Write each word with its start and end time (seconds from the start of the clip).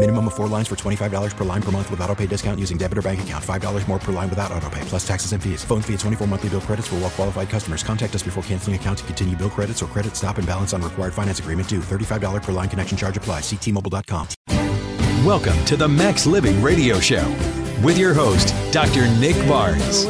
Minimum 0.00 0.26
of 0.28 0.34
four 0.36 0.46
lines 0.46 0.68
for 0.68 0.76
$25 0.76 1.36
per 1.36 1.42
line 1.42 1.60
per 1.60 1.72
month 1.72 1.90
with 1.90 2.00
auto 2.00 2.14
pay 2.14 2.26
discount 2.26 2.60
using 2.60 2.78
debit 2.78 2.98
or 2.98 3.02
bank 3.02 3.20
account. 3.20 3.44
$5 3.44 3.88
more 3.88 3.98
per 3.98 4.12
line 4.12 4.30
without 4.30 4.52
auto 4.52 4.70
pay, 4.70 4.80
plus 4.82 5.04
taxes 5.04 5.32
and 5.32 5.42
fees. 5.42 5.64
Phone 5.64 5.82
fee 5.82 5.94
at 5.94 5.98
24 6.00 6.28
monthly 6.28 6.50
bill 6.50 6.60
credits 6.60 6.86
for 6.86 6.94
all 6.94 7.00
well 7.00 7.10
qualified 7.10 7.48
customers. 7.48 7.82
Contact 7.82 8.14
us 8.14 8.22
before 8.22 8.40
canceling 8.44 8.76
account 8.76 8.98
to 8.98 9.04
continue 9.04 9.34
bill 9.34 9.50
credits 9.50 9.82
or 9.82 9.86
credit 9.86 10.14
stop 10.14 10.38
and 10.38 10.46
balance 10.46 10.72
on 10.72 10.82
required 10.82 11.12
finance 11.12 11.40
agreement 11.40 11.68
due. 11.68 11.80
$35 11.80 12.44
per 12.44 12.52
line 12.52 12.68
connection 12.68 12.96
charge 12.96 13.16
apply. 13.16 13.40
Ctmobile.com. 13.40 14.28
Welcome 15.26 15.64
to 15.64 15.76
the 15.76 15.88
Max 15.88 16.26
Living 16.26 16.62
Radio 16.62 17.00
Show 17.00 17.26
with 17.82 17.98
your 17.98 18.14
host, 18.14 18.54
Dr. 18.72 19.08
Nick 19.18 19.36
Barnes. 19.48 20.06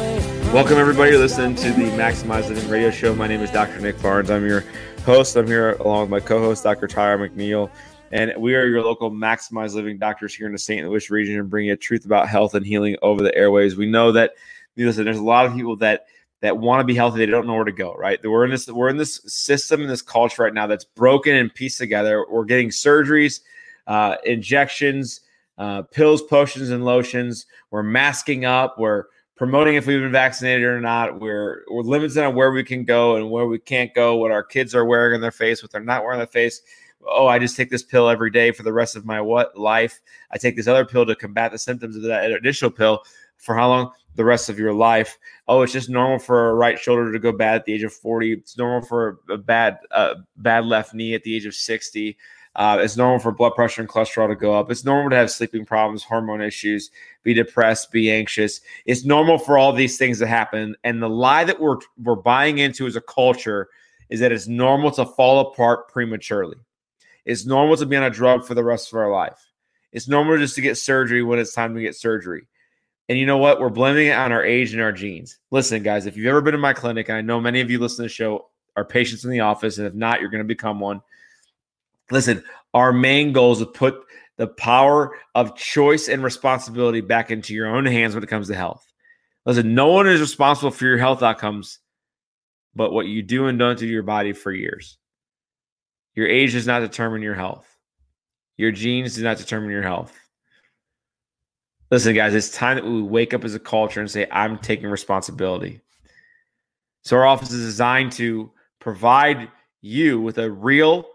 Welcome, 0.53 0.77
everybody. 0.77 1.11
You're 1.11 1.19
listening 1.19 1.55
to 1.55 1.71
the 1.71 1.89
Maximize 1.97 2.47
Living 2.47 2.69
Radio 2.69 2.91
Show. 2.91 3.15
My 3.15 3.25
name 3.25 3.41
is 3.41 3.49
Dr. 3.49 3.79
Nick 3.79 3.99
Barnes. 4.03 4.29
I'm 4.29 4.45
your 4.45 4.65
host. 5.03 5.35
I'm 5.35 5.47
here 5.47 5.71
along 5.73 6.01
with 6.01 6.09
my 6.11 6.19
co 6.19 6.39
host, 6.39 6.63
Dr. 6.63 6.87
Tyler 6.87 7.27
McNeil. 7.27 7.71
And 8.11 8.33
we 8.37 8.55
are 8.55 8.65
your 8.65 8.81
local 8.81 9.11
Maximize 9.11 9.75
Living 9.75 9.99
doctors 9.99 10.33
here 10.33 10.47
in 10.47 10.51
the 10.51 10.59
St. 10.59 10.87
Louis 10.87 11.09
region 11.09 11.39
and 11.39 11.49
bring 11.49 11.67
you 11.67 11.73
a 11.73 11.77
truth 11.77 12.05
about 12.05 12.27
health 12.27 12.55
and 12.55 12.65
healing 12.65 12.95
over 13.01 13.21
the 13.21 13.35
airways. 13.35 13.77
We 13.77 13.85
know 13.85 14.11
that, 14.13 14.33
listen, 14.77 15.05
there's 15.05 15.17
a 15.17 15.23
lot 15.23 15.45
of 15.45 15.53
people 15.53 15.75
that 15.77 16.05
that 16.41 16.57
want 16.57 16.79
to 16.79 16.85
be 16.85 16.95
healthy, 16.95 17.17
they 17.17 17.25
don't 17.25 17.45
know 17.45 17.55
where 17.55 17.65
to 17.65 17.71
go, 17.71 17.93
right? 17.95 18.17
We're 18.23 18.45
in 18.45 18.51
this, 18.51 18.69
we're 18.69 18.87
in 18.87 18.95
this 18.95 19.19
system, 19.25 19.81
in 19.81 19.89
this 19.89 20.01
culture 20.01 20.43
right 20.43 20.53
now 20.53 20.67
that's 20.67 20.85
broken 20.85 21.35
and 21.35 21.53
pieced 21.53 21.79
together. 21.79 22.25
We're 22.29 22.45
getting 22.45 22.69
surgeries, 22.69 23.41
uh, 23.87 24.15
injections, 24.23 25.19
uh, 25.57 25.81
pills, 25.81 26.21
potions, 26.21 26.69
and 26.69 26.85
lotions. 26.85 27.45
We're 27.71 27.83
masking 27.83 28.45
up. 28.45 28.79
We're 28.79 29.07
promoting 29.35 29.75
if 29.75 29.85
we've 29.85 29.99
been 29.99 30.13
vaccinated 30.13 30.63
or 30.63 30.79
not. 30.79 31.19
We're 31.19 31.65
we're 31.69 31.83
limited 31.83 32.17
on 32.23 32.35
where 32.35 32.51
we 32.53 32.63
can 32.63 32.85
go 32.85 33.17
and 33.17 33.29
where 33.29 33.45
we 33.45 33.59
can't 33.59 33.93
go. 33.93 34.15
What 34.15 34.31
our 34.31 34.43
kids 34.43 34.73
are 34.73 34.85
wearing 34.85 35.15
on 35.15 35.21
their 35.21 35.31
face, 35.31 35.61
what 35.61 35.73
they're 35.73 35.81
not 35.81 36.03
wearing 36.03 36.15
on 36.15 36.19
their 36.19 36.27
face 36.27 36.61
oh, 37.07 37.27
I 37.27 37.39
just 37.39 37.55
take 37.55 37.69
this 37.69 37.83
pill 37.83 38.09
every 38.09 38.31
day 38.31 38.51
for 38.51 38.63
the 38.63 38.73
rest 38.73 38.95
of 38.95 39.05
my 39.05 39.21
what 39.21 39.57
life. 39.57 40.01
I 40.31 40.37
take 40.37 40.55
this 40.55 40.67
other 40.67 40.85
pill 40.85 41.05
to 41.05 41.15
combat 41.15 41.51
the 41.51 41.57
symptoms 41.57 41.95
of 41.95 42.03
that 42.03 42.31
initial 42.31 42.69
pill 42.69 43.03
for 43.37 43.55
how 43.55 43.69
long? 43.69 43.91
The 44.15 44.25
rest 44.25 44.49
of 44.49 44.59
your 44.59 44.73
life. 44.73 45.17
Oh, 45.47 45.61
it's 45.61 45.73
just 45.73 45.89
normal 45.89 46.19
for 46.19 46.49
a 46.49 46.53
right 46.53 46.77
shoulder 46.77 47.11
to 47.11 47.19
go 47.19 47.31
bad 47.31 47.55
at 47.55 47.65
the 47.65 47.73
age 47.73 47.83
of 47.83 47.93
40. 47.93 48.33
It's 48.33 48.57
normal 48.57 48.85
for 48.87 49.19
a 49.29 49.37
bad 49.37 49.79
uh, 49.91 50.15
bad 50.37 50.65
left 50.65 50.93
knee 50.93 51.13
at 51.13 51.23
the 51.23 51.35
age 51.35 51.45
of 51.45 51.55
60. 51.55 52.17
Uh, 52.55 52.79
it's 52.81 52.97
normal 52.97 53.19
for 53.19 53.31
blood 53.31 53.53
pressure 53.55 53.79
and 53.79 53.89
cholesterol 53.89 54.27
to 54.27 54.35
go 54.35 54.53
up. 54.53 54.69
It's 54.69 54.83
normal 54.83 55.11
to 55.11 55.15
have 55.15 55.31
sleeping 55.31 55.65
problems, 55.65 56.03
hormone 56.03 56.41
issues, 56.41 56.89
be 57.23 57.33
depressed, 57.33 57.91
be 57.91 58.11
anxious. 58.11 58.59
It's 58.85 59.05
normal 59.05 59.37
for 59.37 59.57
all 59.57 59.71
these 59.71 59.97
things 59.97 60.19
to 60.19 60.27
happen. 60.27 60.75
And 60.83 61.01
the 61.01 61.09
lie 61.09 61.45
that 61.45 61.61
we're 61.61 61.77
we're 62.03 62.15
buying 62.15 62.57
into 62.57 62.87
as 62.87 62.97
a 62.97 63.01
culture 63.01 63.69
is 64.09 64.19
that 64.19 64.31
it's 64.31 64.47
normal 64.47 64.91
to 64.91 65.05
fall 65.05 65.39
apart 65.39 65.87
prematurely. 65.87 66.57
It's 67.29 67.45
normal 67.45 67.77
to 67.77 67.85
be 67.85 67.95
on 67.95 68.01
a 68.01 68.09
drug 68.09 68.43
for 68.43 68.55
the 68.55 68.63
rest 68.63 68.91
of 68.91 68.97
our 68.97 69.11
life. 69.11 69.39
It's 69.91 70.07
normal 70.07 70.39
just 70.39 70.55
to 70.55 70.61
get 70.61 70.79
surgery 70.79 71.21
when 71.21 71.37
it's 71.37 71.53
time 71.53 71.75
to 71.75 71.81
get 71.81 71.95
surgery. 71.95 72.47
And 73.07 73.19
you 73.19 73.27
know 73.27 73.37
what? 73.37 73.59
We're 73.59 73.69
blaming 73.69 74.07
it 74.07 74.17
on 74.17 74.31
our 74.31 74.43
age 74.43 74.73
and 74.73 74.81
our 74.81 74.91
genes. 74.91 75.37
Listen, 75.51 75.83
guys, 75.83 76.07
if 76.07 76.17
you've 76.17 76.25
ever 76.25 76.41
been 76.41 76.55
in 76.55 76.59
my 76.59 76.73
clinic, 76.73 77.07
and 77.07 77.19
I 77.19 77.21
know 77.21 77.39
many 77.39 77.61
of 77.61 77.69
you 77.69 77.77
listen 77.77 77.97
to 77.97 78.01
the 78.03 78.09
show 78.09 78.47
are 78.75 78.83
patients 78.83 79.25
in 79.25 79.29
the 79.29 79.41
office, 79.41 79.77
and 79.77 79.85
if 79.85 79.93
not, 79.93 80.21
you're 80.21 80.31
going 80.31 80.43
to 80.43 80.47
become 80.47 80.79
one. 80.79 81.01
Listen, 82.09 82.43
our 82.73 82.91
main 82.91 83.31
goal 83.31 83.51
is 83.51 83.59
to 83.59 83.67
put 83.67 84.01
the 84.37 84.47
power 84.47 85.15
of 85.35 85.55
choice 85.55 86.07
and 86.07 86.23
responsibility 86.23 87.01
back 87.01 87.29
into 87.29 87.53
your 87.53 87.67
own 87.67 87.85
hands 87.85 88.15
when 88.15 88.23
it 88.23 88.29
comes 88.29 88.47
to 88.47 88.55
health. 88.55 88.91
Listen, 89.45 89.75
no 89.75 89.89
one 89.91 90.07
is 90.07 90.19
responsible 90.19 90.71
for 90.71 90.85
your 90.85 90.97
health 90.97 91.21
outcomes, 91.21 91.77
but 92.73 92.91
what 92.91 93.05
you 93.05 93.21
do 93.21 93.45
and 93.45 93.59
don't 93.59 93.77
do 93.77 93.85
to 93.85 93.91
your 93.91 94.01
body 94.01 94.33
for 94.33 94.51
years. 94.51 94.97
Your 96.19 96.27
age 96.27 96.51
does 96.51 96.67
not 96.67 96.81
determine 96.81 97.21
your 97.21 97.33
health. 97.33 97.77
Your 98.57 98.73
genes 98.73 99.15
do 99.15 99.23
not 99.23 99.37
determine 99.37 99.69
your 99.69 99.83
health. 99.83 100.13
Listen, 101.91 102.13
guys, 102.13 102.35
it's 102.35 102.51
time 102.51 102.75
that 102.75 102.83
we 102.83 103.01
wake 103.01 103.33
up 103.33 103.45
as 103.45 103.55
a 103.55 103.59
culture 103.59 104.01
and 104.01 104.11
say, 104.11 104.27
I'm 104.29 104.57
taking 104.57 104.89
responsibility. 104.89 105.79
So, 107.05 107.15
our 107.15 107.25
office 107.25 107.53
is 107.53 107.65
designed 107.65 108.11
to 108.13 108.51
provide 108.81 109.49
you 109.79 110.19
with 110.19 110.39
a 110.39 110.51
real, 110.51 111.05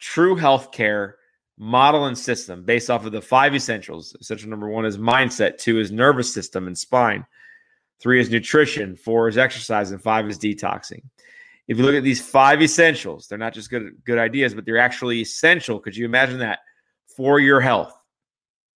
true 0.00 0.34
health 0.34 0.72
care 0.72 1.16
model 1.58 2.06
and 2.06 2.16
system 2.16 2.64
based 2.64 2.88
off 2.88 3.04
of 3.04 3.12
the 3.12 3.20
five 3.20 3.54
essentials. 3.54 4.16
Essential 4.18 4.48
number 4.48 4.70
one 4.70 4.86
is 4.86 4.96
mindset, 4.96 5.58
two 5.58 5.78
is 5.78 5.92
nervous 5.92 6.32
system 6.32 6.66
and 6.66 6.78
spine, 6.78 7.26
three 8.00 8.18
is 8.18 8.30
nutrition, 8.30 8.96
four 8.96 9.28
is 9.28 9.36
exercise, 9.36 9.90
and 9.90 10.02
five 10.02 10.26
is 10.26 10.38
detoxing 10.38 11.02
if 11.66 11.78
you 11.78 11.84
look 11.84 11.94
at 11.94 12.02
these 12.02 12.20
five 12.20 12.60
essentials, 12.60 13.26
they're 13.26 13.38
not 13.38 13.54
just 13.54 13.70
good 13.70 13.92
good 14.04 14.18
ideas, 14.18 14.54
but 14.54 14.64
they're 14.64 14.78
actually 14.78 15.20
essential. 15.20 15.80
Could 15.80 15.96
you 15.96 16.04
imagine 16.04 16.38
that 16.38 16.60
for 17.16 17.40
your 17.40 17.60
health? 17.60 17.94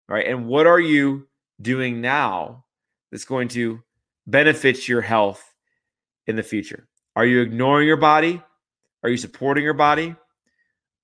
Right? 0.09 0.26
And 0.26 0.47
what 0.47 0.66
are 0.66 0.81
you 0.81 1.28
doing 1.60 2.00
now 2.00 2.65
that's 3.10 3.25
going 3.25 3.48
to 3.48 3.82
benefit 4.27 4.88
your 4.88 5.03
health 5.03 5.43
in 6.27 6.37
the 6.37 6.43
future? 6.43 6.88
Are 7.15 7.27
you 7.27 7.41
ignoring 7.41 7.87
your 7.87 7.97
body? 7.97 8.43
Are 9.03 9.10
you 9.10 9.16
supporting 9.16 9.65
your 9.65 9.75
body? 9.75 10.15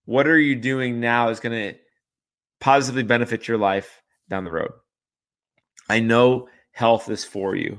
What 0.06 0.26
are 0.26 0.38
you 0.38 0.56
doing 0.56 1.00
now 1.00 1.28
is 1.28 1.40
going 1.40 1.72
to 1.72 1.78
positively 2.60 3.02
benefit 3.02 3.48
your 3.48 3.58
life 3.58 4.02
down 4.28 4.44
the 4.44 4.50
road? 4.50 4.72
I 5.88 6.00
know 6.00 6.48
health 6.72 7.10
is 7.10 7.24
for 7.24 7.54
you. 7.54 7.78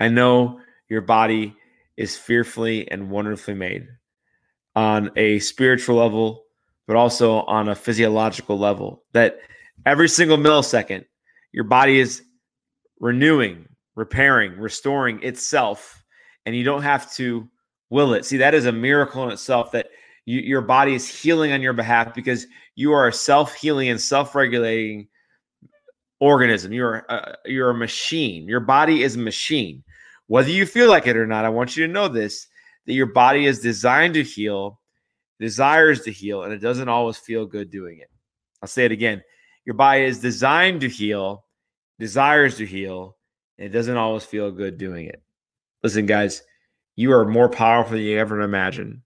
I 0.00 0.08
know 0.08 0.60
your 0.88 1.00
body 1.00 1.56
is 1.98 2.16
fearfully 2.16 2.90
and 2.90 3.10
wonderfully 3.10 3.54
made 3.54 3.88
on 4.76 5.10
a 5.16 5.40
spiritual 5.40 5.96
level, 5.96 6.44
but 6.86 6.96
also 6.96 7.40
on 7.42 7.68
a 7.68 7.74
physiological 7.74 8.58
level. 8.58 9.02
That 9.12 9.40
every 9.84 10.08
single 10.08 10.38
millisecond, 10.38 11.04
your 11.52 11.64
body 11.64 11.98
is 11.98 12.22
renewing, 13.00 13.66
repairing, 13.96 14.58
restoring 14.58 15.22
itself, 15.22 16.02
and 16.46 16.54
you 16.54 16.64
don't 16.64 16.82
have 16.82 17.12
to 17.14 17.48
will 17.90 18.14
it. 18.14 18.24
See, 18.24 18.36
that 18.38 18.54
is 18.54 18.66
a 18.66 18.72
miracle 18.72 19.24
in 19.24 19.32
itself 19.32 19.72
that 19.72 19.88
you, 20.24 20.40
your 20.40 20.60
body 20.60 20.94
is 20.94 21.08
healing 21.08 21.52
on 21.52 21.62
your 21.62 21.72
behalf 21.72 22.14
because 22.14 22.46
you 22.76 22.92
are 22.92 23.08
a 23.08 23.12
self 23.12 23.54
healing 23.54 23.88
and 23.88 24.00
self 24.00 24.36
regulating 24.36 25.08
organism. 26.20 26.72
You're 26.72 27.06
a, 27.08 27.36
you're 27.44 27.70
a 27.70 27.74
machine. 27.74 28.46
Your 28.46 28.60
body 28.60 29.02
is 29.02 29.16
a 29.16 29.20
machine. 29.20 29.82
Whether 30.28 30.50
you 30.50 30.64
feel 30.66 30.88
like 30.88 31.06
it 31.06 31.16
or 31.16 31.26
not, 31.26 31.44
I 31.44 31.48
want 31.48 31.76
you 31.76 31.86
to 31.86 31.92
know 31.92 32.08
this 32.08 32.46
that 32.86 32.94
your 32.94 33.06
body 33.06 33.44
is 33.44 33.60
designed 33.60 34.14
to 34.14 34.22
heal, 34.22 34.80
desires 35.38 36.02
to 36.02 36.12
heal, 36.12 36.44
and 36.44 36.52
it 36.52 36.58
doesn't 36.58 36.88
always 36.88 37.18
feel 37.18 37.44
good 37.44 37.70
doing 37.70 37.98
it. 37.98 38.10
I'll 38.62 38.68
say 38.68 38.86
it 38.86 38.92
again. 38.92 39.22
Your 39.66 39.74
body 39.74 40.04
is 40.04 40.20
designed 40.20 40.80
to 40.80 40.88
heal, 40.88 41.44
desires 41.98 42.56
to 42.56 42.66
heal, 42.66 43.16
and 43.58 43.66
it 43.66 43.70
doesn't 43.70 43.96
always 43.96 44.24
feel 44.24 44.50
good 44.50 44.78
doing 44.78 45.06
it. 45.06 45.22
Listen, 45.82 46.06
guys, 46.06 46.42
you 46.96 47.12
are 47.12 47.26
more 47.26 47.48
powerful 47.48 47.92
than 47.92 48.02
you 48.02 48.18
ever 48.18 48.40
imagine. 48.40 49.02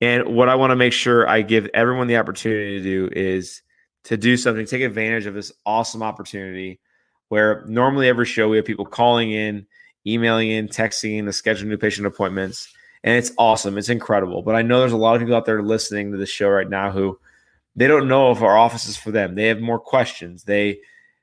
And 0.00 0.34
what 0.34 0.48
I 0.48 0.56
want 0.56 0.72
to 0.72 0.76
make 0.76 0.92
sure 0.92 1.28
I 1.28 1.42
give 1.42 1.68
everyone 1.74 2.08
the 2.08 2.16
opportunity 2.16 2.78
to 2.78 2.82
do 2.82 3.08
is 3.12 3.62
to 4.04 4.16
do 4.16 4.36
something, 4.36 4.66
take 4.66 4.82
advantage 4.82 5.26
of 5.26 5.34
this 5.34 5.52
awesome 5.64 6.02
opportunity 6.02 6.80
where 7.28 7.64
normally 7.68 8.08
every 8.08 8.26
show 8.26 8.48
we 8.48 8.56
have 8.56 8.66
people 8.66 8.84
calling 8.84 9.30
in 9.30 9.66
emailing 10.06 10.50
in, 10.50 10.68
texting 10.68 11.18
in 11.18 11.26
to 11.26 11.32
schedule 11.32 11.68
new 11.68 11.76
patient 11.76 12.06
appointments. 12.06 12.72
And 13.04 13.16
it's 13.16 13.32
awesome. 13.38 13.78
It's 13.78 13.88
incredible. 13.88 14.42
But 14.42 14.54
I 14.54 14.62
know 14.62 14.80
there's 14.80 14.92
a 14.92 14.96
lot 14.96 15.14
of 15.14 15.20
people 15.20 15.34
out 15.34 15.44
there 15.44 15.62
listening 15.62 16.12
to 16.12 16.18
the 16.18 16.26
show 16.26 16.48
right 16.48 16.68
now 16.68 16.90
who 16.90 17.18
they 17.74 17.88
don't 17.88 18.08
know 18.08 18.30
if 18.30 18.42
our 18.42 18.56
office 18.56 18.86
is 18.86 18.96
for 18.96 19.10
them. 19.10 19.34
They 19.34 19.46
have 19.46 19.60
more 19.60 19.80
questions. 19.80 20.44
They 20.44 20.80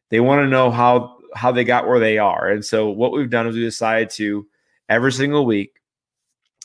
they 0.10 0.20
want 0.20 0.44
to 0.44 0.50
know 0.50 0.72
how 0.72 1.18
how 1.36 1.52
they 1.52 1.64
got 1.64 1.88
where 1.88 2.00
they 2.00 2.18
are. 2.18 2.50
And 2.50 2.66
so 2.66 2.90
what 2.90 3.12
we've 3.12 3.30
done 3.30 3.48
is 3.48 3.56
we 3.56 3.62
decided 3.62 4.10
to 4.12 4.48
every 4.90 5.12
single 5.12 5.46
week 5.46 5.76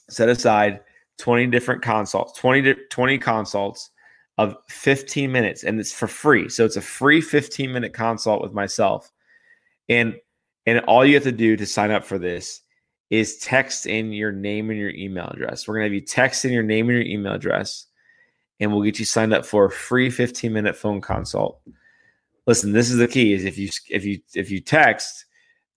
set 0.08 0.28
aside 0.28 0.80
20 1.18 1.46
different 1.48 1.82
consults, 1.82 2.38
20 2.38 2.74
20 2.90 3.18
consults 3.18 3.90
of 4.36 4.56
15 4.68 5.30
minutes 5.30 5.62
and 5.62 5.78
it's 5.78 5.92
for 5.92 6.08
free. 6.08 6.48
So 6.48 6.64
it's 6.64 6.76
a 6.76 6.80
free 6.80 7.20
15 7.20 7.72
minute 7.72 7.92
consult 7.92 8.42
with 8.42 8.52
myself. 8.52 9.12
And 9.88 10.16
and 10.66 10.80
all 10.80 11.04
you 11.04 11.14
have 11.14 11.24
to 11.24 11.32
do 11.32 11.56
to 11.56 11.66
sign 11.66 11.90
up 11.90 12.04
for 12.04 12.18
this 12.18 12.60
is 13.10 13.36
text 13.38 13.86
in 13.86 14.12
your 14.12 14.32
name 14.32 14.70
and 14.70 14.78
your 14.78 14.90
email 14.90 15.26
address. 15.26 15.68
We're 15.68 15.74
going 15.74 15.82
to 15.82 15.88
have 15.88 15.94
you 15.94 16.06
text 16.06 16.44
in 16.44 16.52
your 16.52 16.62
name 16.62 16.88
and 16.88 16.98
your 16.98 17.06
email 17.06 17.34
address 17.34 17.86
and 18.60 18.72
we'll 18.72 18.82
get 18.82 18.98
you 18.98 19.04
signed 19.04 19.32
up 19.32 19.44
for 19.44 19.66
a 19.66 19.70
free 19.70 20.10
15 20.10 20.52
minute 20.52 20.76
phone 20.76 21.00
consult. 21.00 21.60
Listen, 22.46 22.72
this 22.72 22.90
is 22.90 22.96
the 22.96 23.08
key 23.08 23.32
is 23.32 23.44
if 23.44 23.58
you 23.58 23.68
if 23.88 24.04
you 24.04 24.20
if 24.34 24.50
you 24.50 24.60
text 24.60 25.26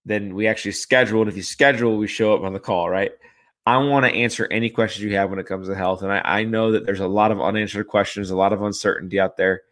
then 0.05 0.35
we 0.35 0.47
actually 0.47 0.71
schedule 0.71 1.21
and 1.21 1.29
if 1.29 1.35
you 1.35 1.43
schedule 1.43 1.97
we 1.97 2.07
show 2.07 2.33
up 2.33 2.43
on 2.43 2.53
the 2.53 2.59
call, 2.59 2.89
right? 2.89 3.11
I 3.65 3.77
want 3.79 4.05
to 4.05 4.11
answer 4.11 4.47
any 4.49 4.69
questions 4.69 5.03
you 5.03 5.17
have 5.17 5.29
when 5.29 5.39
it 5.39 5.45
comes 5.45 5.67
to 5.67 5.75
health. 5.75 6.01
And 6.01 6.09
I, 6.09 6.21
I, 6.23 6.43
know 6.45 6.71
that 6.71 6.85
there's 6.85 7.01
a 7.01 7.07
lot 7.07 7.33
of 7.33 7.41
unanswered 7.41 7.89
questions, 7.89 8.29
a 8.29 8.35
lot 8.37 8.53
of 8.53 8.61
uncertainty 8.61 9.19
out 9.19 9.35
there. 9.35 9.63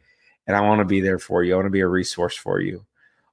And 0.46 0.58
I 0.58 0.60
want 0.60 0.80
to 0.80 0.86
be 0.86 1.00
there 1.00 1.18
for 1.18 1.44
you. 1.44 1.54
I 1.54 1.56
want 1.56 1.68
to 1.68 1.72
be 1.72 1.80
a 1.80 1.88
resource 1.88 2.36
for 2.36 2.60
you. 2.60 2.86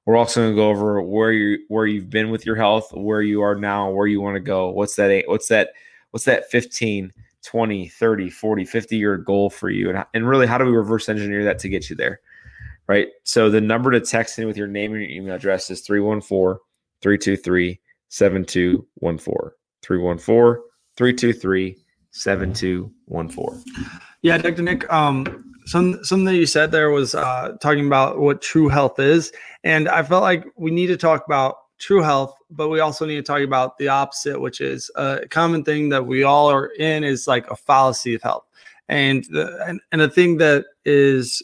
We're 0.05 0.17
also 0.17 0.41
going 0.41 0.51
to 0.51 0.55
go 0.55 0.69
over 0.69 1.01
where 1.01 1.31
you 1.31 1.59
where 1.69 1.85
you've 1.85 2.09
been 2.09 2.29
with 2.29 2.45
your 2.45 2.55
health, 2.55 2.91
where 2.93 3.21
you 3.21 3.41
are 3.41 3.55
now, 3.55 3.89
where 3.89 4.07
you 4.07 4.19
want 4.21 4.35
to 4.35 4.41
go. 4.41 4.69
What's 4.69 4.95
that 4.95 5.23
what's 5.27 5.47
that 5.47 5.69
what's 6.11 6.25
that 6.25 6.49
15, 6.51 7.13
20, 7.43 7.87
30, 7.87 8.29
40, 8.29 8.65
50 8.65 8.97
year 8.97 9.17
goal 9.17 9.49
for 9.49 9.69
you? 9.69 9.89
And, 9.89 10.03
and 10.13 10.27
really 10.27 10.47
how 10.47 10.57
do 10.57 10.65
we 10.65 10.71
reverse 10.71 11.07
engineer 11.07 11.43
that 11.45 11.59
to 11.59 11.69
get 11.69 11.89
you 11.89 11.95
there? 11.95 12.19
Right? 12.87 13.07
So 13.23 13.49
the 13.49 13.61
number 13.61 13.91
to 13.91 14.01
text 14.01 14.37
in 14.39 14.47
with 14.47 14.57
your 14.57 14.67
name 14.67 14.93
and 14.93 15.01
your 15.01 15.09
email 15.09 15.35
address 15.35 15.69
is 15.71 15.81
314 15.81 16.59
323 17.01 17.79
7214. 18.09 19.51
314 19.81 20.63
323 20.95 21.77
7214. 22.11 23.63
Yeah, 24.23 24.37
Dr. 24.37 24.61
Nick, 24.61 24.91
um, 24.91 25.53
some 25.65 26.01
something 26.03 26.23
that 26.25 26.35
you 26.35 26.45
said 26.45 26.71
there 26.71 26.89
was 26.91 27.13
uh, 27.13 27.57
talking 27.59 27.85
about 27.85 28.19
what 28.19 28.41
true 28.41 28.69
health 28.69 28.97
is, 28.97 29.33
and 29.65 29.89
I 29.89 30.01
felt 30.01 30.23
like 30.23 30.45
we 30.55 30.71
need 30.71 30.87
to 30.87 30.97
talk 30.97 31.25
about 31.25 31.57
true 31.77 32.01
health, 32.01 32.33
but 32.49 32.69
we 32.69 32.79
also 32.79 33.05
need 33.05 33.17
to 33.17 33.21
talk 33.21 33.41
about 33.41 33.77
the 33.77 33.89
opposite, 33.89 34.39
which 34.39 34.61
is 34.61 34.89
a 34.95 35.27
common 35.29 35.65
thing 35.65 35.89
that 35.89 36.05
we 36.05 36.23
all 36.23 36.49
are 36.49 36.67
in 36.67 37.03
is 37.03 37.27
like 37.27 37.51
a 37.51 37.55
fallacy 37.57 38.13
of 38.15 38.21
health, 38.21 38.45
and 38.87 39.25
the 39.25 39.61
and, 39.67 39.81
and 39.91 39.99
the 39.99 40.09
thing 40.09 40.37
that 40.37 40.67
is 40.85 41.43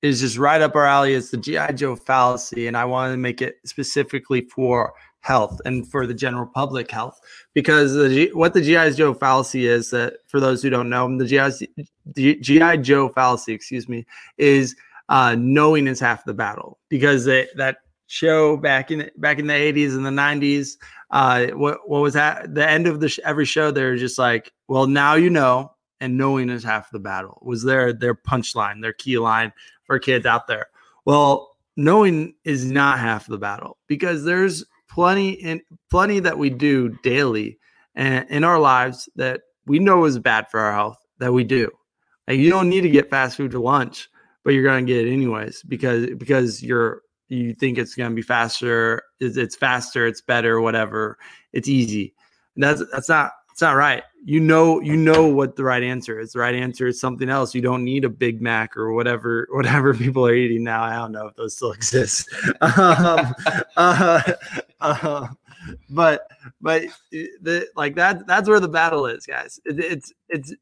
is 0.00 0.20
just 0.20 0.38
right 0.38 0.60
up 0.60 0.76
our 0.76 0.86
alley 0.86 1.12
is 1.12 1.32
the 1.32 1.38
GI 1.38 1.72
Joe 1.74 1.96
fallacy, 1.96 2.68
and 2.68 2.76
I 2.76 2.84
want 2.84 3.12
to 3.14 3.16
make 3.16 3.42
it 3.42 3.56
specifically 3.64 4.42
for 4.42 4.94
health 5.26 5.60
and 5.64 5.88
for 5.90 6.06
the 6.06 6.14
general 6.14 6.46
public 6.46 6.88
health 6.90 7.20
because 7.52 7.94
the 7.94 8.30
what 8.32 8.54
the 8.54 8.60
GI 8.60 8.92
Joe 8.92 9.12
fallacy 9.12 9.66
is 9.66 9.90
that 9.90 10.18
for 10.28 10.38
those 10.38 10.62
who 10.62 10.70
don't 10.70 10.88
know 10.88 11.18
the 11.18 11.26
GI, 11.26 12.40
GI 12.40 12.78
Joe 12.78 13.08
fallacy 13.08 13.52
excuse 13.52 13.88
me 13.88 14.06
is 14.38 14.76
uh, 15.08 15.34
knowing 15.38 15.88
is 15.88 16.00
half 16.00 16.24
the 16.24 16.34
battle 16.34 16.78
because 16.88 17.24
they, 17.24 17.48
that 17.56 17.78
show 18.06 18.56
back 18.56 18.90
in 18.90 19.10
back 19.16 19.40
in 19.40 19.48
the 19.48 19.52
80s 19.52 19.96
and 19.96 20.06
the 20.06 20.10
90s 20.10 20.76
uh, 21.10 21.46
what 21.56 21.88
what 21.88 22.02
was 22.02 22.14
that 22.14 22.54
the 22.54 22.68
end 22.68 22.86
of 22.86 23.00
the 23.00 23.08
sh- 23.08 23.18
every 23.24 23.44
show 23.44 23.72
they're 23.72 23.96
just 23.96 24.18
like 24.18 24.52
well 24.68 24.86
now 24.86 25.14
you 25.14 25.28
know 25.28 25.72
and 26.00 26.16
knowing 26.16 26.50
is 26.50 26.62
half 26.62 26.90
the 26.90 26.98
battle 26.98 27.40
was 27.42 27.64
their 27.64 27.92
their 27.92 28.14
punchline 28.14 28.80
their 28.80 28.92
key 28.92 29.18
line 29.18 29.52
for 29.84 29.98
kids 29.98 30.26
out 30.26 30.46
there. 30.46 30.66
Well 31.04 31.56
knowing 31.76 32.34
is 32.44 32.70
not 32.70 32.98
half 32.98 33.26
the 33.26 33.38
battle 33.38 33.76
because 33.86 34.24
there's 34.24 34.64
plenty 34.96 35.32
in 35.32 35.60
plenty 35.90 36.20
that 36.20 36.38
we 36.38 36.48
do 36.48 36.88
daily 37.02 37.58
and 37.94 38.26
in 38.30 38.44
our 38.44 38.58
lives 38.58 39.10
that 39.14 39.42
we 39.66 39.78
know 39.78 40.06
is 40.06 40.18
bad 40.18 40.48
for 40.50 40.58
our 40.58 40.72
health 40.72 40.96
that 41.18 41.34
we 41.34 41.44
do. 41.44 41.70
Like 42.26 42.38
you 42.38 42.48
don't 42.48 42.70
need 42.70 42.80
to 42.80 42.88
get 42.88 43.10
fast 43.10 43.36
food 43.36 43.50
to 43.50 43.60
lunch, 43.60 44.08
but 44.42 44.54
you're 44.54 44.64
gonna 44.64 44.86
get 44.86 45.06
it 45.06 45.12
anyways 45.12 45.62
because 45.64 46.06
because 46.16 46.62
you're 46.62 47.02
you 47.28 47.52
think 47.52 47.76
it's 47.76 47.94
gonna 47.94 48.14
be 48.14 48.22
faster, 48.22 49.02
it's, 49.20 49.36
it's 49.36 49.54
faster, 49.54 50.06
it's 50.06 50.22
better, 50.22 50.62
whatever. 50.62 51.18
It's 51.52 51.68
easy. 51.68 52.14
And 52.54 52.64
that's 52.64 52.82
that's 52.90 53.10
not 53.10 53.32
it's 53.56 53.62
not 53.62 53.74
right. 53.74 54.02
You 54.22 54.38
know, 54.38 54.82
you 54.82 54.98
know 54.98 55.28
what 55.28 55.56
the 55.56 55.64
right 55.64 55.82
answer 55.82 56.20
is. 56.20 56.34
The 56.34 56.40
right 56.40 56.54
answer 56.54 56.88
is 56.88 57.00
something 57.00 57.30
else. 57.30 57.54
You 57.54 57.62
don't 57.62 57.84
need 57.84 58.04
a 58.04 58.08
Big 58.10 58.42
Mac 58.42 58.76
or 58.76 58.92
whatever, 58.92 59.48
whatever 59.50 59.94
people 59.94 60.26
are 60.26 60.34
eating 60.34 60.62
now. 60.62 60.82
I 60.82 60.96
don't 60.96 61.12
know 61.12 61.28
if 61.28 61.36
those 61.36 61.56
still 61.56 61.72
exist. 61.72 62.28
um, 62.60 63.34
uh, 63.78 64.20
uh, 64.82 65.28
but 65.88 66.30
but 66.60 66.82
the, 67.10 67.66
like 67.76 67.94
that 67.94 68.26
that's 68.26 68.46
where 68.46 68.60
the 68.60 68.68
battle 68.68 69.06
is, 69.06 69.24
guys. 69.24 69.58
It, 69.64 69.80
it's 69.80 70.12
it's 70.28 70.52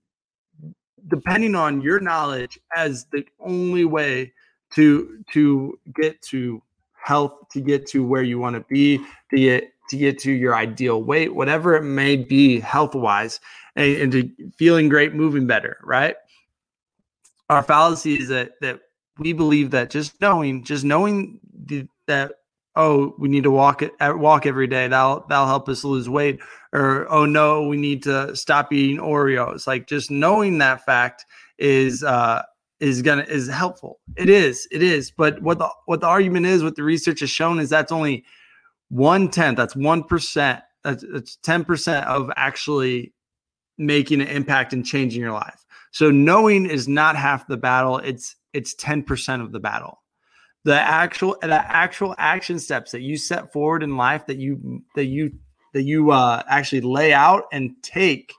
depending 1.08 1.56
on 1.56 1.80
your 1.80 1.98
knowledge 1.98 2.60
as 2.76 3.06
the 3.06 3.26
only 3.40 3.86
way 3.86 4.32
to 4.74 5.24
to 5.32 5.76
get 5.96 6.22
to 6.30 6.62
health, 6.92 7.48
to 7.54 7.60
get 7.60 7.88
to 7.88 8.06
where 8.06 8.22
you 8.22 8.38
want 8.38 8.54
to 8.54 8.64
be, 8.72 8.98
to 9.30 9.36
get 9.36 9.73
get 9.96 10.18
to 10.20 10.32
your 10.32 10.54
ideal 10.54 11.02
weight, 11.02 11.34
whatever 11.34 11.74
it 11.76 11.82
may 11.82 12.16
be 12.16 12.60
health 12.60 12.94
wise, 12.94 13.40
and, 13.76 13.96
and 13.96 14.12
to 14.12 14.30
feeling 14.56 14.88
great, 14.88 15.14
moving 15.14 15.46
better, 15.46 15.78
right? 15.82 16.16
Our 17.50 17.62
fallacy 17.62 18.14
is 18.14 18.28
that 18.28 18.52
that 18.60 18.80
we 19.18 19.32
believe 19.32 19.70
that 19.70 19.90
just 19.90 20.20
knowing, 20.20 20.64
just 20.64 20.84
knowing 20.84 21.40
the, 21.66 21.86
that 22.06 22.32
oh, 22.76 23.14
we 23.18 23.28
need 23.28 23.44
to 23.44 23.50
walk 23.50 23.82
it 23.82 23.92
walk 24.00 24.46
every 24.46 24.66
day. 24.66 24.88
That'll 24.88 25.24
that'll 25.28 25.46
help 25.46 25.68
us 25.68 25.84
lose 25.84 26.08
weight. 26.08 26.40
Or 26.72 27.06
oh 27.10 27.24
no, 27.24 27.66
we 27.66 27.76
need 27.76 28.02
to 28.04 28.34
stop 28.34 28.72
eating 28.72 28.98
Oreos. 28.98 29.66
Like 29.66 29.86
just 29.86 30.10
knowing 30.10 30.58
that 30.58 30.84
fact 30.84 31.24
is 31.58 32.02
uh 32.02 32.42
is 32.80 33.02
gonna 33.02 33.22
is 33.22 33.48
helpful. 33.48 34.00
It 34.16 34.28
is, 34.28 34.66
it 34.70 34.82
is. 34.82 35.10
But 35.10 35.40
what 35.42 35.58
the 35.58 35.68
what 35.86 36.00
the 36.00 36.06
argument 36.06 36.46
is, 36.46 36.62
what 36.62 36.76
the 36.76 36.82
research 36.82 37.20
has 37.20 37.30
shown 37.30 37.60
is 37.60 37.70
that's 37.70 37.92
only 37.92 38.24
one 38.88 39.28
tenth, 39.30 39.56
that's 39.56 39.76
one 39.76 40.04
percent, 40.04 40.60
that's, 40.82 41.04
that's 41.12 41.38
10% 41.44 42.04
of 42.04 42.30
actually 42.36 43.12
making 43.78 44.20
an 44.20 44.28
impact 44.28 44.72
and 44.72 44.84
changing 44.84 45.20
your 45.20 45.32
life. 45.32 45.64
So 45.92 46.10
knowing 46.10 46.66
is 46.66 46.88
not 46.88 47.16
half 47.16 47.46
the 47.46 47.56
battle, 47.56 47.98
it's 47.98 48.36
it's 48.52 48.74
10% 48.76 49.42
of 49.42 49.52
the 49.52 49.60
battle. 49.60 50.00
The 50.64 50.74
actual 50.74 51.36
the 51.42 51.54
actual 51.54 52.14
action 52.18 52.58
steps 52.58 52.92
that 52.92 53.02
you 53.02 53.16
set 53.16 53.52
forward 53.52 53.82
in 53.82 53.96
life 53.96 54.26
that 54.26 54.38
you 54.38 54.82
that 54.94 55.06
you 55.06 55.32
that 55.72 55.82
you 55.82 56.10
uh, 56.10 56.42
actually 56.48 56.80
lay 56.80 57.12
out 57.12 57.44
and 57.52 57.72
take 57.82 58.32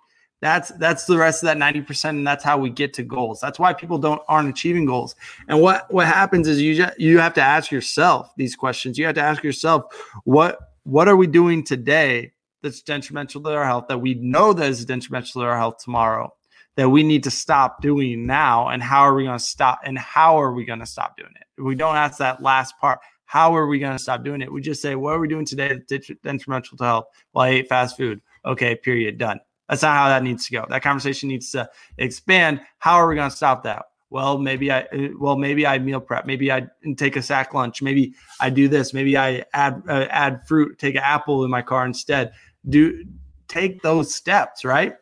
that's 0.46 0.70
that's 0.78 1.06
the 1.06 1.18
rest 1.18 1.44
of 1.44 1.48
that 1.48 1.58
90% 1.58 2.10
and 2.10 2.28
that's 2.28 2.44
how 2.44 2.58
we 2.58 2.70
get 2.70 2.94
to 2.94 3.04
goals. 3.04 3.40
That's 3.40 3.58
why 3.58 3.74
people 3.74 3.98
don't 3.98 4.22
aren't 4.28 4.50
achieving 4.50 4.86
goals. 4.86 5.16
And 5.48 5.60
what 5.62 5.92
what 5.92 6.08
happens 6.08 6.48
is 6.48 6.62
you 6.62 6.86
you 6.98 7.18
have 7.20 7.34
to 7.36 7.42
ask 7.42 7.72
yourself 7.72 8.32
these 8.38 8.56
questions. 8.56 8.98
You 8.98 9.06
have 9.06 9.16
to 9.16 9.22
ask 9.22 9.44
yourself 9.44 9.86
what 10.24 10.60
what 10.84 11.08
are 11.08 11.16
we 11.16 11.28
doing 11.28 11.64
today 11.64 12.32
that's 12.62 12.82
detrimental 12.82 13.42
to 13.42 13.50
our 13.50 13.66
health 13.66 13.88
that 13.88 14.00
we 14.00 14.14
know 14.16 14.54
that 14.54 14.70
is 14.70 14.86
detrimental 14.86 15.42
to 15.42 15.48
our 15.48 15.58
health 15.58 15.78
tomorrow 15.84 16.34
that 16.76 16.90
we 16.90 17.04
need 17.04 17.24
to 17.24 17.32
stop 17.32 17.82
doing 17.82 18.26
now 18.26 18.68
and 18.68 18.84
how 18.84 19.02
are 19.02 19.16
we 19.16 19.24
going 19.24 19.38
to 19.38 19.44
stop 19.44 19.80
and 19.84 19.98
how 19.98 20.40
are 20.40 20.52
we 20.52 20.66
going 20.66 20.80
to 20.80 20.86
stop 20.86 21.18
doing 21.18 21.32
it? 21.36 21.62
We 21.62 21.76
don't 21.76 21.96
ask 21.96 22.18
that 22.20 22.42
last 22.42 22.78
part. 22.80 23.00
How 23.26 23.56
are 23.56 23.68
we 23.68 23.80
going 23.80 23.94
to 23.94 24.00
stop 24.00 24.24
doing 24.24 24.42
it? 24.42 24.52
We 24.52 24.62
just 24.62 24.82
say, 24.82 24.96
what 24.96 25.16
are 25.16 25.20
we 25.20 25.28
doing 25.28 25.46
today 25.46 25.70
that's 25.90 26.12
detrimental 26.24 26.78
to 26.78 26.84
health? 26.84 27.06
Well, 27.34 27.46
I 27.46 27.50
ate 27.50 27.70
fast 27.70 27.98
food. 27.98 28.22
Okay, 28.46 28.76
period, 28.76 29.18
done. 29.18 29.40
That's 29.70 29.82
not 29.82 29.96
how 29.96 30.10
that 30.10 30.24
needs 30.24 30.46
to 30.48 30.52
go. 30.52 30.66
That 30.70 30.84
conversation 30.84 31.30
needs 31.30 31.52
to 31.52 31.70
expand. 31.98 32.62
How 32.80 32.96
are 32.96 33.08
we 33.08 33.16
going 33.16 33.30
to 33.30 33.36
stop 33.36 33.64
that? 33.64 33.86
Well, 34.12 34.38
maybe 34.38 34.72
I 34.72 34.88
well 35.20 35.36
maybe 35.36 35.66
I 35.66 35.80
meal 35.80 36.00
prep. 36.00 36.26
Maybe 36.26 36.52
I 36.52 36.68
take 36.96 37.16
a 37.16 37.22
sack 37.22 37.54
lunch. 37.54 37.82
Maybe 37.82 38.14
I 38.40 38.50
do 38.50 38.68
this. 38.68 38.94
Maybe 38.94 39.18
I 39.18 39.44
add 39.54 39.82
uh, 39.90 40.06
add 40.10 40.48
fruit. 40.48 40.78
Take 40.78 40.96
an 40.96 41.02
apple 41.04 41.44
in 41.44 41.52
my 41.52 41.62
car 41.62 41.86
instead. 41.86 42.32
Do 42.70 43.04
take 43.48 43.82
those 43.82 44.14
steps, 44.14 44.64
right? 44.64 44.94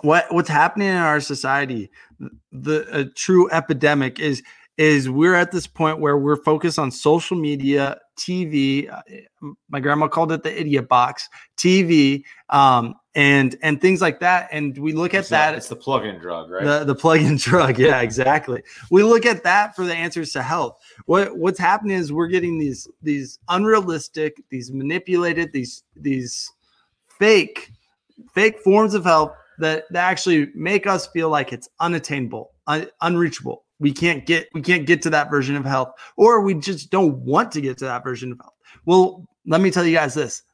What 0.00 0.32
what's 0.32 0.48
happening 0.48 0.88
in 0.88 0.96
our 0.96 1.20
society? 1.20 1.90
The 2.50 3.12
true 3.14 3.50
epidemic 3.50 4.18
is 4.18 4.42
is 4.78 5.10
we're 5.10 5.34
at 5.34 5.52
this 5.52 5.66
point 5.66 6.00
where 6.00 6.16
we're 6.16 6.42
focused 6.42 6.78
on 6.78 6.90
social 6.90 7.36
media, 7.36 7.98
TV. 8.18 8.90
Uh, 8.90 9.52
my 9.68 9.80
grandma 9.80 10.08
called 10.08 10.32
it 10.32 10.42
the 10.42 10.60
idiot 10.60 10.88
box, 10.88 11.28
TV, 11.56 12.22
um, 12.48 12.94
and 13.14 13.56
and 13.62 13.80
things 13.80 14.00
like 14.00 14.20
that. 14.20 14.48
And 14.52 14.76
we 14.78 14.92
look 14.92 15.14
at 15.14 15.28
that. 15.28 15.54
It's 15.54 15.68
the 15.68 15.76
plug-in 15.76 16.18
drug, 16.18 16.50
right? 16.50 16.64
The 16.64 16.84
the 16.84 16.94
plug-in 16.94 17.36
drug. 17.38 17.78
Yeah, 17.78 18.00
exactly. 18.02 18.62
we 18.90 19.02
look 19.02 19.26
at 19.26 19.42
that 19.44 19.76
for 19.76 19.84
the 19.84 19.94
answers 19.94 20.32
to 20.32 20.42
health. 20.42 20.78
What 21.06 21.36
what's 21.36 21.58
happening 21.58 21.96
is 21.96 22.12
we're 22.12 22.28
getting 22.28 22.58
these 22.58 22.88
these 23.02 23.38
unrealistic, 23.48 24.42
these 24.50 24.72
manipulated, 24.72 25.52
these 25.52 25.84
these 25.96 26.52
fake 27.18 27.70
fake 28.34 28.58
forms 28.60 28.94
of 28.94 29.04
health 29.04 29.32
that, 29.58 29.84
that 29.90 30.10
actually 30.10 30.48
make 30.54 30.86
us 30.86 31.06
feel 31.08 31.28
like 31.28 31.52
it's 31.52 31.68
unattainable, 31.80 32.52
un, 32.66 32.86
unreachable 33.00 33.64
we 33.82 33.92
can't 33.92 34.24
get 34.24 34.48
we 34.54 34.62
can't 34.62 34.86
get 34.86 35.02
to 35.02 35.10
that 35.10 35.28
version 35.28 35.56
of 35.56 35.64
health 35.64 35.92
or 36.16 36.40
we 36.40 36.54
just 36.54 36.90
don't 36.90 37.16
want 37.18 37.50
to 37.50 37.60
get 37.60 37.76
to 37.76 37.84
that 37.84 38.04
version 38.04 38.30
of 38.30 38.38
health 38.38 38.54
well 38.86 39.26
let 39.46 39.60
me 39.60 39.70
tell 39.70 39.84
you 39.84 39.94
guys 39.94 40.14
this 40.14 40.44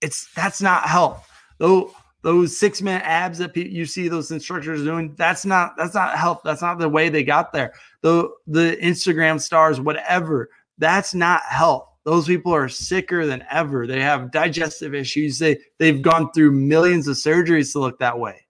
it's 0.00 0.32
that's 0.34 0.62
not 0.62 0.84
health 0.84 1.28
though 1.58 1.92
those 2.22 2.58
six 2.58 2.82
minute 2.82 3.02
abs 3.04 3.38
that 3.38 3.56
you 3.56 3.86
see 3.86 4.08
those 4.08 4.30
instructors 4.30 4.82
doing 4.82 5.14
that's 5.16 5.44
not 5.44 5.76
that's 5.76 5.94
not 5.94 6.16
health 6.18 6.40
that's 6.44 6.62
not 6.62 6.78
the 6.78 6.88
way 6.88 7.08
they 7.08 7.24
got 7.24 7.52
there. 7.52 7.72
The 8.02 8.28
the 8.46 8.76
instagram 8.82 9.40
stars 9.40 9.80
whatever 9.80 10.50
that's 10.78 11.14
not 11.14 11.42
health 11.42 11.90
those 12.04 12.26
people 12.26 12.54
are 12.54 12.68
sicker 12.68 13.26
than 13.26 13.44
ever. 13.50 13.86
They 13.86 14.00
have 14.00 14.30
digestive 14.30 14.94
issues. 14.94 15.38
They 15.38 15.58
they've 15.78 16.00
gone 16.00 16.32
through 16.32 16.52
millions 16.52 17.06
of 17.08 17.16
surgeries 17.16 17.72
to 17.72 17.80
look 17.80 17.98
that 17.98 18.18
way. 18.18 18.46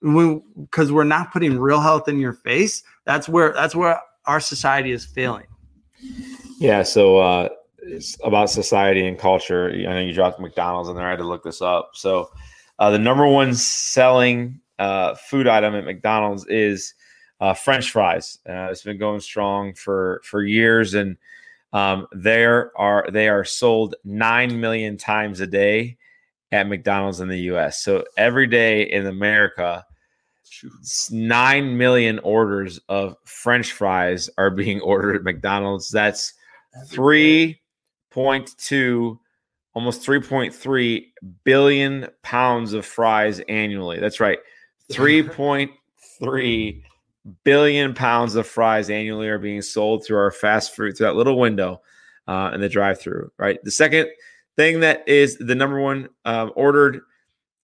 Because 0.00 0.92
we're 0.92 1.04
not 1.04 1.32
putting 1.32 1.58
real 1.58 1.80
health 1.80 2.08
in 2.08 2.20
your 2.20 2.34
face. 2.34 2.82
That's 3.04 3.28
where 3.28 3.52
that's 3.52 3.74
where 3.74 4.00
our 4.26 4.40
society 4.40 4.92
is 4.92 5.04
failing. 5.04 5.46
Yeah 6.58 6.82
so 6.84 7.18
uh 7.18 7.48
it's 7.82 8.16
about 8.24 8.50
society 8.50 9.06
and 9.06 9.18
culture. 9.18 9.70
I 9.70 9.82
know 9.82 10.00
you 10.00 10.12
dropped 10.12 10.40
mcdonald's 10.40 10.88
in 10.88 10.96
there. 10.96 11.06
I 11.06 11.10
had 11.10 11.18
to 11.18 11.24
look 11.24 11.44
this 11.44 11.62
up. 11.62 11.90
So 11.94 12.30
uh, 12.78 12.90
the 12.90 12.98
number 12.98 13.26
one 13.26 13.54
selling 13.54 14.60
uh, 14.78 15.14
food 15.14 15.46
item 15.46 15.74
at 15.74 15.84
McDonald's 15.84 16.46
is 16.46 16.94
uh, 17.40 17.54
French 17.54 17.90
fries. 17.90 18.38
Uh, 18.48 18.68
it's 18.70 18.82
been 18.82 18.98
going 18.98 19.20
strong 19.20 19.74
for 19.74 20.20
for 20.24 20.42
years, 20.42 20.94
and 20.94 21.16
um, 21.72 22.06
there 22.12 22.72
are 22.78 23.08
they 23.10 23.28
are 23.28 23.44
sold 23.44 23.94
nine 24.04 24.60
million 24.60 24.96
times 24.96 25.40
a 25.40 25.46
day 25.46 25.96
at 26.52 26.68
McDonald's 26.68 27.20
in 27.20 27.28
the 27.28 27.40
U.S. 27.40 27.82
So 27.82 28.04
every 28.16 28.46
day 28.46 28.82
in 28.82 29.06
America, 29.06 29.84
nine 31.10 31.76
million 31.76 32.18
orders 32.20 32.78
of 32.88 33.16
French 33.24 33.72
fries 33.72 34.30
are 34.38 34.50
being 34.50 34.80
ordered 34.82 35.16
at 35.16 35.22
McDonald's. 35.22 35.88
That's 35.88 36.34
three 36.86 37.60
point 38.10 38.56
two 38.58 39.18
almost 39.76 40.00
3.3 40.06 41.04
billion 41.44 42.08
pounds 42.22 42.72
of 42.72 42.86
fries 42.86 43.40
annually. 43.40 44.00
That's 44.00 44.20
right. 44.20 44.38
3.3 44.90 46.82
billion 47.44 47.94
pounds 47.94 48.36
of 48.36 48.46
fries 48.46 48.88
annually 48.88 49.28
are 49.28 49.38
being 49.38 49.60
sold 49.60 50.02
through 50.04 50.16
our 50.16 50.30
fast 50.30 50.74
food, 50.74 50.96
through 50.96 51.08
that 51.08 51.16
little 51.16 51.38
window 51.38 51.82
uh, 52.26 52.52
in 52.54 52.60
the 52.62 52.70
drive 52.70 52.98
through, 52.98 53.30
right? 53.36 53.62
The 53.64 53.70
second 53.70 54.08
thing 54.56 54.80
that 54.80 55.06
is 55.06 55.36
the 55.36 55.54
number 55.54 55.78
one 55.78 56.08
um, 56.24 56.52
ordered 56.56 57.02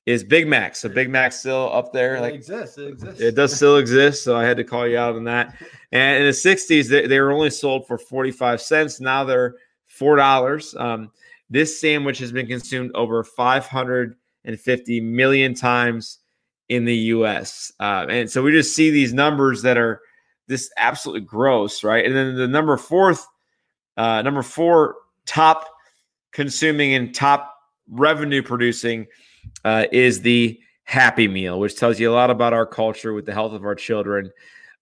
is 0.04 0.22
Big 0.22 0.46
Mac. 0.46 0.76
So 0.76 0.90
Big 0.90 1.08
Mac's 1.08 1.40
still 1.40 1.70
up 1.72 1.94
there. 1.94 2.16
It 2.16 2.20
like 2.20 2.34
exists. 2.34 2.76
It 2.76 2.88
exists. 2.88 3.20
It 3.22 3.34
does 3.34 3.56
still 3.56 3.78
exist. 3.78 4.22
So 4.22 4.36
I 4.36 4.44
had 4.44 4.58
to 4.58 4.64
call 4.64 4.86
you 4.86 4.98
out 4.98 5.16
on 5.16 5.24
that. 5.24 5.56
And 5.94 6.20
in 6.20 6.24
the 6.24 6.30
60s, 6.30 6.88
they, 6.88 7.06
they 7.06 7.20
were 7.20 7.32
only 7.32 7.50
sold 7.50 7.86
for 7.86 7.98
45 7.98 8.62
cents. 8.62 8.98
Now 8.98 9.24
they're 9.24 9.56
$4. 10.00 10.80
Um, 10.80 11.10
this 11.52 11.78
sandwich 11.78 12.18
has 12.18 12.32
been 12.32 12.46
consumed 12.46 12.90
over 12.94 13.22
550 13.22 15.00
million 15.02 15.54
times 15.54 16.18
in 16.70 16.86
the 16.86 16.96
US. 16.96 17.70
Uh, 17.78 18.06
and 18.08 18.30
so 18.30 18.42
we 18.42 18.52
just 18.52 18.74
see 18.74 18.90
these 18.90 19.12
numbers 19.12 19.60
that 19.62 19.76
are 19.76 20.00
this 20.48 20.70
absolutely 20.78 21.20
gross, 21.20 21.84
right? 21.84 22.06
And 22.06 22.16
then 22.16 22.36
the 22.36 22.48
number 22.48 22.76
fourth, 22.78 23.26
uh, 23.98 24.22
number 24.22 24.42
four 24.42 24.96
top 25.26 25.68
consuming 26.32 26.94
and 26.94 27.14
top 27.14 27.54
revenue 27.90 28.42
producing 28.42 29.06
uh, 29.64 29.84
is 29.92 30.22
the 30.22 30.58
Happy 30.84 31.28
Meal, 31.28 31.60
which 31.60 31.76
tells 31.76 32.00
you 32.00 32.10
a 32.10 32.14
lot 32.14 32.30
about 32.30 32.54
our 32.54 32.66
culture 32.66 33.12
with 33.12 33.26
the 33.26 33.34
health 33.34 33.52
of 33.52 33.64
our 33.64 33.74
children. 33.74 34.30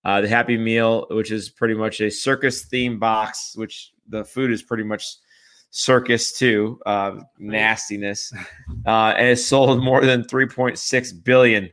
Uh, 0.05 0.21
the 0.21 0.29
Happy 0.29 0.57
Meal, 0.57 1.07
which 1.11 1.33
is 1.33 1.51
pretty 1.51 1.75
much 1.75 2.01
a 2.01 2.11
circus 2.11 2.63
theme 2.63 3.01
box, 3.01 3.55
which 3.57 3.93
the 4.09 4.25
food 4.25 4.53
is 4.53 4.63
pretty 4.63 4.85
much 4.85 5.17
circus 5.71 6.33
too, 6.33 6.81
uh, 6.87 7.21
nastiness, 7.39 8.33
uh, 8.87 9.15
and 9.17 9.29
it's 9.29 9.47
sold 9.47 9.83
more 9.83 10.05
than 10.05 10.25
3.6 10.25 11.25
billion 11.25 11.71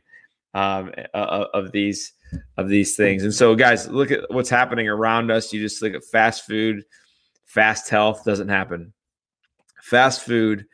um, 0.54 0.92
of 1.14 1.72
these 1.72 2.12
of 2.56 2.68
these 2.68 2.96
things. 2.96 3.22
And 3.24 3.32
so, 3.32 3.54
guys, 3.54 3.88
look 3.88 4.10
at 4.10 4.20
what's 4.30 4.50
happening 4.50 4.88
around 4.88 5.30
us. 5.30 5.52
You 5.52 5.60
just 5.60 5.82
look 5.82 5.94
at 5.94 6.04
fast 6.04 6.46
food, 6.46 6.84
fast 7.44 7.88
health 7.88 8.24
doesn't 8.24 8.48
happen. 8.48 8.92
Fast 9.82 10.22
food, 10.22 10.66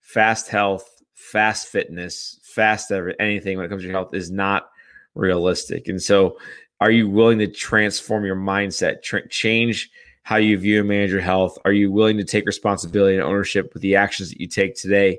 fast 0.00 0.48
health, 0.48 0.88
fast 1.14 1.68
fitness, 1.68 2.38
fast 2.42 2.92
every, 2.92 3.14
anything 3.18 3.56
when 3.56 3.66
it 3.66 3.68
comes 3.68 3.82
to 3.82 3.88
your 3.88 3.96
health 3.96 4.14
is 4.14 4.30
not 4.30 4.68
realistic. 5.14 5.88
And 5.88 6.00
so, 6.00 6.38
are 6.80 6.90
you 6.90 7.08
willing 7.08 7.38
to 7.38 7.46
transform 7.46 8.24
your 8.24 8.36
mindset, 8.36 9.02
tra- 9.02 9.28
change? 9.28 9.90
How 10.30 10.36
you 10.36 10.56
view 10.56 10.78
and 10.78 10.88
manage 10.88 11.10
your 11.10 11.20
health. 11.20 11.58
Are 11.64 11.72
you 11.72 11.90
willing 11.90 12.16
to 12.18 12.24
take 12.24 12.46
responsibility 12.46 13.16
and 13.16 13.24
ownership 13.24 13.74
with 13.74 13.82
the 13.82 13.96
actions 13.96 14.30
that 14.30 14.40
you 14.40 14.46
take 14.46 14.76
today, 14.76 15.18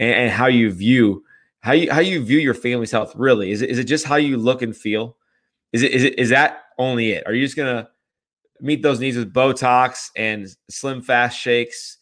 and, 0.00 0.12
and 0.12 0.32
how 0.32 0.48
you 0.48 0.72
view 0.72 1.22
how 1.60 1.70
you 1.70 1.92
how 1.92 2.00
you 2.00 2.24
view 2.24 2.40
your 2.40 2.54
family's 2.54 2.90
health? 2.90 3.14
Really, 3.14 3.52
is 3.52 3.62
it 3.62 3.70
is 3.70 3.78
it 3.78 3.84
just 3.84 4.04
how 4.04 4.16
you 4.16 4.36
look 4.36 4.60
and 4.60 4.76
feel? 4.76 5.16
Is 5.72 5.84
it 5.84 5.92
is 5.92 6.02
it 6.02 6.18
is 6.18 6.30
that 6.30 6.64
only 6.76 7.12
it? 7.12 7.24
Are 7.24 7.32
you 7.32 7.46
just 7.46 7.56
gonna 7.56 7.88
meet 8.60 8.82
those 8.82 8.98
needs 8.98 9.16
with 9.16 9.32
Botox 9.32 10.10
and 10.16 10.48
slim 10.68 11.02
fast 11.02 11.38
shakes? 11.38 11.98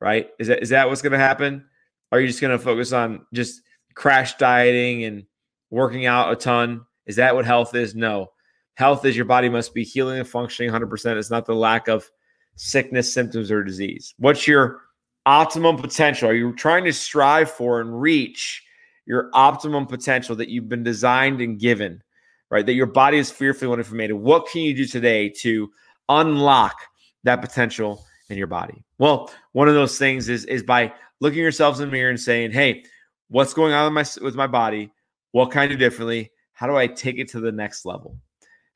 Right? 0.00 0.30
Is 0.38 0.48
that 0.48 0.62
is 0.62 0.70
that 0.70 0.88
what's 0.88 1.02
gonna 1.02 1.18
happen? 1.18 1.66
Are 2.12 2.18
you 2.18 2.26
just 2.26 2.40
gonna 2.40 2.58
focus 2.58 2.94
on 2.94 3.26
just 3.34 3.60
crash 3.94 4.38
dieting 4.38 5.04
and 5.04 5.26
working 5.68 6.06
out 6.06 6.32
a 6.32 6.36
ton? 6.36 6.86
Is 7.04 7.16
that 7.16 7.34
what 7.34 7.44
health 7.44 7.74
is? 7.74 7.94
No 7.94 8.30
Health 8.74 9.04
is 9.04 9.16
your 9.16 9.26
body 9.26 9.48
must 9.48 9.74
be 9.74 9.84
healing 9.84 10.18
and 10.18 10.28
functioning 10.28 10.72
100%. 10.72 11.16
It's 11.16 11.30
not 11.30 11.46
the 11.46 11.54
lack 11.54 11.88
of 11.88 12.10
sickness, 12.56 13.12
symptoms, 13.12 13.50
or 13.50 13.62
disease. 13.62 14.14
What's 14.18 14.46
your 14.46 14.80
optimum 15.26 15.76
potential? 15.76 16.28
Are 16.28 16.34
you 16.34 16.54
trying 16.54 16.84
to 16.84 16.92
strive 16.92 17.50
for 17.50 17.80
and 17.80 18.00
reach 18.00 18.62
your 19.06 19.30
optimum 19.32 19.86
potential 19.86 20.36
that 20.36 20.48
you've 20.48 20.68
been 20.68 20.82
designed 20.82 21.40
and 21.40 21.58
given, 21.58 22.02
right? 22.50 22.64
That 22.64 22.74
your 22.74 22.86
body 22.86 23.18
is 23.18 23.30
fearfully 23.30 23.68
wonderfully 23.68 23.98
made. 23.98 24.12
What 24.12 24.46
can 24.48 24.62
you 24.62 24.74
do 24.74 24.86
today 24.86 25.28
to 25.40 25.70
unlock 26.08 26.76
that 27.24 27.40
potential 27.40 28.04
in 28.28 28.38
your 28.38 28.46
body? 28.46 28.84
Well, 28.98 29.30
one 29.52 29.68
of 29.68 29.74
those 29.74 29.98
things 29.98 30.28
is 30.28 30.44
is 30.44 30.62
by 30.62 30.92
looking 31.20 31.40
yourselves 31.40 31.80
in 31.80 31.88
the 31.88 31.92
mirror 31.92 32.10
and 32.10 32.20
saying, 32.20 32.52
"Hey, 32.52 32.84
what's 33.28 33.52
going 33.52 33.72
on 33.72 33.92
with 33.92 34.20
my 34.20 34.24
with 34.24 34.34
my 34.36 34.46
body? 34.46 34.92
What 35.32 35.50
can 35.50 35.62
I 35.62 35.66
do 35.66 35.76
differently? 35.76 36.30
How 36.52 36.66
do 36.66 36.76
I 36.76 36.86
take 36.86 37.18
it 37.18 37.28
to 37.30 37.40
the 37.40 37.52
next 37.52 37.84
level?" 37.84 38.16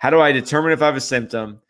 How 0.05 0.11
do 0.11 0.21
I 0.21 0.33
determine 0.33 0.73
if 0.73 0.83
I 0.83 0.85
have 0.85 0.97
a 0.97 1.01
symptom, 1.01 1.63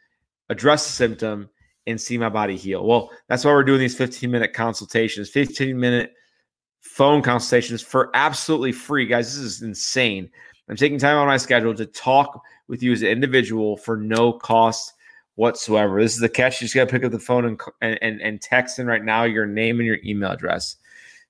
address 0.48 0.84
the 0.88 0.92
symptom, 0.92 1.48
and 1.86 2.00
see 2.00 2.18
my 2.18 2.28
body 2.28 2.56
heal? 2.56 2.84
Well, 2.84 3.12
that's 3.28 3.44
why 3.44 3.52
we're 3.52 3.62
doing 3.62 3.78
these 3.78 3.96
15 3.96 4.28
minute 4.28 4.52
consultations, 4.52 5.30
15 5.30 5.78
minute 5.78 6.12
phone 6.80 7.22
consultations 7.22 7.80
for 7.80 8.10
absolutely 8.12 8.72
free. 8.72 9.06
Guys, 9.06 9.36
this 9.36 9.44
is 9.44 9.62
insane. 9.62 10.28
I'm 10.68 10.74
taking 10.74 10.98
time 10.98 11.16
on 11.16 11.28
my 11.28 11.36
schedule 11.36 11.76
to 11.76 11.86
talk 11.86 12.42
with 12.66 12.82
you 12.82 12.90
as 12.90 13.02
an 13.02 13.08
individual 13.10 13.76
for 13.76 13.96
no 13.96 14.32
cost 14.32 14.94
whatsoever. 15.36 16.02
This 16.02 16.14
is 16.14 16.20
the 16.20 16.28
catch. 16.28 16.60
You 16.60 16.64
just 16.64 16.74
got 16.74 16.88
to 16.88 16.90
pick 16.90 17.04
up 17.04 17.12
the 17.12 17.20
phone 17.20 17.44
and, 17.80 17.98
and, 18.02 18.20
and 18.20 18.42
text 18.42 18.80
in 18.80 18.88
right 18.88 19.04
now 19.04 19.22
your 19.22 19.46
name 19.46 19.78
and 19.78 19.86
your 19.86 19.98
email 20.04 20.32
address. 20.32 20.74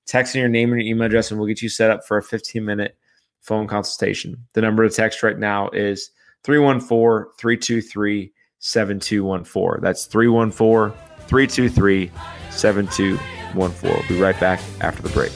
Text 0.06 0.34
in 0.34 0.40
your 0.40 0.48
name 0.48 0.72
and 0.72 0.80
your 0.80 0.90
email 0.90 1.04
address, 1.04 1.30
and 1.30 1.38
we'll 1.38 1.48
get 1.48 1.60
you 1.60 1.68
set 1.68 1.90
up 1.90 2.06
for 2.06 2.16
a 2.16 2.22
15 2.22 2.64
minute 2.64 2.96
phone 3.42 3.66
consultation. 3.66 4.42
The 4.54 4.62
number 4.62 4.88
to 4.88 4.94
text 4.94 5.22
right 5.22 5.38
now 5.38 5.68
is 5.68 6.08
314 6.44 7.32
323 7.38 8.32
7214. 8.58 9.82
That's 9.82 10.04
314 10.04 10.96
323 11.26 12.10
7214. 12.50 13.90
We'll 13.90 14.08
be 14.08 14.20
right 14.20 14.38
back 14.38 14.60
after 14.82 15.02
the 15.02 15.08
break. 15.08 15.32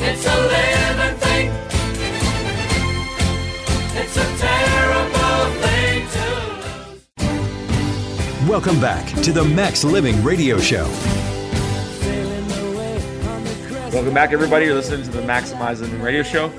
It's 0.00 0.26
a 0.26 0.36
living 0.40 1.18
thing. 1.18 1.50
It's 3.96 4.16
a 4.16 4.36
terrible 4.38 5.50
thing 5.62 6.08
to 6.08 6.26
lose. 8.40 8.48
Welcome 8.48 8.80
back 8.80 9.06
to 9.22 9.32
the 9.32 9.44
Max 9.44 9.82
Living 9.82 10.22
Radio 10.22 10.58
Show. 10.58 10.86
Welcome 13.92 14.14
back, 14.14 14.32
everybody. 14.32 14.66
You're 14.66 14.74
listening 14.74 15.04
to 15.04 15.10
the 15.10 15.22
Maximize 15.22 15.80
Living 15.80 16.00
Radio 16.00 16.22
Show. 16.22 16.52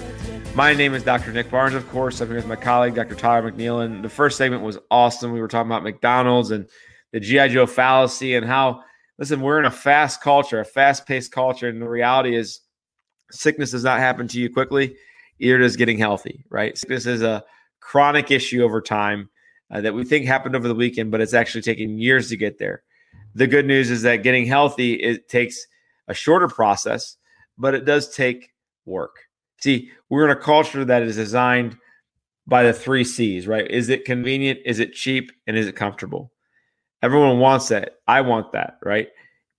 My 0.56 0.74
name 0.74 0.94
is 0.94 1.04
Dr. 1.04 1.34
Nick 1.34 1.52
Barnes, 1.52 1.76
of 1.76 1.86
course. 1.90 2.22
I'm 2.22 2.30
here 2.30 2.38
with 2.38 2.48
my 2.48 2.56
colleague, 2.56 2.96
Dr. 2.96 3.14
Tyler 3.14 3.52
McNeil. 3.52 3.84
And 3.84 4.02
the 4.02 4.08
first 4.08 4.38
segment 4.38 4.64
was 4.64 4.78
awesome. 4.90 5.34
We 5.34 5.42
were 5.42 5.50
talking 5.50 5.70
about 5.70 5.84
McDonald's 5.84 6.50
and 6.52 6.70
the 7.12 7.20
G.I. 7.20 7.50
Joe 7.50 7.66
fallacy 7.66 8.36
and 8.36 8.46
how, 8.46 8.82
listen, 9.20 9.42
we're 9.42 9.60
in 9.60 9.66
a 9.66 9.72
fast 9.72 10.22
culture, 10.22 10.62
a 10.62 10.64
fast 10.64 11.06
paced 11.06 11.34
culture. 11.34 11.68
And 11.68 11.82
the 11.82 11.90
reality 11.90 12.38
is, 12.38 12.62
sickness 13.32 13.72
does 13.72 13.84
not 13.84 14.00
happen 14.00 14.30
to 14.30 14.40
you 14.40 14.50
quickly, 14.50 14.96
either 15.40 15.70
getting 15.72 15.98
healthy, 15.98 16.46
right? 16.50 16.78
Sickness 16.78 17.06
is 17.06 17.22
a 17.22 17.44
chronic 17.82 18.32
issue 18.32 18.64
over 18.64 18.80
time 18.80 19.30
uh, 19.72 19.82
that 19.82 19.94
we 19.94 20.06
think 20.06 20.26
happened 20.26 20.56
over 20.56 20.70
the 20.70 20.74
weekend, 20.74 21.12
but 21.12 21.20
it's 21.20 21.34
actually 21.34 21.64
taking 21.64 22.00
years 22.00 22.30
to 22.30 22.38
get 22.38 22.60
there. 22.60 22.82
The 23.34 23.48
good 23.48 23.66
news 23.66 23.92
is 23.92 24.04
that 24.04 24.24
getting 24.24 24.46
healthy, 24.46 24.94
it 24.94 25.28
takes 25.28 25.68
a 26.08 26.14
shorter 26.14 26.48
process, 26.48 27.18
but 27.58 27.76
it 27.76 27.84
does 27.84 28.16
take 28.16 28.54
work. 28.86 29.25
See, 29.62 29.92
we're 30.10 30.26
in 30.26 30.32
a 30.32 30.40
culture 30.40 30.86
that 30.86 31.04
is 31.04 31.16
designed 31.16 31.78
by 32.48 32.64
the 32.64 32.74
three 32.74 33.04
C's, 33.04 33.48
right? 33.48 33.70
Is 33.70 33.90
it 33.90 34.06
convenient? 34.06 34.60
Is 34.66 34.80
it 34.80 34.94
cheap? 34.94 35.32
And 35.48 35.58
is 35.58 35.68
it 35.68 35.76
comfortable? 35.76 36.32
Everyone 37.02 37.40
wants 37.40 37.70
that. 37.70 37.98
I 38.08 38.22
want 38.22 38.52
that, 38.54 38.78
right? 38.84 39.10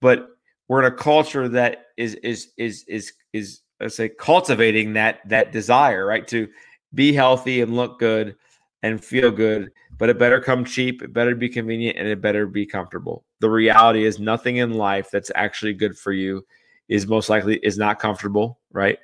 But 0.01 0.29
we're 0.69 0.85
in 0.85 0.93
a 0.93 0.97
culture 0.97 1.49
that 1.49 1.87
is 1.97 2.15
is 2.17 2.49
is 2.57 2.85
is 2.89 3.13
is 3.33 3.61
let's 3.81 3.97
say 3.97 4.09
cultivating 4.09 4.93
that 4.95 5.21
that 5.29 5.53
desire, 5.53 6.07
right? 6.07 6.27
To 6.29 6.49
be 6.95 7.13
healthy 7.13 7.61
and 7.61 7.77
look 7.77 7.99
good 7.99 8.37
and 8.83 9.05
feel 9.05 9.31
good, 9.31 9.71
but 9.99 10.09
it 10.09 10.19
better 10.19 10.41
come 10.41 10.65
cheap, 10.65 11.03
it 11.03 11.13
better 11.13 11.35
be 11.35 11.49
convenient, 11.49 11.97
and 11.99 12.07
it 12.07 12.21
better 12.21 12.47
be 12.47 12.67
comfortable. 12.67 13.25
The 13.41 13.51
reality 13.51 14.05
is 14.05 14.19
nothing 14.19 14.57
in 14.57 14.75
life 14.75 15.11
that's 15.11 15.31
actually 15.35 15.75
good 15.75 15.99
for 15.99 16.13
you 16.13 16.45
is 16.89 17.07
most 17.07 17.29
likely 17.29 17.57
is 17.65 17.79
not 17.79 17.99
comfortable, 17.99 18.61
right? 18.73 18.99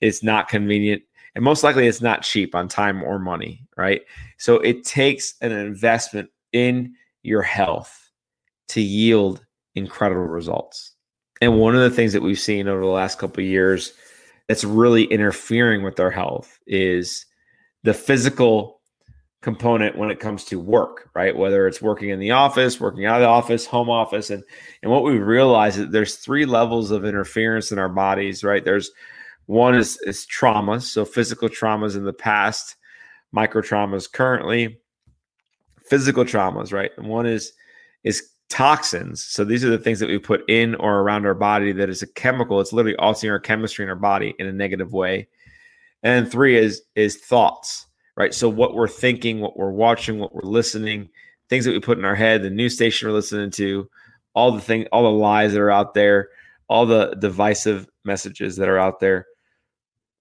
It's 0.00 0.22
not 0.22 0.48
convenient, 0.48 1.02
and 1.34 1.44
most 1.44 1.62
likely 1.62 1.86
it's 1.86 2.00
not 2.00 2.22
cheap 2.22 2.54
on 2.54 2.68
time 2.68 3.02
or 3.02 3.18
money, 3.18 3.66
right? 3.76 4.02
So 4.38 4.56
it 4.56 4.84
takes 4.84 5.34
an 5.40 5.52
investment 5.52 6.30
in 6.52 6.94
your 7.22 7.42
health 7.42 8.10
to 8.68 8.80
yield 8.80 9.44
incredible 9.74 10.22
results. 10.22 10.92
And 11.40 11.58
one 11.58 11.74
of 11.74 11.82
the 11.82 11.90
things 11.90 12.12
that 12.12 12.22
we've 12.22 12.38
seen 12.38 12.68
over 12.68 12.80
the 12.80 12.86
last 12.86 13.18
couple 13.18 13.42
of 13.42 13.48
years 13.48 13.92
that's 14.48 14.64
really 14.64 15.04
interfering 15.04 15.82
with 15.82 16.00
our 16.00 16.10
health 16.10 16.58
is 16.66 17.26
the 17.84 17.94
physical 17.94 18.80
component 19.40 19.96
when 19.96 20.10
it 20.10 20.18
comes 20.18 20.44
to 20.44 20.58
work, 20.58 21.10
right? 21.14 21.36
Whether 21.36 21.68
it's 21.68 21.80
working 21.80 22.08
in 22.08 22.18
the 22.18 22.32
office, 22.32 22.80
working 22.80 23.04
out 23.04 23.16
of 23.16 23.22
the 23.22 23.28
office, 23.28 23.66
home 23.66 23.88
office, 23.88 24.30
and 24.30 24.42
and 24.82 24.90
what 24.90 25.04
we 25.04 25.18
realize 25.18 25.78
is 25.78 25.90
there's 25.90 26.16
three 26.16 26.44
levels 26.44 26.90
of 26.90 27.04
interference 27.04 27.70
in 27.70 27.78
our 27.78 27.88
bodies, 27.88 28.42
right? 28.42 28.64
There's 28.64 28.90
one 29.48 29.74
is 29.74 29.98
is 30.02 30.26
traumas, 30.26 30.82
so 30.82 31.06
physical 31.06 31.48
traumas 31.48 31.96
in 31.96 32.04
the 32.04 32.12
past, 32.12 32.76
micro 33.32 33.62
traumas 33.62 34.10
currently, 34.12 34.78
physical 35.88 36.26
traumas, 36.26 36.70
right? 36.70 36.90
And 36.98 37.08
one 37.08 37.24
is 37.24 37.54
is 38.04 38.28
toxins. 38.50 39.24
So 39.24 39.44
these 39.44 39.64
are 39.64 39.70
the 39.70 39.78
things 39.78 40.00
that 40.00 40.10
we 40.10 40.18
put 40.18 40.42
in 40.50 40.74
or 40.74 41.00
around 41.00 41.24
our 41.24 41.34
body 41.34 41.72
that 41.72 41.88
is 41.88 42.02
a 42.02 42.12
chemical. 42.12 42.60
It's 42.60 42.74
literally 42.74 42.98
altering 42.98 43.30
our 43.30 43.40
chemistry 43.40 43.86
in 43.86 43.88
our 43.88 43.96
body 43.96 44.34
in 44.38 44.46
a 44.46 44.52
negative 44.52 44.92
way. 44.92 45.28
And 46.02 46.30
three 46.30 46.58
is 46.58 46.82
is 46.94 47.16
thoughts, 47.16 47.86
right? 48.16 48.34
So 48.34 48.50
what 48.50 48.74
we're 48.74 48.86
thinking, 48.86 49.40
what 49.40 49.56
we're 49.56 49.70
watching, 49.70 50.18
what 50.18 50.34
we're 50.34 50.42
listening, 50.42 51.08
things 51.48 51.64
that 51.64 51.72
we 51.72 51.80
put 51.80 51.96
in 51.96 52.04
our 52.04 52.14
head, 52.14 52.42
the 52.42 52.50
news 52.50 52.74
station 52.74 53.08
we're 53.08 53.14
listening 53.14 53.50
to, 53.52 53.88
all 54.34 54.52
the 54.52 54.60
thing, 54.60 54.86
all 54.92 55.04
the 55.04 55.18
lies 55.18 55.54
that 55.54 55.60
are 55.62 55.70
out 55.70 55.94
there, 55.94 56.28
all 56.68 56.84
the 56.84 57.16
divisive 57.18 57.88
messages 58.04 58.56
that 58.56 58.68
are 58.68 58.78
out 58.78 59.00
there. 59.00 59.24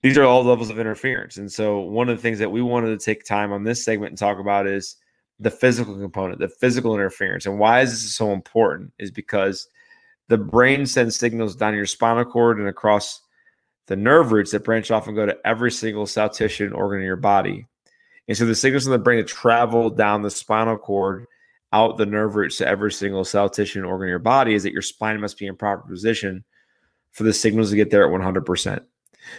These 0.07 0.17
are 0.17 0.23
all 0.23 0.41
levels 0.41 0.69
of 0.69 0.79
interference. 0.79 1.35
And 1.35 1.51
so 1.51 1.79
one 1.79 2.07
of 2.07 2.15
the 2.15 2.21
things 2.21 2.39
that 2.39 2.49
we 2.49 2.61
wanted 2.61 2.97
to 2.97 3.05
take 3.05 3.25
time 3.25 3.51
on 3.51 3.65
this 3.65 3.83
segment 3.83 4.11
and 4.11 4.17
talk 4.17 4.39
about 4.39 4.65
is 4.65 4.95
the 5.37 5.51
physical 5.51 5.99
component, 5.99 6.39
the 6.39 6.47
physical 6.47 6.95
interference. 6.95 7.45
And 7.45 7.59
why 7.59 7.81
is 7.81 7.91
this 7.91 8.15
so 8.15 8.31
important? 8.31 8.93
Is 8.99 9.11
because 9.11 9.67
the 10.29 10.37
brain 10.37 10.85
sends 10.85 11.17
signals 11.17 11.57
down 11.57 11.75
your 11.75 11.85
spinal 11.85 12.23
cord 12.23 12.57
and 12.57 12.69
across 12.69 13.19
the 13.87 13.97
nerve 13.97 14.31
roots 14.31 14.51
that 14.51 14.63
branch 14.63 14.91
off 14.91 15.07
and 15.07 15.15
go 15.17 15.25
to 15.25 15.37
every 15.43 15.71
single 15.71 16.05
cell 16.05 16.29
tissue 16.29 16.63
and 16.63 16.73
organ 16.73 17.01
in 17.01 17.05
your 17.05 17.17
body. 17.17 17.67
And 18.29 18.37
so 18.37 18.45
the 18.45 18.55
signals 18.55 18.85
in 18.85 18.93
the 18.93 18.99
brain 18.99 19.25
travel 19.25 19.89
down 19.89 20.21
the 20.21 20.31
spinal 20.31 20.77
cord 20.77 21.25
out 21.73 21.97
the 21.97 22.05
nerve 22.05 22.35
roots 22.35 22.59
to 22.59 22.67
every 22.67 22.93
single 22.93 23.25
cell 23.25 23.49
tissue 23.49 23.79
and 23.79 23.85
organ 23.85 24.07
in 24.07 24.11
your 24.11 24.19
body 24.19 24.53
is 24.53 24.63
that 24.63 24.71
your 24.71 24.81
spine 24.81 25.19
must 25.19 25.37
be 25.37 25.47
in 25.47 25.57
proper 25.57 25.85
position 25.85 26.45
for 27.11 27.23
the 27.23 27.33
signals 27.33 27.71
to 27.71 27.75
get 27.75 27.89
there 27.89 28.05
at 28.05 28.21
100%. 28.21 28.85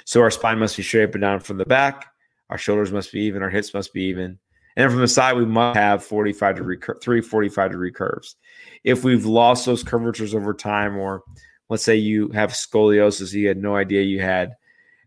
So 0.04 0.21
our 0.21 0.30
spine 0.30 0.59
must 0.59 0.76
be 0.76 0.83
straight 0.83 1.04
up 1.04 1.14
and 1.14 1.23
down 1.23 1.40
from 1.40 1.59
the 1.59 1.66
back, 1.66 2.07
our 2.50 2.59
shoulders 2.59 2.92
must 2.92 3.12
be 3.12 3.21
even, 3.23 3.42
our 3.42 3.50
hips 3.50 3.75
must 3.75 3.92
be 3.92 4.04
even, 4.04 4.38
and 4.78 4.92
from 4.92 5.00
the 5.00 5.09
side, 5.09 5.37
we 5.37 5.45
must 5.45 5.76
have 5.76 6.04
45 6.04 6.54
degree, 6.54 6.78
three 7.02 7.21
45 7.21 7.73
degree 7.73 7.90
curves. 7.90 8.37
If 8.85 9.02
we've 9.02 9.26
lost 9.26 9.66
those 9.66 9.83
curvatures 9.83 10.37
over 10.37 10.54
time, 10.54 10.97
or 10.97 11.25
let's 11.68 11.83
say 11.83 11.97
you 11.97 12.28
have 12.28 12.52
scoliosis, 12.52 13.33
you 13.33 13.49
had 13.49 13.61
no 13.61 13.75
idea 13.75 14.02
you 14.02 14.21
had, 14.21 14.54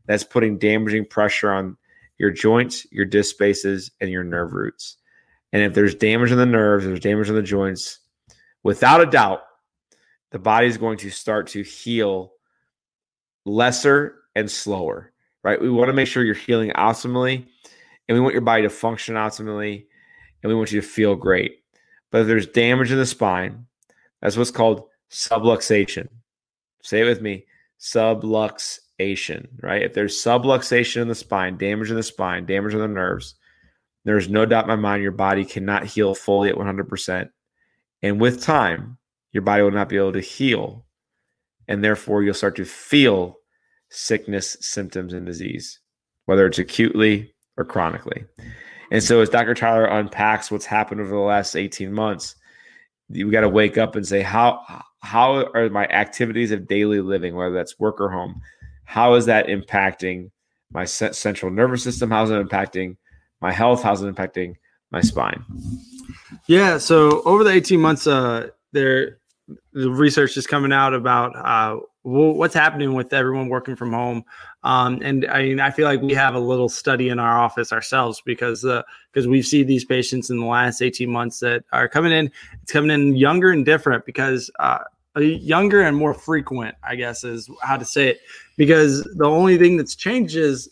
that's 0.07 0.25
putting 0.25 0.57
damaging 0.57 1.05
pressure 1.05 1.53
on 1.53 1.77
your 2.17 2.31
joints, 2.31 2.85
your 2.91 3.05
disc 3.05 3.33
spaces, 3.33 3.91
and 4.01 4.09
your 4.09 4.25
nerve 4.25 4.51
roots. 4.51 4.97
And 5.53 5.63
if 5.63 5.73
there's 5.73 5.95
damage 5.95 6.31
in 6.31 6.38
the 6.38 6.45
nerves, 6.45 6.85
there's 6.85 7.00
damage 7.00 7.29
in 7.29 7.35
the 7.35 7.41
joints, 7.41 8.00
without 8.63 9.00
a 9.00 9.05
doubt, 9.05 9.43
the 10.31 10.39
body 10.39 10.67
is 10.67 10.77
going 10.77 10.97
to 10.97 11.09
start 11.09 11.47
to 11.47 11.63
heal 11.63 12.33
lesser 13.45 14.15
and 14.36 14.50
slower, 14.50 15.12
right? 15.44 15.62
We 15.62 15.70
want 15.70 15.89
to 15.89 15.94
make 15.94 16.08
sure 16.08 16.24
you're 16.24 16.36
healing 16.36 16.72
optimally 16.72 17.46
and 18.08 18.15
we 18.15 18.20
want 18.20 18.34
your 18.34 18.41
body 18.41 18.63
to 18.63 18.70
function 18.70 19.15
optimally 19.15 19.86
and 20.41 20.50
we 20.52 20.56
want 20.56 20.72
you 20.72 20.82
to 20.82 20.88
feel 20.88 21.15
great. 21.15 21.60
But 22.12 22.22
if 22.22 22.28
there's 22.28 22.48
damage 22.48 22.91
in 22.91 22.98
the 22.98 23.06
spine, 23.06 23.65
that's 24.22 24.38
what's 24.38 24.52
called 24.52 24.88
subluxation. 25.10 26.08
Say 26.84 27.02
it 27.02 27.06
with 27.06 27.22
me 27.22 27.46
subluxation, 27.80 29.48
right? 29.62 29.82
If 29.82 29.94
there's 29.94 30.22
subluxation 30.22 31.02
in 31.02 31.08
the 31.08 31.15
spine, 31.15 31.58
damage 31.58 31.89
in 31.89 31.96
the 31.96 32.04
spine, 32.04 32.46
damage 32.46 32.74
in 32.74 32.80
the 32.80 32.88
nerves, 32.88 33.36
there's 34.06 34.30
no 34.30 34.46
doubt 34.46 34.65
in 34.65 34.70
my 34.70 34.76
mind 34.76 35.04
your 35.04 35.12
body 35.12 35.46
cannot 35.46 35.86
heal 35.86 36.15
fully 36.15 36.50
at 36.50 36.56
100%. 36.56 37.30
And 38.02 38.20
with 38.20 38.41
time, 38.41 38.98
your 39.32 39.44
body 39.44 39.63
will 39.63 39.72
not 39.72 39.89
be 39.89 39.98
able 39.98 40.13
to 40.13 40.22
heal. 40.22 40.86
And 41.67 41.84
therefore, 41.84 42.24
you'll 42.24 42.34
start 42.34 42.56
to 42.58 42.65
feel 42.65 43.38
sickness, 43.91 44.58
symptoms, 44.62 45.13
and 45.13 45.25
disease, 45.25 45.80
whether 46.25 46.47
it's 46.47 46.58
acutely 46.58 47.34
or 47.58 47.65
chronically. 47.65 48.25
And 48.91 49.04
so 49.04 49.21
as 49.21 49.30
Dr. 49.30 49.54
Tyler 49.54 49.86
unpacks 49.86 50.49
what's 50.49 50.65
happened 50.65 51.01
over 51.01 51.12
the 51.12 51.17
last 51.17 51.56
18 51.56 51.93
months, 51.93 52.36
we 53.10 53.30
got 53.30 53.41
to 53.41 53.49
wake 53.49 53.77
up 53.77 53.95
and 53.95 54.08
say, 54.08 54.21
how 54.21 54.62
how 55.01 55.45
are 55.54 55.69
my 55.69 55.86
activities 55.88 56.51
of 56.51 56.67
daily 56.67 57.01
living, 57.01 57.36
whether 57.36 57.54
that's 57.54 57.80
work 57.80 57.99
or 57.99 58.10
home, 58.10 58.41
how 58.86 59.15
is 59.15 59.25
that 59.25 59.47
impacting 59.47 60.30
my 60.71 60.86
central 60.86 61.51
nervous 61.51 61.84
system? 61.84 62.10
How's 62.10 62.30
it 62.30 62.45
impacting 62.45 62.97
my 63.41 63.51
health? 63.51 63.84
How's 63.84 64.01
it 64.01 64.13
impacting 64.13 64.56
my 64.91 65.01
spine? 65.01 65.43
Yeah. 66.45 66.77
So 66.77 67.21
over 67.23 67.43
the 67.43 67.51
18 67.51 67.80
months, 67.80 68.08
uh, 68.08 68.49
there 68.71 69.19
the 69.73 69.89
research 69.89 70.38
is 70.38 70.47
coming 70.47 70.71
out 70.71 70.93
about 70.93 71.36
uh, 71.36 71.80
what's 72.03 72.53
happening 72.53 72.93
with 72.93 73.13
everyone 73.13 73.47
working 73.47 73.75
from 73.75 73.93
home. 73.93 74.23
Um, 74.63 74.99
and 75.03 75.25
I 75.27 75.43
mean, 75.43 75.59
I 75.59 75.69
feel 75.69 75.85
like 75.85 76.01
we 76.01 76.13
have 76.13 76.35
a 76.35 76.39
little 76.39 76.69
study 76.69 77.09
in 77.09 77.19
our 77.19 77.39
office 77.39 77.71
ourselves 77.71 78.21
because 78.25 78.61
because 78.61 79.27
uh, 79.27 79.29
we've 79.29 79.45
seen 79.45 79.67
these 79.67 79.85
patients 79.85 80.29
in 80.29 80.39
the 80.39 80.45
last 80.45 80.81
18 80.81 81.09
months 81.09 81.39
that 81.39 81.63
are 81.71 81.87
coming 81.87 82.11
in. 82.11 82.31
It's 82.61 82.71
coming 82.71 82.91
in 82.91 83.15
younger 83.15 83.51
and 83.51 83.65
different 83.65 84.05
because 84.05 84.49
uh, 84.59 84.79
younger 85.19 85.81
and 85.81 85.95
more 85.95 86.13
frequent, 86.13 86.75
I 86.83 86.95
guess, 86.95 87.23
is 87.23 87.49
how 87.61 87.77
to 87.77 87.85
say 87.85 88.09
it. 88.09 88.21
Because 88.57 89.03
the 89.17 89.25
only 89.25 89.57
thing 89.57 89.77
that's 89.77 89.95
changed 89.95 90.35
is 90.35 90.69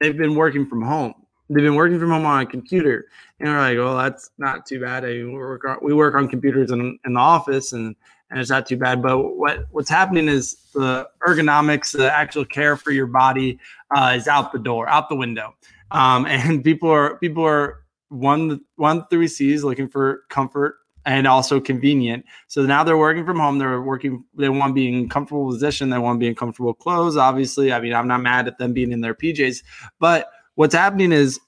they've 0.00 0.16
been 0.16 0.34
working 0.34 0.66
from 0.66 0.82
home. 0.82 1.14
They've 1.50 1.64
been 1.64 1.76
working 1.76 1.98
from 1.98 2.10
home 2.10 2.26
on 2.26 2.42
a 2.42 2.46
computer, 2.46 3.06
and 3.40 3.48
we're 3.48 3.58
like, 3.58 3.78
"Well, 3.78 3.96
that's 3.96 4.30
not 4.36 4.66
too 4.66 4.80
bad." 4.80 5.04
I 5.04 5.08
mean, 5.08 5.32
we 5.32 5.38
work 5.38 5.64
on, 5.64 5.78
we 5.80 5.94
work 5.94 6.14
on 6.14 6.28
computers 6.28 6.70
in, 6.70 6.98
in 7.06 7.14
the 7.14 7.20
office, 7.20 7.72
and 7.72 7.96
and 8.30 8.40
it's 8.40 8.50
not 8.50 8.66
too 8.66 8.76
bad. 8.76 9.02
But 9.02 9.36
what 9.36 9.66
what's 9.70 9.90
happening 9.90 10.28
is 10.28 10.56
the 10.74 11.08
ergonomics, 11.26 11.92
the 11.92 12.12
actual 12.12 12.44
care 12.44 12.76
for 12.76 12.90
your 12.90 13.06
body, 13.06 13.58
uh, 13.94 14.14
is 14.16 14.28
out 14.28 14.52
the 14.52 14.58
door, 14.58 14.88
out 14.88 15.08
the 15.08 15.16
window, 15.16 15.54
um, 15.90 16.26
and 16.28 16.62
people 16.62 16.90
are 16.90 17.16
people 17.18 17.44
are 17.44 17.84
one 18.08 18.60
one 18.76 19.04
three 19.10 19.28
C's 19.28 19.64
looking 19.64 19.88
for 19.88 20.22
comfort 20.28 20.76
and 21.04 21.26
also 21.26 21.58
convenient. 21.58 22.24
So 22.48 22.66
now 22.66 22.84
they're 22.84 22.98
working 22.98 23.24
from 23.24 23.38
home. 23.38 23.58
They're 23.58 23.80
working. 23.80 24.24
They 24.34 24.48
want 24.48 24.70
to 24.70 24.74
be 24.74 24.88
in 24.88 25.08
comfortable 25.08 25.50
position. 25.50 25.90
They 25.90 25.98
want 25.98 26.16
to 26.16 26.20
be 26.20 26.28
in 26.28 26.34
comfortable 26.34 26.74
clothes. 26.74 27.16
Obviously, 27.16 27.72
I 27.72 27.80
mean, 27.80 27.94
I'm 27.94 28.08
not 28.08 28.20
mad 28.20 28.46
at 28.46 28.58
them 28.58 28.72
being 28.72 28.92
in 28.92 29.00
their 29.00 29.14
PJs, 29.14 29.62
but 29.98 30.30
what's 30.56 30.74
happening 30.74 31.12
is 31.12 31.40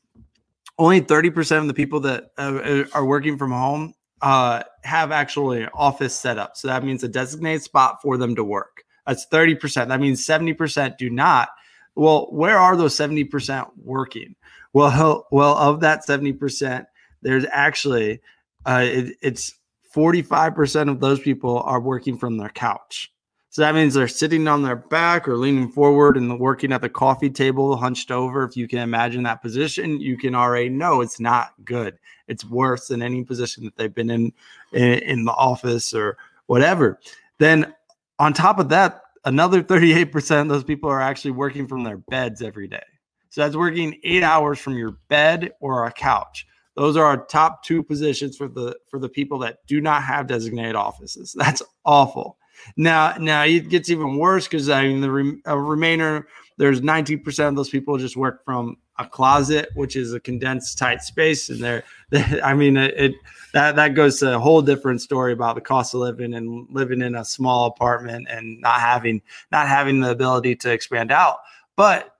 only 0.79 1.03
30% 1.03 1.59
of 1.59 1.67
the 1.67 1.75
people 1.75 2.01
that 2.01 2.31
uh, 2.39 2.85
are 2.95 3.05
working 3.05 3.37
from 3.37 3.51
home 3.51 3.93
uh, 4.23 4.63
have 4.83 5.13
actually 5.13 5.63
an 5.63 5.71
office 5.75 6.15
set 6.15 6.39
up. 6.39 6.57
So 6.57 6.69
that 6.69 6.85
means 6.85 7.03
a 7.03 7.09
designated 7.09 7.63
spot 7.63 8.03
for 8.03 8.17
them 8.17 8.35
to 8.37 8.45
work. 8.45 8.85
That's 9.07 9.27
30%. 9.27 9.89
That 9.89 10.01
means 10.01 10.27
70% 10.27 10.99
do 10.99 11.11
not. 11.11 11.49
Well, 11.95 12.29
where 12.31 12.59
are 12.59 12.77
those 12.77 12.97
70% 12.97 13.71
working? 13.83 14.37
Well, 14.73 15.27
well, 15.33 15.57
of 15.57 15.81
that 15.81 16.07
70%, 16.07 16.87
there's 17.23 17.47
actually 17.51 18.21
uh, 18.67 18.83
it, 18.85 19.17
it's 19.23 19.55
45% 19.95 20.91
of 20.91 21.01
those 21.01 21.21
people 21.21 21.61
are 21.61 21.81
working 21.81 22.17
from 22.17 22.37
their 22.37 22.51
couch. 22.51 23.13
So 23.53 23.63
that 23.63 23.75
means 23.75 23.95
they're 23.95 24.07
sitting 24.07 24.47
on 24.47 24.63
their 24.63 24.77
back 24.77 25.27
or 25.27 25.37
leaning 25.37 25.71
forward 25.71 26.17
and 26.17 26.39
working 26.39 26.73
at 26.73 26.83
the 26.83 26.89
coffee 26.89 27.31
table, 27.31 27.77
hunched 27.77 28.13
over. 28.13 28.45
If 28.45 28.57
you 28.57 28.69
can 28.69 28.79
imagine 28.79 29.25
that 29.25 29.43
position, 29.43 30.01
you 30.01 30.17
can 30.17 30.37
already 30.37 30.69
know 30.69 31.01
it's 31.01 31.19
not 31.19 31.55
good. 31.65 31.99
It's 32.29 32.45
worse 32.45 32.87
than 32.87 33.03
any 33.03 33.25
position 33.25 33.65
that 33.65 33.75
they've 33.77 33.95
been 33.95 34.09
in 34.09 34.33
in, 34.73 34.93
in 35.01 35.25
the 35.25 35.33
office 35.33 35.93
or 35.93 36.17
whatever. 36.47 37.01
Then 37.39 37.75
on 38.21 38.33
top 38.33 38.61
of 38.61 38.69
that, 38.69 39.03
another 39.25 39.65
38% 39.65 40.43
of 40.43 40.49
those 40.49 40.63
people 40.63 40.89
are 40.89 41.01
actually 41.01 41.33
working 41.33 41.67
from 41.67 41.83
their 41.83 41.97
beds 41.97 42.43
every 42.43 42.69
day. 42.69 42.85
So 43.31 43.41
that's 43.41 43.57
working 43.57 43.99
eight 44.05 44.23
hours 44.23 44.61
from 44.61 44.77
your 44.77 44.93
bed 45.09 45.53
or 45.61 45.87
a 45.87 45.93
couch. 45.93 46.47
Those 46.77 46.97
are 46.97 47.05
our 47.05 47.25
top 47.27 47.65
two 47.65 47.83
positions 47.83 48.37
for 48.37 48.47
the 48.47 48.77
for 48.89 49.01
the 49.01 49.09
people 49.09 49.39
that 49.41 49.59
do 49.67 49.81
not 49.81 50.05
have 50.05 50.29
designated 50.29 50.77
offices. 50.77 51.35
That's 51.37 51.63
awful. 51.85 52.39
Now, 52.77 53.15
now 53.19 53.45
it 53.45 53.69
gets 53.69 53.91
even 53.91 54.17
worse 54.17 54.47
because 54.47 54.69
I 54.69 54.85
mean 54.85 55.01
the 55.01 55.11
re- 55.11 55.41
remainder 55.47 56.27
there's 56.61 56.83
19% 56.83 57.49
of 57.49 57.57
those 57.57 57.71
people 57.71 57.97
just 57.97 58.19
work 58.19 58.45
from 58.45 58.77
a 58.99 59.07
closet, 59.07 59.71
which 59.77 59.97
is 59.97 60.13
a 60.13 60.21
condensed 60.21 60.77
tight 60.77 61.03
space, 61.03 61.49
and 61.49 61.59
they're, 61.59 61.85
I 62.45 62.53
mean, 62.53 62.77
it, 62.77 62.95
it 62.99 63.15
that 63.55 63.77
that 63.77 63.95
goes 63.95 64.19
to 64.19 64.37
a 64.37 64.39
whole 64.39 64.61
different 64.61 65.01
story 65.01 65.33
about 65.33 65.55
the 65.55 65.63
cost 65.63 65.95
of 65.95 66.01
living 66.01 66.35
and 66.35 66.67
living 66.71 67.01
in 67.01 67.15
a 67.15 67.25
small 67.25 67.67
apartment 67.67 68.29
and 68.31 68.61
not 68.61 68.79
having 68.79 69.23
not 69.51 69.69
having 69.69 70.01
the 70.01 70.11
ability 70.11 70.55
to 70.57 70.71
expand 70.71 71.11
out. 71.11 71.39
But 71.77 72.15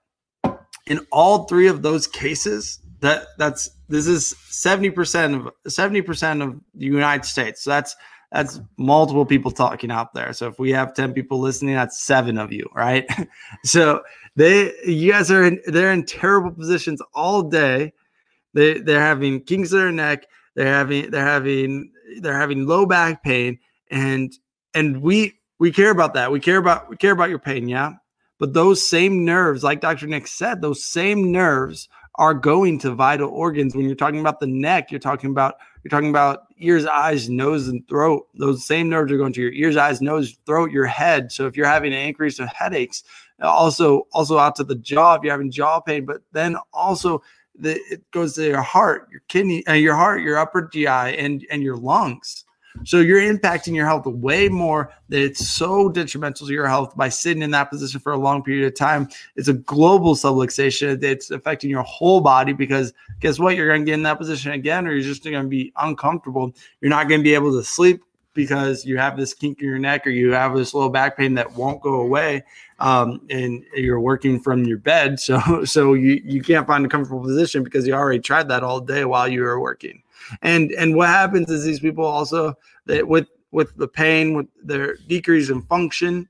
in 0.87 1.05
all 1.11 1.43
three 1.43 1.67
of 1.67 1.83
those 1.83 2.07
cases, 2.07 2.79
that 3.01 3.27
that's 3.37 3.69
this 3.89 4.07
is 4.07 4.33
70% 4.49 5.35
of 5.35 5.53
70% 5.67 6.41
of 6.41 6.59
the 6.73 6.85
United 6.85 7.25
States. 7.25 7.61
So 7.61 7.69
that's 7.69 7.95
that's 8.31 8.61
multiple 8.77 9.25
people 9.25 9.51
talking 9.51 9.91
out 9.91 10.13
there. 10.13 10.31
So 10.33 10.47
if 10.47 10.57
we 10.57 10.71
have 10.71 10.93
10 10.93 11.13
people 11.13 11.39
listening, 11.39 11.75
that's 11.75 12.01
seven 12.01 12.37
of 12.37 12.51
you, 12.51 12.65
right? 12.73 13.05
so 13.63 14.01
they 14.35 14.73
you 14.85 15.11
guys 15.11 15.29
are 15.29 15.43
in 15.43 15.61
they're 15.67 15.91
in 15.91 16.05
terrible 16.05 16.51
positions 16.51 17.01
all 17.13 17.43
day. 17.43 17.93
They 18.53 18.79
they're 18.79 19.01
having 19.01 19.41
kinks 19.41 19.71
in 19.71 19.79
their 19.79 19.91
neck, 19.91 20.25
they're 20.55 20.67
having 20.67 21.11
they're 21.11 21.25
having 21.25 21.91
they're 22.21 22.37
having 22.37 22.65
low 22.65 22.85
back 22.85 23.23
pain, 23.23 23.59
and 23.89 24.31
and 24.73 25.01
we 25.01 25.33
we 25.59 25.71
care 25.71 25.91
about 25.91 26.13
that. 26.13 26.31
We 26.31 26.39
care 26.39 26.57
about 26.57 26.89
we 26.89 26.95
care 26.95 27.11
about 27.11 27.29
your 27.29 27.39
pain, 27.39 27.67
yeah. 27.67 27.93
But 28.39 28.53
those 28.53 28.87
same 28.87 29.23
nerves, 29.23 29.63
like 29.63 29.81
Dr. 29.81 30.07
Nick 30.07 30.25
said, 30.25 30.61
those 30.61 30.83
same 30.83 31.31
nerves 31.31 31.87
are 32.15 32.33
going 32.33 32.79
to 32.79 32.91
vital 32.91 33.29
organs. 33.29 33.75
When 33.75 33.85
you're 33.85 33.95
talking 33.95 34.19
about 34.19 34.39
the 34.39 34.47
neck, 34.47 34.89
you're 34.89 34.99
talking 34.99 35.29
about 35.29 35.55
you're 35.83 35.89
talking 35.89 36.09
about 36.09 36.45
ears, 36.61 36.85
eyes, 36.85 37.29
nose, 37.29 37.67
and 37.67 37.87
throat. 37.87 38.27
Those 38.35 38.65
same 38.65 38.89
nerves 38.89 39.11
are 39.11 39.17
going 39.17 39.33
to 39.33 39.41
your 39.41 39.51
ears, 39.53 39.77
eyes, 39.77 40.01
nose, 40.01 40.37
throat, 40.45 40.71
your 40.71 40.85
head. 40.85 41.31
So 41.31 41.47
if 41.47 41.57
you're 41.57 41.67
having 41.67 41.93
an 41.93 41.99
increase 41.99 42.39
of 42.39 42.47
headaches, 42.49 43.03
also 43.41 44.07
also 44.13 44.37
out 44.37 44.55
to 44.57 44.63
the 44.63 44.75
jaw 44.75 45.15
if 45.15 45.23
you're 45.23 45.31
having 45.31 45.51
jaw 45.51 45.79
pain, 45.79 46.05
but 46.05 46.21
then 46.31 46.55
also 46.73 47.21
the, 47.57 47.79
it 47.89 48.09
goes 48.11 48.33
to 48.35 48.47
your 48.47 48.61
heart, 48.61 49.07
your 49.11 49.21
kidney, 49.27 49.65
uh, 49.67 49.73
your 49.73 49.95
heart, 49.95 50.21
your 50.21 50.37
upper 50.37 50.69
GI, 50.71 50.87
and 50.87 51.45
and 51.49 51.63
your 51.63 51.77
lungs. 51.77 52.45
So 52.83 52.99
you're 52.99 53.21
impacting 53.21 53.75
your 53.75 53.85
health 53.85 54.05
way 54.05 54.49
more 54.49 54.93
that 55.09 55.21
it's 55.21 55.47
so 55.47 55.89
detrimental 55.89 56.47
to 56.47 56.53
your 56.53 56.67
health 56.67 56.95
by 56.95 57.09
sitting 57.09 57.43
in 57.43 57.51
that 57.51 57.69
position 57.69 57.99
for 57.99 58.13
a 58.13 58.17
long 58.17 58.43
period 58.43 58.65
of 58.65 58.75
time. 58.75 59.09
It's 59.35 59.47
a 59.47 59.53
global 59.53 60.15
subluxation. 60.15 61.03
It's 61.03 61.31
affecting 61.31 61.69
your 61.69 61.83
whole 61.83 62.21
body 62.21 62.53
because 62.53 62.93
guess 63.19 63.39
what? 63.39 63.55
You're 63.55 63.67
going 63.67 63.81
to 63.81 63.85
get 63.85 63.95
in 63.95 64.03
that 64.03 64.17
position 64.17 64.51
again, 64.51 64.87
or 64.87 64.93
you're 64.93 65.03
just 65.03 65.23
going 65.23 65.41
to 65.41 65.47
be 65.47 65.71
uncomfortable. 65.77 66.53
You're 66.79 66.89
not 66.89 67.07
going 67.07 67.19
to 67.19 67.23
be 67.23 67.33
able 67.33 67.51
to 67.57 67.63
sleep 67.63 68.01
because 68.33 68.85
you 68.85 68.97
have 68.97 69.17
this 69.17 69.33
kink 69.33 69.59
in 69.59 69.67
your 69.67 69.79
neck 69.79 70.07
or 70.07 70.09
you 70.09 70.31
have 70.31 70.55
this 70.55 70.73
low 70.73 70.89
back 70.89 71.17
pain 71.17 71.33
that 71.33 71.51
won't 71.53 71.81
go 71.81 71.95
away 71.95 72.43
um, 72.79 73.21
and 73.29 73.63
you're 73.75 73.99
working 73.99 74.39
from 74.39 74.63
your 74.63 74.77
bed 74.77 75.19
so 75.19 75.65
so 75.65 75.93
you 75.93 76.21
you 76.23 76.41
can't 76.41 76.67
find 76.67 76.85
a 76.85 76.89
comfortable 76.89 77.21
position 77.21 77.63
because 77.63 77.85
you 77.85 77.93
already 77.93 78.19
tried 78.19 78.47
that 78.47 78.63
all 78.63 78.79
day 78.79 79.05
while 79.05 79.27
you 79.27 79.41
were 79.41 79.59
working 79.59 80.01
and 80.41 80.71
and 80.71 80.95
what 80.95 81.07
happens 81.07 81.49
is 81.49 81.63
these 81.63 81.79
people 81.79 82.05
also 82.05 82.53
that 82.85 83.07
with 83.07 83.27
with 83.51 83.75
the 83.75 83.87
pain 83.87 84.33
with 84.33 84.47
their 84.63 84.95
decrease 85.07 85.49
in 85.49 85.61
function 85.63 86.27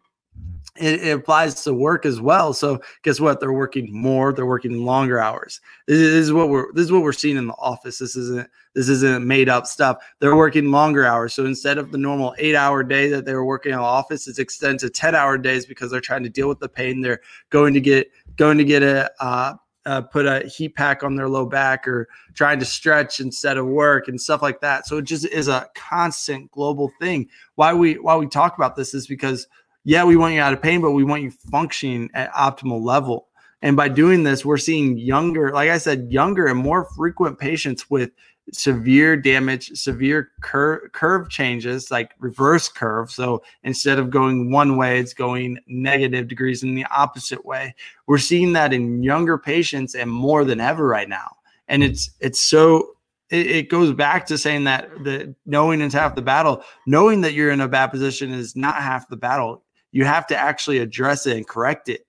it, 0.78 1.04
it, 1.04 1.12
applies 1.12 1.64
to 1.64 1.74
work 1.74 2.06
as 2.06 2.22
well. 2.22 2.54
So 2.54 2.82
guess 3.04 3.20
what? 3.20 3.40
They're 3.40 3.52
working 3.52 3.94
more. 3.94 4.32
They're 4.32 4.46
working 4.46 4.86
longer 4.86 5.20
hours. 5.20 5.60
This 5.86 6.00
is, 6.00 6.32
what 6.32 6.50
we're 6.50 6.72
this 6.74 6.86
is 6.86 6.92
what 6.92 7.04
we're 7.04 7.12
seeing 7.12 7.36
in 7.36 7.48
the 7.48 7.54
office. 7.54 8.00
This 8.00 8.16
isn't 8.16 8.50
this 8.74 8.88
isn't 8.88 9.28
made 9.28 9.50
up 9.50 9.68
stuff. 9.68 9.98
They're 10.20 10.36
working 10.36 10.72
longer 10.72 11.06
hours. 11.06 11.34
So 11.34 11.46
instead 11.46 11.78
of 11.78 11.92
the 11.92 11.98
normal 11.98 12.34
eight 12.38 12.56
hour 12.56 12.84
day 12.84 13.10
that 13.10 13.26
they 13.26 13.34
were 13.34 13.46
working 13.46 13.74
in 13.74 13.80
the 13.80 13.84
office, 13.84 14.28
it's 14.28 14.40
extended 14.40 14.80
to 14.80 14.90
ten 14.90 15.14
hour 15.14 15.38
days 15.38 15.66
because 15.66 15.92
they're 15.92 16.00
trying 16.00 16.24
to 16.24 16.30
deal 16.30 16.48
with 16.48 16.60
the 16.60 16.70
pain. 16.70 17.02
They're 17.02 17.22
going 17.50 17.74
to 17.74 17.82
get 17.82 18.10
going 18.38 18.58
to 18.58 18.64
get 18.64 18.82
a 18.82 19.12
uh, 19.20 19.56
uh, 19.86 20.02
put 20.02 20.26
a 20.26 20.48
heat 20.48 20.76
pack 20.76 21.04
on 21.04 21.16
their 21.16 21.30
low 21.30 21.46
back 21.46 21.88
or 21.88 22.08
trying 22.34 22.60
to 22.60 22.66
stretch 22.66 23.20
instead 23.20 23.58
of 23.58 23.66
work 23.66 24.08
and 24.08 24.20
stuff 24.20 24.42
like 24.42 24.62
that. 24.62 24.88
So 24.88 24.98
it 24.98 25.06
just 25.06 25.26
is 25.26 25.48
a 25.48 25.70
constant 25.76 26.52
global 26.52 26.92
thing. 27.00 27.30
Why 27.56 27.74
we 27.74 27.96
why 27.96 28.16
we 28.16 28.28
talk 28.28 28.56
about 28.56 28.76
this 28.76 28.94
is 28.94 29.08
because 29.08 29.48
yeah, 29.84 30.04
we 30.04 30.16
want 30.16 30.36
you 30.36 30.42
out 30.42 30.54
of 30.54 30.62
pain, 30.62 30.82
but 30.82 30.92
we 30.92 31.04
want 31.04 31.24
you 31.24 31.32
functioning 31.32 32.10
at 32.14 32.32
optimal 32.34 32.82
level. 32.82 33.28
And 33.64 33.76
by 33.76 33.90
doing 33.90 34.24
this, 34.24 34.44
we're 34.44 34.58
seeing 34.58 34.98
younger, 34.98 35.52
like 35.52 35.70
I 35.70 35.78
said, 35.78 36.12
younger 36.12 36.48
and 36.48 36.60
more 36.60 36.86
frequent 36.96 37.38
patients 37.38 37.90
with 37.90 38.12
severe 38.52 39.16
damage, 39.16 39.72
severe 39.78 40.32
cur- 40.42 40.90
curve 40.90 41.30
changes, 41.30 41.92
like 41.92 42.12
reverse 42.20 42.68
curve. 42.68 43.12
So 43.12 43.44
instead 43.64 44.00
of 44.00 44.10
going 44.10 44.52
one 44.52 44.78
way, 44.78 45.00
it's 45.00 45.14
going 45.14 45.60
negative 45.68 46.28
degrees 46.28 46.64
in 46.64 46.76
the 46.76 46.86
opposite 46.86 47.46
way. 47.46 47.76
We're 48.08 48.18
seeing 48.18 48.54
that 48.54 48.74
in 48.74 49.04
younger 49.04 49.38
patients 49.38 49.96
and 49.96 50.12
more 50.12 50.44
than 50.44 50.60
ever 50.60 50.88
right 50.88 51.10
now. 51.10 51.38
And 51.68 51.84
it's 51.84 52.12
it's 52.20 52.42
so 52.42 52.92
it, 53.30 53.48
it 53.48 53.70
goes 53.70 53.94
back 53.94 54.26
to 54.28 54.38
saying 54.38 54.66
that 54.66 54.90
the 55.04 55.34
knowing 55.46 55.82
is 55.82 55.94
half 55.94 56.16
the 56.16 56.22
battle. 56.22 56.64
Knowing 56.86 57.22
that 57.22 57.34
you're 57.34 57.52
in 57.52 57.62
a 57.62 57.68
bad 57.68 57.88
position 57.88 58.32
is 58.32 58.56
not 58.56 58.76
half 58.76 59.08
the 59.08 59.18
battle 59.18 59.64
you 59.92 60.06
have 60.06 60.28
to 60.28 60.38
actually 60.38 60.80
address 60.80 61.26
it 61.28 61.38
and 61.38 61.48
correct 61.48 61.90
it. 61.90 62.06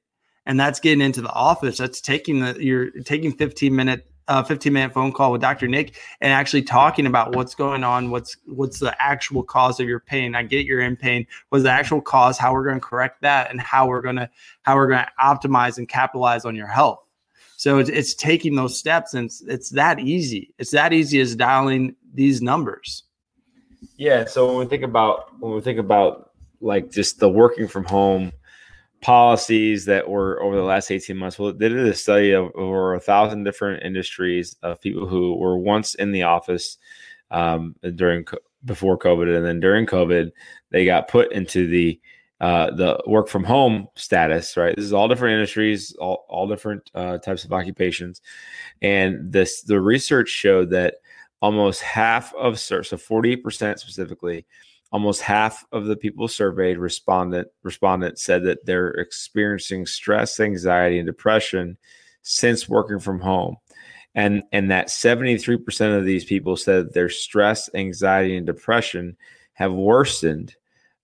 And 0.47 0.59
that's 0.59 0.81
getting 0.81 1.05
into 1.05 1.23
the 1.23 1.33
office. 1.33 1.79
That's 1.79 2.01
taking 2.01 2.41
the 2.41 2.57
you're 2.59 2.91
taking 3.03 3.33
15 3.33 3.75
minute 3.75 4.11
uh, 4.29 4.43
15 4.43 4.73
minute 4.73 4.93
phone 4.93 5.13
call 5.13 5.33
with 5.33 5.41
Dr. 5.41 5.69
Nick 5.69 5.99
and 6.21 6.33
actually 6.33 6.63
talking 6.63 7.07
about 7.07 7.35
what's 7.35 7.55
going 7.55 7.85
on, 7.85 8.11
what's 8.11 8.37
what's 8.47 8.79
the 8.79 8.95
actual 9.03 9.43
cause 9.43 9.81
of 9.81 9.89
your 9.89 10.01
pain. 10.01 10.35
I 10.35 10.43
get 10.43 10.67
you're 10.67 10.81
in 10.81 10.97
pain. 10.97 11.27
What's 11.49 11.65
the 11.65 11.71
actual 11.71 12.01
cause? 12.01 12.39
How 12.39 12.53
we're 12.53 12.65
going 12.65 12.81
to 12.81 12.87
correct 12.87 13.23
that, 13.23 13.51
and 13.51 13.61
how 13.61 13.87
we're 13.89 14.03
going 14.03 14.17
to 14.17 14.31
how 14.63 14.77
we're 14.77 14.89
going 14.89 15.05
to 15.05 15.11
optimize 15.23 15.79
and 15.79 15.89
capitalize 15.89 16.45
on 16.45 16.55
your 16.55 16.69
health. 16.69 17.01
So 17.57 17.79
it's, 17.79 17.91
it's 17.91 18.15
taking 18.15 18.57
those 18.57 18.77
steps, 18.77 19.15
and 19.15 19.27
it's, 19.27 19.41
it's 19.43 19.71
that 19.71 20.01
easy. 20.01 20.53
It's 20.59 20.73
that 20.73 20.93
easy 20.93 21.21
as 21.21 21.37
dialing 21.37 21.95
these 22.13 22.43
numbers. 22.43 23.05
Yeah. 23.97 24.25
So 24.25 24.49
when 24.49 24.57
we 24.57 24.67
think 24.67 24.83
about 24.83 25.39
when 25.41 25.53
we 25.53 25.61
think 25.61 25.79
about 25.79 26.31
like 26.61 26.91
just 26.91 27.19
the 27.19 27.29
working 27.29 27.69
from 27.69 27.85
home 27.85 28.33
policies 29.03 29.85
that 29.85 30.09
were 30.09 30.41
over 30.43 30.57
the 30.57 30.63
last 30.63 30.91
18 30.91 31.17
months. 31.17 31.39
Well, 31.39 31.53
they 31.53 31.69
did 31.69 31.87
a 31.87 31.95
study 31.95 32.33
of 32.33 32.51
over 32.55 32.95
a 32.95 33.01
thousand 33.01 33.45
different 33.45 33.83
industries 33.83 34.57
of 34.63 34.81
people 34.81 35.07
who 35.07 35.37
were 35.37 35.59
once 35.59 35.95
in 35.97 36.13
the 36.13 36.23
office 36.23 36.79
um, 37.31 37.75
during 37.97 38.25
before 38.65 38.97
COVID, 38.97 39.37
and 39.37 39.45
then 39.45 39.61
during 39.61 39.87
COVID, 39.87 40.31
they 40.71 40.85
got 40.85 41.09
put 41.09 41.33
into 41.33 41.67
the 41.67 42.01
uh, 42.41 42.71
the 42.73 43.01
work 43.07 43.29
from 43.29 43.45
home 43.45 43.89
status. 43.97 44.57
Right, 44.57 44.75
this 44.77 44.85
is 44.85 44.93
all 44.93 45.09
different 45.09 45.35
industries, 45.35 45.95
all 46.01 46.25
all 46.29 46.47
different 46.47 46.89
uh, 46.95 47.19
types 47.19 47.45
of 47.45 47.53
occupations, 47.53 48.23
and 48.81 49.33
this 49.33 49.63
the 49.63 49.81
research 49.81 50.29
showed 50.29 50.71
that 50.71 50.97
almost 51.41 51.83
half 51.83 52.33
of 52.35 52.59
so 52.61 52.83
48 52.83 53.43
percent 53.43 53.81
specifically 53.81 54.47
almost 54.93 55.23
half 55.23 55.65
of 55.73 55.87
the 55.87 55.97
people 55.97 56.29
surveyed 56.29 56.79
respondent 56.79 57.49
respondent 57.63 58.19
said 58.19 58.45
that 58.45 58.65
they're 58.67 58.91
experiencing 58.91 59.87
stress 59.87 60.39
anxiety 60.39 60.99
and 60.99 61.07
depression 61.07 61.77
since 62.21 62.69
working 62.69 63.01
from 63.01 63.21
home. 63.21 63.57
And 64.15 64.43
and 64.53 64.71
that 64.71 64.89
73% 64.89 65.99
of 65.99 66.05
these 66.05 66.27
people 66.27 66.57
said 66.57 66.93
their 66.93 67.09
stress 67.09 67.71
anxiety 67.75 68.37
and 68.37 68.47
depression 68.47 69.17
have 69.55 69.73
worsened 69.73 70.55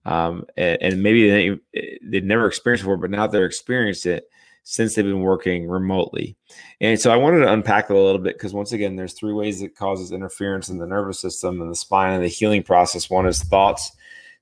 um, 0.04 0.44
and, 0.56 0.78
and, 0.80 1.02
maybe 1.02 1.28
they, 1.28 1.98
they'd 2.02 2.24
never 2.24 2.46
experienced 2.46 2.84
before 2.84 2.96
but 2.96 3.10
now 3.10 3.26
they're 3.26 3.44
experiencing 3.44 4.12
it 4.12 4.24
since 4.70 4.94
they've 4.94 5.04
been 5.06 5.22
working 5.22 5.66
remotely. 5.66 6.36
And 6.82 7.00
so 7.00 7.10
I 7.10 7.16
wanted 7.16 7.38
to 7.38 7.50
unpack 7.50 7.88
it 7.88 7.96
a 7.96 7.98
little 7.98 8.20
bit 8.20 8.34
because 8.36 8.52
once 8.52 8.72
again, 8.72 8.96
there's 8.96 9.14
three 9.14 9.32
ways 9.32 9.62
it 9.62 9.74
causes 9.74 10.12
interference 10.12 10.68
in 10.68 10.76
the 10.76 10.86
nervous 10.86 11.18
system 11.18 11.62
and 11.62 11.70
the 11.70 11.74
spine 11.74 12.12
and 12.12 12.22
the 12.22 12.28
healing 12.28 12.62
process. 12.62 13.08
One 13.08 13.26
is 13.26 13.42
thoughts, 13.42 13.90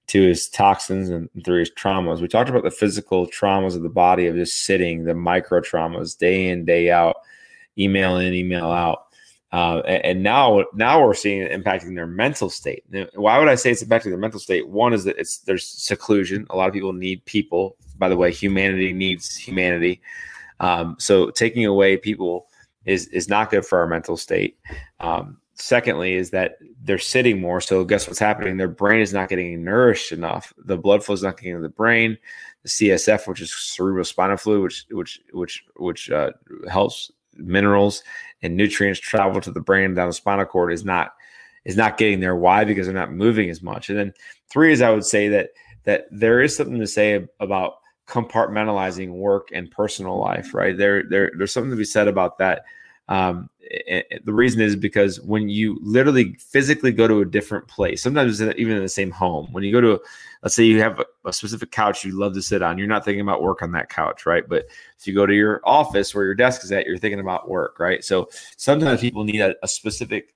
two 0.09 0.25
is 0.25 0.49
toxins, 0.49 1.11
and 1.11 1.31
three 1.45 1.63
is 1.63 1.71
traumas. 1.71 2.21
We 2.21 2.27
talked 2.27 2.51
about 2.51 2.65
the 2.65 2.73
physical 2.73 3.29
traumas 3.29 3.77
of 3.77 3.85
the 3.85 3.89
body 3.89 4.27
of 4.27 4.35
just 4.35 4.65
sitting, 4.65 5.05
the 5.05 5.15
micro 5.15 5.61
traumas, 5.61 6.19
day 6.19 6.49
in, 6.49 6.65
day 6.65 6.91
out, 6.91 7.19
email 7.79 8.17
in, 8.17 8.35
email 8.35 8.73
out. 8.73 9.05
Uh, 9.53 9.79
and 9.87 10.25
now, 10.25 10.65
now 10.75 11.01
we're 11.01 11.15
seeing 11.15 11.41
it 11.41 11.53
impacting 11.53 11.95
their 11.95 12.09
mental 12.09 12.51
state. 12.51 12.83
Now, 12.91 13.07
why 13.15 13.39
would 13.39 13.47
I 13.47 13.55
say 13.55 13.71
it's 13.71 13.85
impacting 13.85 14.11
their 14.11 14.19
mental 14.19 14.41
state? 14.41 14.67
One 14.67 14.93
is 14.93 15.05
that 15.05 15.19
it's 15.19 15.39
there's 15.39 15.65
seclusion. 15.65 16.49
A 16.51 16.57
lot 16.57 16.67
of 16.67 16.75
people 16.75 16.93
need 16.93 17.25
people 17.27 17.77
by 17.99 18.09
the 18.09 18.17
way, 18.17 18.33
humanity 18.33 18.93
needs 18.93 19.37
humanity. 19.37 20.01
Um, 20.61 20.97
so 20.99 21.31
taking 21.31 21.67
away 21.67 21.97
people 21.97 22.49
is 22.85 23.09
is 23.09 23.29
not 23.29 23.51
good 23.51 23.65
for 23.67 23.79
our 23.79 23.87
mental 23.87 24.17
state. 24.17 24.59
Um, 25.01 25.39
secondly, 25.55 26.15
is 26.15 26.31
that 26.31 26.59
they're 26.83 26.99
sitting 26.99 27.41
more. 27.41 27.61
So 27.61 27.85
guess 27.85 28.07
what's 28.07 28.19
happening? 28.19 28.57
Their 28.57 28.69
brain 28.69 29.01
is 29.01 29.13
not 29.13 29.29
getting 29.29 29.65
nourished 29.65 30.13
enough. 30.13 30.53
The 30.57 30.79
blood 30.79 31.05
flow 31.05 31.15
is 31.15 31.23
not 31.23 31.39
getting 31.39 31.57
to 31.57 31.63
the 31.63 31.69
brain. 31.69 32.17
The 32.63 32.69
CSF, 32.69 33.27
which 33.27 33.41
is 33.41 33.53
cerebral 33.53 34.05
spinal 34.05 34.37
fluid, 34.37 34.63
which 34.63 34.87
which 34.91 35.21
which 35.33 35.65
which 35.77 36.11
uh, 36.11 36.33
helps 36.71 37.11
minerals 37.35 38.03
and 38.43 38.57
nutrients 38.57 39.01
travel 39.01 39.41
to 39.41 39.51
the 39.51 39.61
brain 39.61 39.95
down 39.95 40.09
the 40.09 40.13
spinal 40.13 40.45
cord, 40.45 40.73
is 40.73 40.85
not 40.85 41.13
is 41.65 41.77
not 41.77 41.99
getting 41.99 42.21
there. 42.21 42.37
Why? 42.37 42.65
Because 42.65 42.87
they're 42.87 42.95
not 42.95 43.13
moving 43.13 43.51
as 43.51 43.63
much. 43.63 43.89
And 43.91 43.99
then 43.99 44.15
three 44.51 44.73
is 44.73 44.81
I 44.81 44.91
would 44.91 45.05
say 45.05 45.29
that 45.29 45.51
that 45.85 46.07
there 46.11 46.41
is 46.41 46.57
something 46.57 46.79
to 46.79 46.87
say 46.87 47.27
about 47.41 47.75
compartmentalizing 48.07 49.11
work 49.11 49.49
and 49.53 49.71
personal 49.71 50.19
life, 50.19 50.55
right? 50.55 50.77
There, 50.77 51.03
there, 51.03 51.33
there's 51.37 51.53
something 51.53 51.71
to 51.71 51.77
be 51.77 51.85
said 51.85 52.09
about 52.09 52.39
that. 52.39 52.65
Um, 53.09 53.51
the 54.25 54.33
reason 54.33 54.61
is 54.61 54.75
because 54.75 55.21
when 55.21 55.49
you 55.49 55.79
literally 55.81 56.35
physically 56.35 56.93
go 56.93 57.07
to 57.07 57.21
a 57.21 57.25
different 57.25 57.69
place, 57.69 58.03
sometimes 58.03 58.41
even 58.41 58.77
in 58.77 58.83
the 58.83 58.89
same 58.89 59.11
home, 59.11 59.49
when 59.53 59.63
you 59.63 59.73
go 59.73 59.81
to, 59.81 60.01
let's 60.43 60.55
say 60.55 60.65
you 60.65 60.81
have 60.81 61.01
a, 61.01 61.05
a, 61.25 61.33
specific 61.33 61.71
couch 61.71 62.05
you 62.05 62.19
love 62.19 62.35
to 62.35 62.43
sit 62.43 62.63
on, 62.63 62.79
you're 62.79 62.89
not 62.89 63.05
thinking 63.05 63.21
about 63.21 63.43
work 63.43 63.63
on 63.63 63.73
that 63.73 63.91
couch, 63.91 64.27
right? 64.27 64.49
But 64.49 64.67
if 64.99 65.07
you 65.07 65.15
go 65.15 65.27
to 65.27 65.35
your 65.35 65.61
office 65.65 66.15
where 66.15 66.25
your 66.25 66.35
desk 66.35 66.65
is 66.65 66.73
at, 66.73 66.87
you're 66.87 66.99
thinking 66.99 67.21
about 67.21 67.49
work, 67.49 67.79
right? 67.79 68.05
So 68.05 68.29
sometimes 68.57 69.01
people 69.01 69.25
need 69.25 69.41
a, 69.41 69.55
a 69.63 69.69
specific, 69.69 70.35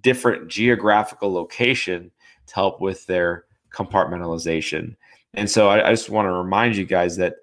different 0.00 0.48
geographical 0.48 1.32
location 1.32 2.12
to 2.46 2.54
help 2.54 2.80
with 2.80 3.06
their 3.06 3.44
compartmentalization. 3.72 4.94
And 5.34 5.50
so 5.50 5.68
I, 5.68 5.88
I 5.88 5.90
just 5.90 6.10
want 6.10 6.26
to 6.26 6.32
remind 6.32 6.76
you 6.76 6.84
guys 6.84 7.16
that 7.16 7.36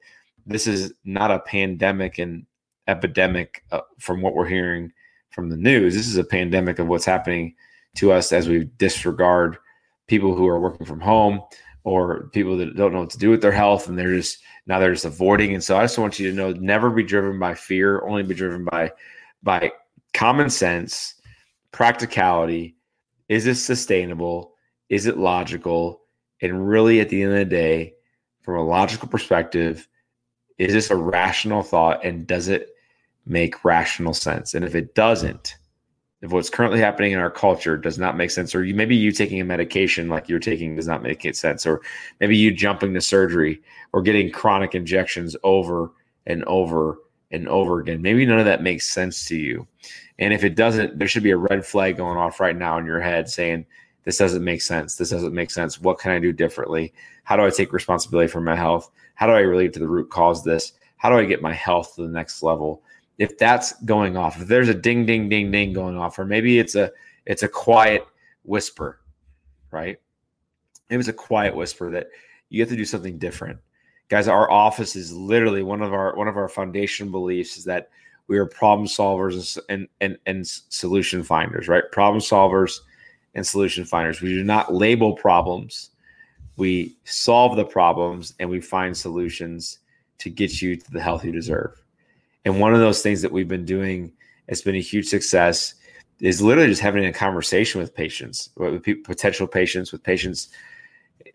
this 0.45 0.67
is 0.67 0.93
not 1.03 1.31
a 1.31 1.39
pandemic 1.39 2.17
and 2.17 2.45
epidemic 2.87 3.63
uh, 3.71 3.81
from 3.99 4.21
what 4.21 4.33
we're 4.33 4.47
hearing 4.47 4.91
from 5.29 5.49
the 5.49 5.57
news. 5.57 5.95
This 5.95 6.07
is 6.07 6.17
a 6.17 6.23
pandemic 6.23 6.79
of 6.79 6.87
what's 6.87 7.05
happening 7.05 7.55
to 7.95 8.11
us 8.11 8.31
as 8.31 8.47
we 8.47 8.65
disregard 8.77 9.57
people 10.07 10.35
who 10.35 10.47
are 10.47 10.59
working 10.59 10.85
from 10.85 10.99
home 10.99 11.41
or 11.83 12.29
people 12.33 12.57
that 12.57 12.75
don't 12.75 12.93
know 12.93 13.01
what 13.01 13.09
to 13.09 13.17
do 13.17 13.29
with 13.29 13.41
their 13.41 13.51
health 13.51 13.87
and 13.87 13.97
they're 13.97 14.15
just 14.15 14.39
now 14.67 14.79
they're 14.79 14.93
just 14.93 15.05
avoiding. 15.05 15.53
And 15.53 15.63
so 15.63 15.77
I 15.77 15.83
just 15.83 15.97
want 15.97 16.19
you 16.19 16.29
to 16.29 16.35
know 16.35 16.51
never 16.51 16.89
be 16.89 17.03
driven 17.03 17.39
by 17.39 17.55
fear, 17.55 18.05
only 18.05 18.23
be 18.23 18.35
driven 18.35 18.65
by 18.65 18.91
by 19.41 19.71
common 20.13 20.49
sense, 20.49 21.15
practicality. 21.71 22.75
Is 23.29 23.45
this 23.45 23.63
sustainable? 23.63 24.53
Is 24.89 25.05
it 25.05 25.17
logical? 25.17 26.00
And 26.41 26.67
really 26.67 26.99
at 26.99 27.09
the 27.09 27.23
end 27.23 27.33
of 27.33 27.37
the 27.39 27.45
day, 27.45 27.93
from 28.41 28.55
a 28.55 28.65
logical 28.65 29.07
perspective, 29.07 29.87
is 30.57 30.73
this 30.73 30.89
a 30.89 30.95
rational 30.95 31.63
thought 31.63 32.03
and 32.03 32.25
does 32.25 32.47
it 32.47 32.69
make 33.25 33.63
rational 33.63 34.13
sense. 34.13 34.53
And 34.53 34.65
if 34.65 34.75
it 34.75 34.95
doesn't, 34.95 35.55
if 36.21 36.31
what's 36.31 36.49
currently 36.49 36.79
happening 36.79 37.11
in 37.11 37.19
our 37.19 37.31
culture 37.31 37.77
does 37.77 37.97
not 37.97 38.17
make 38.17 38.31
sense, 38.31 38.53
or 38.53 38.63
you 38.63 38.75
maybe 38.75 38.95
you 38.95 39.11
taking 39.11 39.41
a 39.41 39.45
medication 39.45 40.09
like 40.09 40.29
you're 40.29 40.39
taking 40.39 40.75
does 40.75 40.87
not 40.87 41.01
make 41.01 41.25
it 41.25 41.35
sense, 41.35 41.65
or 41.65 41.81
maybe 42.19 42.37
you 42.37 42.51
jumping 42.51 42.93
to 42.93 43.01
surgery 43.01 43.61
or 43.93 44.01
getting 44.01 44.31
chronic 44.31 44.75
injections 44.75 45.35
over 45.43 45.91
and 46.27 46.43
over 46.45 46.99
and 47.31 47.47
over 47.47 47.79
again. 47.79 48.01
Maybe 48.01 48.25
none 48.25 48.39
of 48.39 48.45
that 48.45 48.61
makes 48.61 48.91
sense 48.91 49.25
to 49.25 49.35
you. 49.35 49.67
And 50.19 50.33
if 50.33 50.43
it 50.43 50.55
doesn't, 50.55 50.99
there 50.99 51.07
should 51.07 51.23
be 51.23 51.31
a 51.31 51.37
red 51.37 51.65
flag 51.65 51.97
going 51.97 52.17
off 52.17 52.39
right 52.39 52.55
now 52.55 52.77
in 52.77 52.85
your 52.85 53.01
head 53.01 53.27
saying, 53.29 53.65
This 54.03 54.17
doesn't 54.17 54.43
make 54.43 54.61
sense. 54.61 54.95
This 54.95 55.11
doesn't 55.11 55.33
make 55.33 55.51
sense. 55.51 55.79
What 55.79 55.99
can 55.99 56.11
I 56.11 56.19
do 56.19 56.31
differently? 56.31 56.93
How 57.23 57.35
do 57.35 57.43
I 57.43 57.49
take 57.49 57.73
responsibility 57.73 58.27
for 58.27 58.41
my 58.41 58.55
health? 58.55 58.89
How 59.15 59.27
do 59.27 59.33
I 59.33 59.39
relate 59.39 59.73
to 59.73 59.79
the 59.79 59.87
root 59.87 60.09
cause 60.09 60.39
of 60.39 60.45
this? 60.45 60.73
How 60.97 61.09
do 61.09 61.17
I 61.17 61.25
get 61.25 61.41
my 61.41 61.53
health 61.53 61.95
to 61.95 62.01
the 62.03 62.07
next 62.07 62.41
level? 62.41 62.81
if 63.21 63.37
that's 63.37 63.79
going 63.83 64.17
off, 64.17 64.41
if 64.41 64.47
there's 64.47 64.67
a 64.67 64.73
ding, 64.73 65.05
ding, 65.05 65.29
ding, 65.29 65.51
ding 65.51 65.73
going 65.73 65.95
off, 65.95 66.17
or 66.17 66.25
maybe 66.25 66.57
it's 66.57 66.73
a 66.73 66.91
it's 67.27 67.43
a 67.43 67.47
quiet 67.47 68.03
whisper, 68.43 68.99
right? 69.69 69.99
It 70.89 70.97
was 70.97 71.07
a 71.07 71.13
quiet 71.13 71.55
whisper 71.55 71.91
that 71.91 72.07
you 72.49 72.61
have 72.61 72.69
to 72.69 72.75
do 72.75 72.83
something 72.83 73.19
different. 73.19 73.59
Guys, 74.09 74.27
our 74.27 74.49
office 74.49 74.95
is 74.95 75.13
literally 75.13 75.61
one 75.61 75.83
of 75.83 75.93
our 75.93 76.15
one 76.15 76.27
of 76.27 76.35
our 76.35 76.49
foundation 76.49 77.11
beliefs 77.11 77.57
is 77.57 77.63
that 77.65 77.89
we 78.25 78.39
are 78.39 78.47
problem 78.47 78.87
solvers 78.87 79.59
and 79.69 79.87
and 79.99 80.17
and 80.25 80.47
solution 80.47 81.21
finders, 81.21 81.67
right? 81.67 81.83
Problem 81.91 82.21
solvers 82.21 82.79
and 83.35 83.45
solution 83.45 83.85
finders. 83.85 84.21
We 84.21 84.29
do 84.29 84.43
not 84.43 84.73
label 84.73 85.13
problems. 85.13 85.91
We 86.57 86.97
solve 87.05 87.55
the 87.55 87.65
problems 87.65 88.33
and 88.39 88.49
we 88.49 88.61
find 88.61 88.95
solutions 88.95 89.79
to 90.19 90.29
get 90.29 90.61
you 90.61 90.75
to 90.75 90.91
the 90.91 91.01
health 91.01 91.25
you 91.25 91.31
deserve. 91.31 91.81
And 92.45 92.59
one 92.59 92.73
of 92.73 92.79
those 92.79 93.01
things 93.01 93.21
that 93.21 93.31
we've 93.31 93.47
been 93.47 93.65
doing, 93.65 94.11
it's 94.47 94.61
been 94.61 94.75
a 94.75 94.81
huge 94.81 95.07
success, 95.07 95.75
is 96.19 96.41
literally 96.41 96.69
just 96.69 96.81
having 96.81 97.05
a 97.05 97.13
conversation 97.13 97.81
with 97.81 97.93
patients, 97.93 98.49
with 98.55 98.83
potential 99.03 99.47
patients, 99.47 99.91
with 99.91 100.03
patients. 100.03 100.49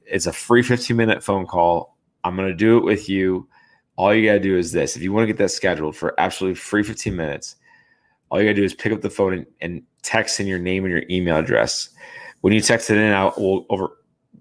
It's 0.06 0.26
a 0.26 0.32
free 0.32 0.62
15 0.62 0.96
minute 0.96 1.24
phone 1.24 1.46
call. 1.46 1.96
I'm 2.22 2.36
going 2.36 2.48
to 2.48 2.54
do 2.54 2.78
it 2.78 2.84
with 2.84 3.08
you. 3.08 3.48
All 3.96 4.14
you 4.14 4.26
got 4.26 4.34
to 4.34 4.40
do 4.40 4.56
is 4.56 4.72
this. 4.72 4.96
If 4.96 5.02
you 5.02 5.12
want 5.12 5.24
to 5.24 5.32
get 5.32 5.38
that 5.38 5.50
scheduled 5.50 5.96
for 5.96 6.18
absolutely 6.20 6.56
free 6.56 6.82
15 6.82 7.16
minutes, 7.16 7.56
all 8.30 8.40
you 8.40 8.46
got 8.46 8.54
to 8.54 8.60
do 8.60 8.64
is 8.64 8.74
pick 8.74 8.92
up 8.92 9.00
the 9.00 9.10
phone 9.10 9.32
and, 9.32 9.46
and, 9.60 9.82
text 10.02 10.38
in 10.38 10.46
your 10.46 10.58
name 10.60 10.84
and 10.84 10.92
your 10.92 11.02
email 11.10 11.36
address. 11.36 11.88
When 12.42 12.52
you 12.52 12.60
text 12.60 12.90
it 12.90 12.96
in, 12.96 13.12
I'll 13.12 13.34
we'll 13.36 13.66
over 13.70 13.90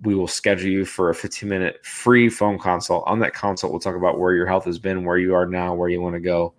we 0.04 0.14
will 0.14 0.28
schedule 0.28 0.70
you 0.70 0.86
for 0.86 1.10
a 1.10 1.16
15 1.16 1.50
minute 1.50 1.84
free 1.84 2.30
phone 2.30 2.60
consult. 2.60 3.04
On 3.08 3.20
that 3.20 3.34
consult, 3.34 3.72
we'll 3.72 3.80
talk 3.80 3.96
about 3.96 4.20
where 4.20 4.34
your 4.34 4.46
health 4.46 4.66
has 4.66 4.78
been, 4.78 5.06
where 5.06 5.18
you 5.18 5.34
are 5.34 5.48
now, 5.48 5.74
where 5.74 5.90
you 5.90 6.02
want 6.02 6.14
to 6.14 6.20
go. 6.20 6.54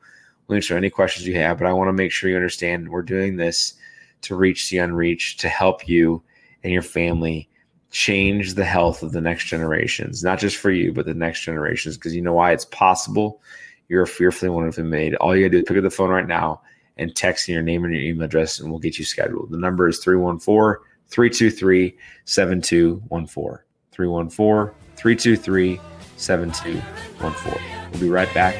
We'll 0.46 0.56
answer 0.56 0.76
any 0.76 0.90
questions 0.90 1.26
you 1.26 1.36
have, 1.36 1.58
but 1.58 1.66
I 1.66 1.72
want 1.72 1.88
to 1.88 1.92
make 1.92 2.10
sure 2.10 2.28
you 2.28 2.36
understand 2.36 2.88
we're 2.88 3.02
doing 3.02 3.36
this 3.36 3.74
to 4.22 4.34
reach 4.34 4.70
the 4.70 4.78
unreached, 4.78 5.40
to 5.40 5.48
help 5.48 5.86
you 5.86 6.22
and 6.64 6.72
your 6.72 6.82
family 6.82 7.48
change 7.90 8.54
the 8.54 8.64
health 8.64 9.02
of 9.02 9.12
the 9.12 9.20
next 9.20 9.44
generations, 9.44 10.24
not 10.24 10.38
just 10.38 10.56
for 10.56 10.70
you, 10.70 10.92
but 10.92 11.06
the 11.06 11.14
next 11.14 11.42
generations. 11.42 11.96
Because 11.96 12.14
you 12.14 12.22
know 12.22 12.34
why? 12.34 12.52
It's 12.52 12.64
possible. 12.64 13.40
You're 13.88 14.02
a 14.02 14.06
fearfully 14.06 14.48
wonderfully 14.48 14.88
made. 14.88 15.14
All 15.16 15.36
you 15.36 15.44
got 15.44 15.52
to 15.52 15.58
do 15.58 15.58
is 15.58 15.64
pick 15.68 15.76
up 15.76 15.84
the 15.84 15.90
phone 15.90 16.10
right 16.10 16.26
now 16.26 16.60
and 16.96 17.14
text 17.14 17.48
in 17.48 17.54
your 17.54 17.62
name 17.62 17.84
and 17.84 17.92
your 17.92 18.02
email 18.02 18.24
address, 18.24 18.60
and 18.60 18.70
we'll 18.70 18.80
get 18.80 18.98
you 18.98 19.04
scheduled. 19.04 19.50
The 19.50 19.58
number 19.58 19.88
is 19.88 19.98
314 19.98 20.82
323 21.08 21.96
7214. 22.24 23.58
314 23.92 24.74
323 24.96 25.80
7214. 26.16 27.62
We'll 27.92 28.00
be 28.00 28.08
right 28.08 28.32
back 28.34 28.56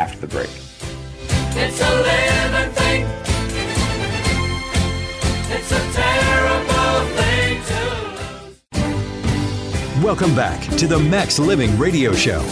after 0.00 0.18
the 0.18 0.26
break. 0.26 0.50
It's 1.60 1.80
a 1.80 1.90
living 1.96 2.72
thing. 2.74 3.06
It's 5.50 5.72
a 5.72 5.92
terrible 5.92 7.06
thing 7.16 7.62
to 7.64 7.80
lose. 9.96 10.04
Welcome 10.04 10.34
back 10.36 10.60
to 10.76 10.86
the 10.86 10.98
Max 10.98 11.38
Living 11.38 11.76
Radio 11.78 12.12
Show. 12.12 12.44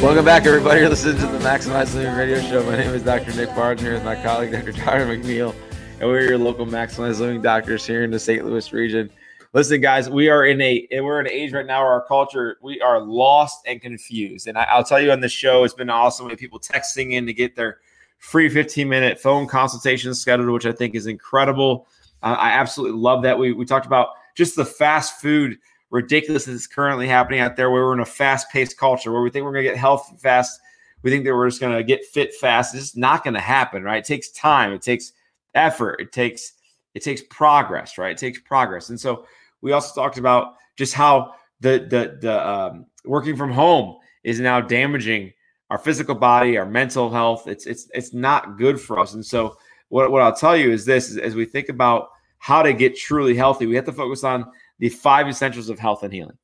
Welcome 0.00 0.24
back, 0.24 0.46
everybody. 0.46 0.80
You're 0.80 0.90
listening 0.90 1.16
to 1.16 1.26
the 1.26 1.38
Maximize 1.38 1.94
Living 1.94 2.14
Radio 2.14 2.40
Show. 2.40 2.62
My 2.64 2.76
name 2.76 2.94
is 2.94 3.02
Dr. 3.02 3.34
Nick 3.34 3.54
Barnes 3.54 3.80
here 3.80 3.94
with 3.94 4.04
my 4.04 4.14
colleague, 4.22 4.52
Dr. 4.52 4.72
Tyler 4.72 5.06
McNeil 5.06 5.54
and 6.00 6.08
we're 6.08 6.22
your 6.22 6.38
local 6.38 6.66
maximized 6.66 7.18
living 7.18 7.42
doctors 7.42 7.84
here 7.84 8.04
in 8.04 8.10
the 8.10 8.18
St. 8.18 8.44
Louis 8.44 8.72
region. 8.72 9.10
Listen, 9.52 9.80
guys, 9.80 10.08
we 10.08 10.28
are 10.28 10.46
in 10.46 10.60
a 10.60 10.86
we're 10.92 11.20
in 11.20 11.26
an 11.26 11.32
age 11.32 11.52
right 11.52 11.66
now 11.66 11.82
where 11.82 11.92
our 11.92 12.06
culture 12.06 12.58
we 12.62 12.80
are 12.80 13.00
lost 13.00 13.66
and 13.66 13.80
confused. 13.80 14.46
And 14.46 14.56
I, 14.56 14.76
will 14.76 14.84
tell 14.84 15.00
you 15.00 15.10
on 15.10 15.20
the 15.20 15.28
show, 15.28 15.64
it's 15.64 15.74
been 15.74 15.90
awesome 15.90 16.26
with 16.26 16.38
people 16.38 16.60
texting 16.60 17.12
in 17.12 17.26
to 17.26 17.32
get 17.32 17.56
their 17.56 17.78
free 18.18 18.48
15 18.48 18.88
minute 18.88 19.18
phone 19.18 19.46
consultation 19.46 20.14
scheduled, 20.14 20.50
which 20.50 20.66
I 20.66 20.72
think 20.72 20.94
is 20.94 21.06
incredible. 21.06 21.88
Uh, 22.22 22.36
I 22.38 22.50
absolutely 22.50 22.98
love 22.98 23.22
that. 23.22 23.38
We 23.38 23.52
we 23.52 23.64
talked 23.64 23.86
about 23.86 24.10
just 24.36 24.54
the 24.54 24.64
fast 24.64 25.20
food 25.20 25.58
ridiculous 25.90 26.44
that's 26.44 26.66
currently 26.66 27.06
happening 27.06 27.40
out 27.40 27.56
there, 27.56 27.70
where 27.70 27.84
we're 27.84 27.94
in 27.94 28.00
a 28.00 28.06
fast 28.06 28.50
paced 28.50 28.78
culture 28.78 29.12
where 29.12 29.22
we 29.22 29.30
think 29.30 29.44
we're 29.44 29.52
gonna 29.52 29.62
get 29.62 29.76
health 29.76 30.20
fast. 30.20 30.60
We 31.02 31.10
think 31.10 31.24
that 31.24 31.34
we're 31.34 31.48
just 31.48 31.60
gonna 31.60 31.82
get 31.82 32.04
fit 32.04 32.34
fast. 32.34 32.74
It's 32.74 32.96
not 32.96 33.24
gonna 33.24 33.40
happen, 33.40 33.82
right? 33.82 33.98
It 33.98 34.04
takes 34.04 34.30
time. 34.30 34.72
It 34.72 34.82
takes 34.82 35.12
effort. 35.54 36.00
It 36.00 36.12
takes 36.12 36.54
it 36.94 37.02
takes 37.02 37.22
progress, 37.30 37.98
right? 37.98 38.12
It 38.12 38.18
takes 38.18 38.40
progress. 38.40 38.88
And 38.90 38.98
so 38.98 39.26
we 39.60 39.72
also 39.72 40.00
talked 40.00 40.18
about 40.18 40.54
just 40.76 40.94
how 40.94 41.34
the 41.60 41.86
the 41.88 42.18
the 42.20 42.48
um, 42.48 42.86
working 43.04 43.36
from 43.36 43.52
home 43.52 43.96
is 44.24 44.40
now 44.40 44.60
damaging 44.60 45.32
our 45.70 45.78
physical 45.78 46.14
body, 46.14 46.56
our 46.56 46.66
mental 46.66 47.10
health. 47.10 47.46
It's 47.46 47.66
it's 47.66 47.88
it's 47.94 48.12
not 48.12 48.58
good 48.58 48.80
for 48.80 48.98
us. 48.98 49.14
And 49.14 49.24
so 49.24 49.56
what 49.88 50.10
what 50.10 50.22
I'll 50.22 50.34
tell 50.34 50.56
you 50.56 50.70
is 50.70 50.84
this: 50.84 51.10
is 51.10 51.18
as 51.18 51.34
we 51.34 51.44
think 51.44 51.68
about 51.68 52.10
how 52.38 52.62
to 52.62 52.72
get 52.72 52.96
truly 52.96 53.34
healthy, 53.34 53.66
we 53.66 53.74
have 53.74 53.84
to 53.86 53.92
focus 53.92 54.24
on 54.24 54.50
the 54.78 54.88
five 54.88 55.28
essentials 55.28 55.68
of 55.68 55.78
health 55.78 56.02
and 56.02 56.12
healing. 56.12 56.38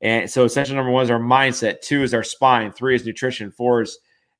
And 0.00 0.30
so 0.30 0.44
essential 0.44 0.76
number 0.76 0.90
one 0.90 1.04
is 1.04 1.10
our 1.10 1.18
mindset, 1.18 1.80
two 1.80 2.02
is 2.02 2.12
our 2.12 2.22
spine, 2.22 2.72
three 2.72 2.94
is 2.94 3.06
nutrition, 3.06 3.50
four 3.50 3.82
is 3.82 3.98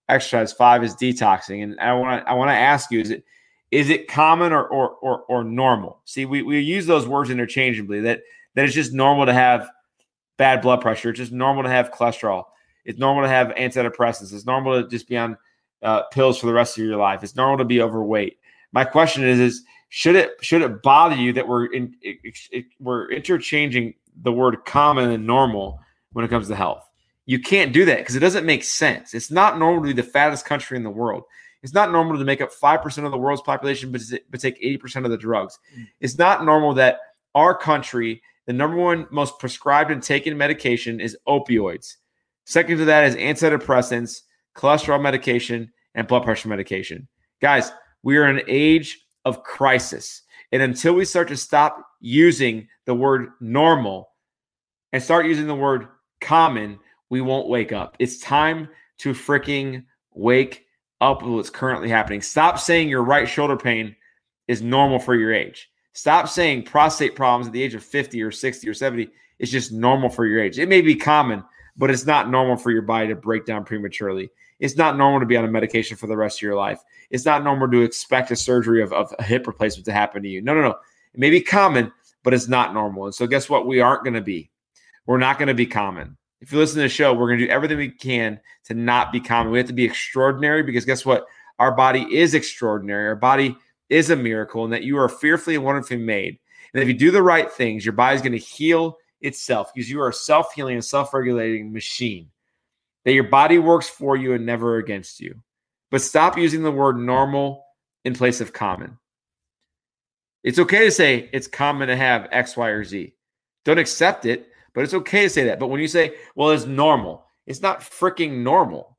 exercise, 0.08 0.52
five 0.52 0.84
is 0.84 0.94
detoxing. 0.94 1.62
And 1.62 1.80
I 1.80 1.92
want 1.94 2.22
to 2.22 2.30
I 2.30 2.34
want 2.34 2.50
to 2.50 2.54
ask 2.54 2.90
you: 2.90 3.00
is 3.00 3.10
it 3.10 3.24
is 3.70 3.90
it 3.90 4.08
common 4.08 4.52
or 4.52 4.66
or 4.66 4.90
or, 5.02 5.22
or 5.22 5.44
normal? 5.44 6.00
See, 6.04 6.26
we, 6.26 6.42
we 6.42 6.60
use 6.60 6.86
those 6.86 7.08
words 7.08 7.30
interchangeably. 7.30 8.00
That 8.00 8.20
that 8.54 8.64
it's 8.64 8.74
just 8.74 8.92
normal 8.92 9.26
to 9.26 9.32
have 9.32 9.68
bad 10.36 10.60
blood 10.60 10.80
pressure. 10.80 11.10
It's 11.10 11.18
just 11.18 11.32
normal 11.32 11.62
to 11.62 11.70
have 11.70 11.90
cholesterol. 11.90 12.44
It's 12.84 12.98
normal 12.98 13.24
to 13.24 13.28
have 13.28 13.48
antidepressants. 13.48 14.32
It's 14.32 14.46
normal 14.46 14.82
to 14.82 14.88
just 14.88 15.08
be 15.08 15.16
on 15.16 15.36
uh, 15.82 16.02
pills 16.12 16.38
for 16.38 16.46
the 16.46 16.52
rest 16.52 16.78
of 16.78 16.84
your 16.84 16.96
life. 16.96 17.24
It's 17.24 17.34
normal 17.34 17.58
to 17.58 17.64
be 17.64 17.80
overweight. 17.80 18.38
My 18.72 18.84
question 18.84 19.24
is: 19.24 19.40
is 19.40 19.64
should 19.88 20.16
it 20.16 20.32
should 20.42 20.62
it 20.62 20.82
bother 20.82 21.16
you 21.16 21.32
that 21.34 21.46
we're 21.46 21.66
in 21.66 21.94
it, 22.02 22.18
it, 22.50 22.64
we're 22.80 23.10
interchanging 23.10 23.94
the 24.22 24.32
word 24.32 24.64
common 24.64 25.10
and 25.10 25.26
normal 25.26 25.80
when 26.12 26.24
it 26.24 26.28
comes 26.28 26.48
to 26.48 26.56
health? 26.56 26.84
You 27.26 27.40
can't 27.40 27.72
do 27.72 27.84
that 27.86 27.98
because 27.98 28.14
it 28.16 28.20
doesn't 28.20 28.46
make 28.46 28.62
sense. 28.64 29.14
It's 29.14 29.30
not 29.30 29.58
normal 29.58 29.82
to 29.82 29.88
be 29.88 30.00
the 30.00 30.08
fattest 30.08 30.44
country 30.44 30.76
in 30.76 30.84
the 30.84 30.90
world. 30.90 31.24
It's 31.62 31.74
not 31.74 31.90
normal 31.90 32.16
to 32.18 32.24
make 32.24 32.40
up 32.40 32.52
5% 32.52 33.04
of 33.04 33.10
the 33.10 33.18
world's 33.18 33.42
population, 33.42 33.90
but, 33.90 34.00
but 34.30 34.38
take 34.38 34.62
80% 34.62 35.04
of 35.04 35.10
the 35.10 35.16
drugs. 35.16 35.58
Mm. 35.76 35.88
It's 36.00 36.16
not 36.16 36.44
normal 36.44 36.74
that 36.74 37.00
our 37.34 37.56
country 37.56 38.22
the 38.46 38.52
number 38.52 38.76
one 38.76 39.06
most 39.10 39.38
prescribed 39.38 39.90
and 39.90 40.02
taken 40.02 40.36
medication 40.36 41.00
is 41.00 41.16
opioids. 41.28 41.96
Second 42.44 42.78
to 42.78 42.84
that 42.84 43.04
is 43.04 43.16
antidepressants, 43.16 44.22
cholesterol 44.54 45.02
medication, 45.02 45.72
and 45.94 46.06
blood 46.06 46.22
pressure 46.22 46.48
medication. 46.48 47.08
Guys, 47.40 47.72
we 48.04 48.16
are 48.16 48.28
in 48.28 48.38
an 48.38 48.44
age 48.46 49.05
of 49.26 49.42
crisis. 49.42 50.22
And 50.52 50.62
until 50.62 50.94
we 50.94 51.04
start 51.04 51.28
to 51.28 51.36
stop 51.36 51.84
using 52.00 52.68
the 52.86 52.94
word 52.94 53.30
normal 53.40 54.10
and 54.92 55.02
start 55.02 55.26
using 55.26 55.48
the 55.48 55.54
word 55.54 55.88
common, 56.20 56.78
we 57.10 57.20
won't 57.20 57.48
wake 57.48 57.72
up. 57.72 57.96
It's 57.98 58.18
time 58.18 58.68
to 58.98 59.12
freaking 59.12 59.84
wake 60.14 60.64
up 61.00 61.22
with 61.22 61.32
what's 61.32 61.50
currently 61.50 61.88
happening. 61.88 62.22
Stop 62.22 62.58
saying 62.58 62.88
your 62.88 63.02
right 63.02 63.28
shoulder 63.28 63.56
pain 63.56 63.94
is 64.48 64.62
normal 64.62 65.00
for 65.00 65.16
your 65.16 65.34
age. 65.34 65.68
Stop 65.92 66.28
saying 66.28 66.62
prostate 66.62 67.16
problems 67.16 67.48
at 67.48 67.52
the 67.52 67.62
age 67.62 67.74
of 67.74 67.82
50 67.82 68.22
or 68.22 68.30
60 68.30 68.68
or 68.68 68.74
70 68.74 69.08
is 69.40 69.50
just 69.50 69.72
normal 69.72 70.08
for 70.08 70.24
your 70.24 70.40
age. 70.40 70.58
It 70.58 70.68
may 70.68 70.80
be 70.82 70.94
common, 70.94 71.42
but 71.76 71.90
it's 71.90 72.06
not 72.06 72.30
normal 72.30 72.56
for 72.56 72.70
your 72.70 72.82
body 72.82 73.08
to 73.08 73.16
break 73.16 73.44
down 73.44 73.64
prematurely. 73.64 74.30
It's 74.58 74.76
not 74.76 74.96
normal 74.96 75.20
to 75.20 75.26
be 75.26 75.36
on 75.36 75.44
a 75.44 75.50
medication 75.50 75.96
for 75.96 76.06
the 76.06 76.16
rest 76.16 76.38
of 76.38 76.42
your 76.42 76.54
life. 76.54 76.80
It's 77.10 77.24
not 77.24 77.44
normal 77.44 77.70
to 77.70 77.82
expect 77.82 78.30
a 78.30 78.36
surgery 78.36 78.82
of, 78.82 78.92
of 78.92 79.14
a 79.18 79.22
hip 79.22 79.46
replacement 79.46 79.84
to 79.86 79.92
happen 79.92 80.22
to 80.22 80.28
you. 80.28 80.40
No, 80.40 80.54
no, 80.54 80.62
no. 80.62 80.74
It 81.12 81.20
may 81.20 81.30
be 81.30 81.40
common, 81.40 81.92
but 82.22 82.34
it's 82.34 82.48
not 82.48 82.74
normal. 82.74 83.04
And 83.06 83.14
so, 83.14 83.26
guess 83.26 83.50
what? 83.50 83.66
We 83.66 83.80
aren't 83.80 84.04
going 84.04 84.14
to 84.14 84.22
be. 84.22 84.50
We're 85.06 85.18
not 85.18 85.38
going 85.38 85.48
to 85.48 85.54
be 85.54 85.66
common. 85.66 86.16
If 86.40 86.52
you 86.52 86.58
listen 86.58 86.76
to 86.76 86.82
the 86.82 86.88
show, 86.88 87.12
we're 87.12 87.28
going 87.28 87.38
to 87.38 87.46
do 87.46 87.52
everything 87.52 87.78
we 87.78 87.90
can 87.90 88.40
to 88.64 88.74
not 88.74 89.12
be 89.12 89.20
common. 89.20 89.52
We 89.52 89.58
have 89.58 89.68
to 89.68 89.72
be 89.72 89.84
extraordinary 89.84 90.62
because 90.62 90.84
guess 90.84 91.04
what? 91.04 91.26
Our 91.58 91.72
body 91.72 92.02
is 92.14 92.34
extraordinary. 92.34 93.06
Our 93.06 93.16
body 93.16 93.56
is 93.88 94.10
a 94.10 94.16
miracle, 94.16 94.64
and 94.64 94.72
that 94.72 94.82
you 94.82 94.98
are 94.98 95.08
fearfully 95.08 95.56
and 95.56 95.64
wonderfully 95.64 95.98
made. 95.98 96.38
And 96.74 96.82
if 96.82 96.88
you 96.88 96.94
do 96.94 97.10
the 97.10 97.22
right 97.22 97.50
things, 97.50 97.84
your 97.84 97.94
body's 97.94 98.20
going 98.20 98.32
to 98.32 98.38
heal 98.38 98.98
itself 99.20 99.72
because 99.74 99.88
you 99.88 100.00
are 100.00 100.08
a 100.08 100.14
self 100.14 100.52
healing 100.54 100.74
and 100.74 100.84
self 100.84 101.14
regulating 101.14 101.72
machine 101.72 102.28
that 103.06 103.12
your 103.12 103.24
body 103.24 103.58
works 103.58 103.88
for 103.88 104.16
you 104.16 104.34
and 104.34 104.44
never 104.44 104.78
against 104.78 105.20
you. 105.20 105.36
But 105.92 106.02
stop 106.02 106.36
using 106.36 106.64
the 106.64 106.72
word 106.72 106.98
normal 106.98 107.64
in 108.04 108.14
place 108.14 108.40
of 108.40 108.52
common. 108.52 108.98
It's 110.42 110.58
okay 110.58 110.84
to 110.84 110.90
say 110.90 111.30
it's 111.32 111.46
common 111.46 111.86
to 111.86 111.96
have 111.96 112.28
X, 112.32 112.56
Y, 112.56 112.68
or 112.68 112.82
Z. 112.82 113.14
Don't 113.64 113.78
accept 113.78 114.26
it, 114.26 114.48
but 114.74 114.82
it's 114.82 114.92
okay 114.92 115.22
to 115.22 115.30
say 115.30 115.44
that. 115.44 115.60
But 115.60 115.68
when 115.68 115.80
you 115.80 115.86
say, 115.86 116.16
well, 116.34 116.50
it's 116.50 116.66
normal, 116.66 117.24
it's 117.46 117.62
not 117.62 117.80
freaking 117.80 118.42
normal. 118.42 118.98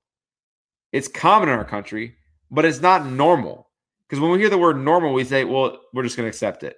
It's 0.94 1.10
common 1.10 1.50
in 1.50 1.56
our 1.56 1.66
country, 1.66 2.16
but 2.50 2.64
it's 2.64 2.80
not 2.80 3.06
normal. 3.06 3.70
Because 4.08 4.22
when 4.22 4.32
we 4.32 4.40
hear 4.40 4.50
the 4.50 4.58
word 4.58 4.78
normal, 4.78 5.12
we 5.12 5.26
say, 5.26 5.44
well, 5.44 5.82
we're 5.94 6.04
just 6.04 6.16
going 6.16 6.26
to 6.26 6.30
accept 6.30 6.64
it. 6.64 6.78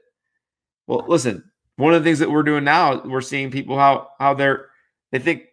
Well, 0.88 1.06
listen, 1.08 1.44
one 1.76 1.94
of 1.94 2.04
the 2.04 2.10
things 2.10 2.18
that 2.20 2.32
we're 2.32 2.42
doing 2.42 2.64
now, 2.64 3.04
we're 3.04 3.22
seeing 3.22 3.52
people 3.52 3.78
how 3.78 4.10
how 4.20 4.34
they're 4.34 4.70
they 5.12 5.20
think 5.20 5.44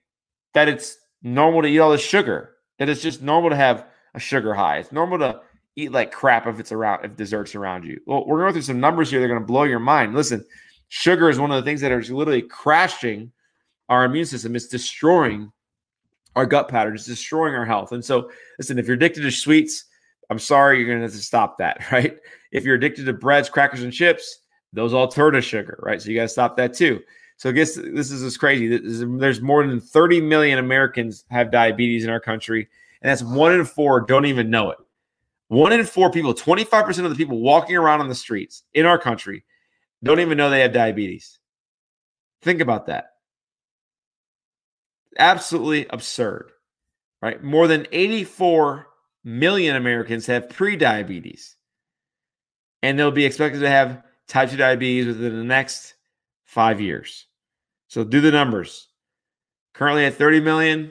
that 0.54 0.68
it's 0.68 0.96
normal 1.22 1.62
to 1.62 1.68
eat 1.68 1.78
all 1.78 1.90
this 1.90 2.00
sugar. 2.00 2.52
That 2.78 2.88
it's 2.88 3.02
just 3.02 3.22
normal 3.22 3.50
to 3.50 3.56
have 3.56 3.86
a 4.14 4.20
sugar 4.20 4.54
high. 4.54 4.78
It's 4.78 4.92
normal 4.92 5.18
to 5.18 5.40
eat 5.76 5.92
like 5.92 6.12
crap 6.12 6.46
if 6.46 6.58
it's 6.58 6.72
around 6.72 7.04
if 7.04 7.16
desserts 7.16 7.54
around 7.54 7.84
you. 7.84 8.00
Well, 8.06 8.26
we're 8.26 8.40
going 8.40 8.52
through 8.52 8.62
some 8.62 8.80
numbers 8.80 9.10
here. 9.10 9.20
They're 9.20 9.28
going 9.28 9.40
to 9.40 9.46
blow 9.46 9.64
your 9.64 9.78
mind. 9.78 10.14
Listen, 10.14 10.44
sugar 10.88 11.28
is 11.28 11.38
one 11.38 11.50
of 11.50 11.62
the 11.62 11.68
things 11.68 11.80
that 11.82 11.92
are 11.92 12.02
literally 12.02 12.42
crashing 12.42 13.32
our 13.88 14.04
immune 14.04 14.26
system. 14.26 14.56
It's 14.56 14.68
destroying 14.68 15.52
our 16.34 16.46
gut 16.46 16.68
pattern. 16.68 16.94
It's 16.94 17.06
destroying 17.06 17.54
our 17.54 17.64
health. 17.64 17.92
And 17.92 18.04
so, 18.04 18.30
listen, 18.58 18.78
if 18.78 18.86
you're 18.86 18.96
addicted 18.96 19.22
to 19.22 19.30
sweets, 19.30 19.84
I'm 20.28 20.38
sorry, 20.38 20.78
you're 20.78 20.86
going 20.86 20.98
to 20.98 21.04
have 21.04 21.12
to 21.12 21.18
stop 21.18 21.58
that, 21.58 21.80
right? 21.92 22.16
If 22.52 22.64
you're 22.64 22.76
addicted 22.76 23.04
to 23.06 23.12
breads, 23.12 23.48
crackers, 23.48 23.82
and 23.82 23.92
chips, 23.92 24.40
those 24.72 24.92
all 24.92 25.08
turn 25.08 25.34
to 25.34 25.40
sugar, 25.40 25.78
right? 25.82 26.00
So 26.00 26.10
you 26.10 26.16
got 26.16 26.22
to 26.22 26.28
stop 26.28 26.56
that 26.56 26.74
too. 26.74 27.00
So 27.36 27.50
I 27.50 27.52
guess 27.52 27.74
this 27.74 28.10
is 28.10 28.22
just 28.22 28.38
crazy. 28.38 28.78
There's 28.78 29.42
more 29.42 29.66
than 29.66 29.80
30 29.80 30.22
million 30.22 30.58
Americans 30.58 31.24
have 31.30 31.50
diabetes 31.50 32.04
in 32.04 32.10
our 32.10 32.20
country, 32.20 32.68
and 33.02 33.10
that's 33.10 33.22
one 33.22 33.52
in 33.52 33.64
four 33.64 34.00
don't 34.00 34.24
even 34.26 34.48
know 34.48 34.70
it. 34.70 34.78
One 35.48 35.72
in 35.72 35.84
four 35.84 36.10
people, 36.10 36.32
25% 36.34 37.04
of 37.04 37.10
the 37.10 37.16
people 37.16 37.38
walking 37.38 37.76
around 37.76 38.00
on 38.00 38.08
the 38.08 38.14
streets 38.14 38.62
in 38.74 38.86
our 38.86 38.98
country 38.98 39.44
don't 40.02 40.20
even 40.20 40.38
know 40.38 40.50
they 40.50 40.60
have 40.60 40.72
diabetes. 40.72 41.38
Think 42.42 42.60
about 42.60 42.86
that. 42.86 43.12
Absolutely 45.18 45.86
absurd, 45.90 46.52
right? 47.20 47.42
More 47.42 47.68
than 47.68 47.86
84 47.92 48.86
million 49.24 49.76
Americans 49.76 50.26
have 50.26 50.48
pre-diabetes, 50.48 51.56
and 52.82 52.98
they'll 52.98 53.10
be 53.10 53.26
expected 53.26 53.60
to 53.60 53.68
have 53.68 54.02
type 54.26 54.50
2 54.50 54.56
diabetes 54.56 55.06
within 55.06 55.36
the 55.36 55.44
next 55.44 55.95
five 56.56 56.80
years. 56.80 57.26
So 57.88 58.02
do 58.02 58.22
the 58.22 58.30
numbers. 58.30 58.88
Currently 59.74 60.06
at 60.06 60.14
30 60.14 60.40
million, 60.40 60.90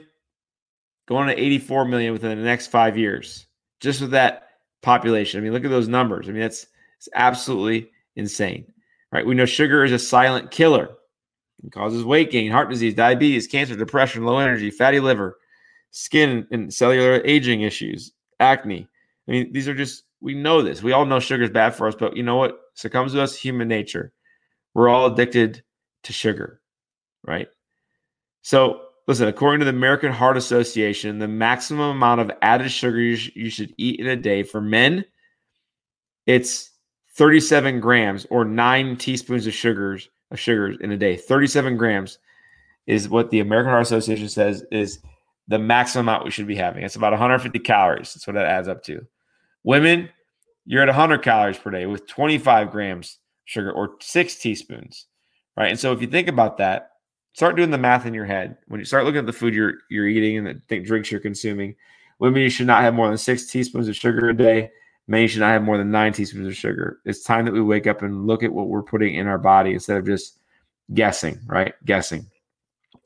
going 1.08 1.26
to 1.26 1.34
84 1.36 1.86
million 1.86 2.12
within 2.12 2.38
the 2.38 2.44
next 2.44 2.68
five 2.68 2.96
years, 2.96 3.48
just 3.80 4.00
with 4.00 4.12
that 4.12 4.50
population. 4.80 5.40
I 5.40 5.42
mean, 5.42 5.52
look 5.52 5.64
at 5.64 5.70
those 5.72 5.88
numbers. 5.88 6.28
I 6.28 6.32
mean, 6.32 6.42
that's 6.42 6.68
it's 6.98 7.08
absolutely 7.16 7.90
insane. 8.14 8.72
Right? 9.10 9.26
We 9.26 9.34
know 9.34 9.44
sugar 9.44 9.82
is 9.82 9.90
a 9.90 9.98
silent 9.98 10.52
killer. 10.52 10.88
It 11.64 11.72
causes 11.72 12.04
weight 12.04 12.30
gain, 12.30 12.52
heart 12.52 12.70
disease, 12.70 12.94
diabetes, 12.94 13.48
cancer, 13.48 13.74
depression, 13.74 14.24
low 14.24 14.38
energy, 14.38 14.70
fatty 14.70 15.00
liver, 15.00 15.36
skin 15.90 16.46
and 16.52 16.72
cellular 16.72 17.20
aging 17.24 17.62
issues, 17.62 18.12
acne. 18.38 18.86
I 19.26 19.30
mean, 19.32 19.52
these 19.52 19.66
are 19.66 19.74
just 19.74 20.04
we 20.20 20.34
know 20.34 20.62
this. 20.62 20.80
We 20.80 20.92
all 20.92 21.06
know 21.06 21.18
sugar 21.18 21.42
is 21.42 21.50
bad 21.50 21.74
for 21.74 21.88
us, 21.88 21.96
but 21.98 22.16
you 22.16 22.22
know 22.22 22.36
what? 22.36 22.56
Succumbs 22.74 23.14
to 23.14 23.22
us 23.22 23.34
human 23.34 23.66
nature. 23.66 24.12
We're 24.76 24.90
all 24.90 25.06
addicted 25.06 25.62
to 26.02 26.12
sugar, 26.12 26.60
right? 27.26 27.48
So, 28.42 28.82
listen, 29.08 29.26
according 29.26 29.60
to 29.60 29.64
the 29.64 29.70
American 29.70 30.12
Heart 30.12 30.36
Association, 30.36 31.18
the 31.18 31.26
maximum 31.26 31.96
amount 31.96 32.20
of 32.20 32.30
added 32.42 32.70
sugar 32.70 33.00
you, 33.00 33.16
sh- 33.16 33.30
you 33.34 33.48
should 33.48 33.72
eat 33.78 34.00
in 34.00 34.06
a 34.06 34.16
day 34.16 34.42
for 34.42 34.60
men, 34.60 35.06
it's 36.26 36.72
37 37.14 37.80
grams 37.80 38.26
or 38.28 38.44
nine 38.44 38.98
teaspoons 38.98 39.46
of 39.46 39.54
sugars 39.54 40.10
of 40.30 40.38
sugars 40.38 40.76
in 40.82 40.92
a 40.92 40.98
day. 40.98 41.16
37 41.16 41.78
grams 41.78 42.18
is 42.86 43.08
what 43.08 43.30
the 43.30 43.40
American 43.40 43.70
Heart 43.70 43.84
Association 43.84 44.28
says 44.28 44.62
is 44.70 44.98
the 45.48 45.58
maximum 45.58 46.06
amount 46.06 46.26
we 46.26 46.30
should 46.30 46.46
be 46.46 46.54
having. 46.54 46.84
It's 46.84 46.96
about 46.96 47.12
150 47.12 47.58
calories. 47.60 48.12
That's 48.12 48.26
what 48.26 48.34
that 48.34 48.44
adds 48.44 48.68
up 48.68 48.82
to. 48.82 49.06
Women, 49.64 50.10
you're 50.66 50.82
at 50.82 50.88
100 50.88 51.22
calories 51.22 51.56
per 51.56 51.70
day 51.70 51.86
with 51.86 52.06
25 52.06 52.70
grams 52.70 53.20
sugar 53.46 53.72
or 53.72 53.96
six 54.00 54.36
teaspoons, 54.36 55.06
right? 55.56 55.70
And 55.70 55.80
so 55.80 55.92
if 55.92 56.02
you 56.02 56.06
think 56.06 56.28
about 56.28 56.58
that, 56.58 56.90
start 57.32 57.56
doing 57.56 57.70
the 57.70 57.78
math 57.78 58.04
in 58.04 58.14
your 58.14 58.26
head. 58.26 58.58
When 58.68 58.80
you 58.80 58.84
start 58.84 59.04
looking 59.04 59.20
at 59.20 59.26
the 59.26 59.32
food 59.32 59.54
you're 59.54 59.74
you're 59.88 60.06
eating 60.06 60.36
and 60.36 60.62
the 60.68 60.80
drinks 60.80 61.10
you're 61.10 61.20
consuming, 61.20 61.74
women 62.18 62.42
you 62.42 62.50
should 62.50 62.66
not 62.66 62.82
have 62.82 62.94
more 62.94 63.08
than 63.08 63.18
six 63.18 63.46
teaspoons 63.46 63.88
of 63.88 63.96
sugar 63.96 64.28
a 64.28 64.36
day. 64.36 64.70
Men 65.08 65.22
you 65.22 65.28
should 65.28 65.40
not 65.40 65.52
have 65.52 65.62
more 65.62 65.78
than 65.78 65.90
nine 65.90 66.12
teaspoons 66.12 66.48
of 66.48 66.56
sugar. 66.56 66.98
It's 67.04 67.22
time 67.22 67.44
that 67.44 67.54
we 67.54 67.62
wake 67.62 67.86
up 67.86 68.02
and 68.02 68.26
look 68.26 68.42
at 68.42 68.52
what 68.52 68.66
we're 68.66 68.82
putting 68.82 69.14
in 69.14 69.28
our 69.28 69.38
body 69.38 69.72
instead 69.72 69.96
of 69.96 70.04
just 70.04 70.40
guessing, 70.92 71.40
right? 71.46 71.74
Guessing. 71.84 72.26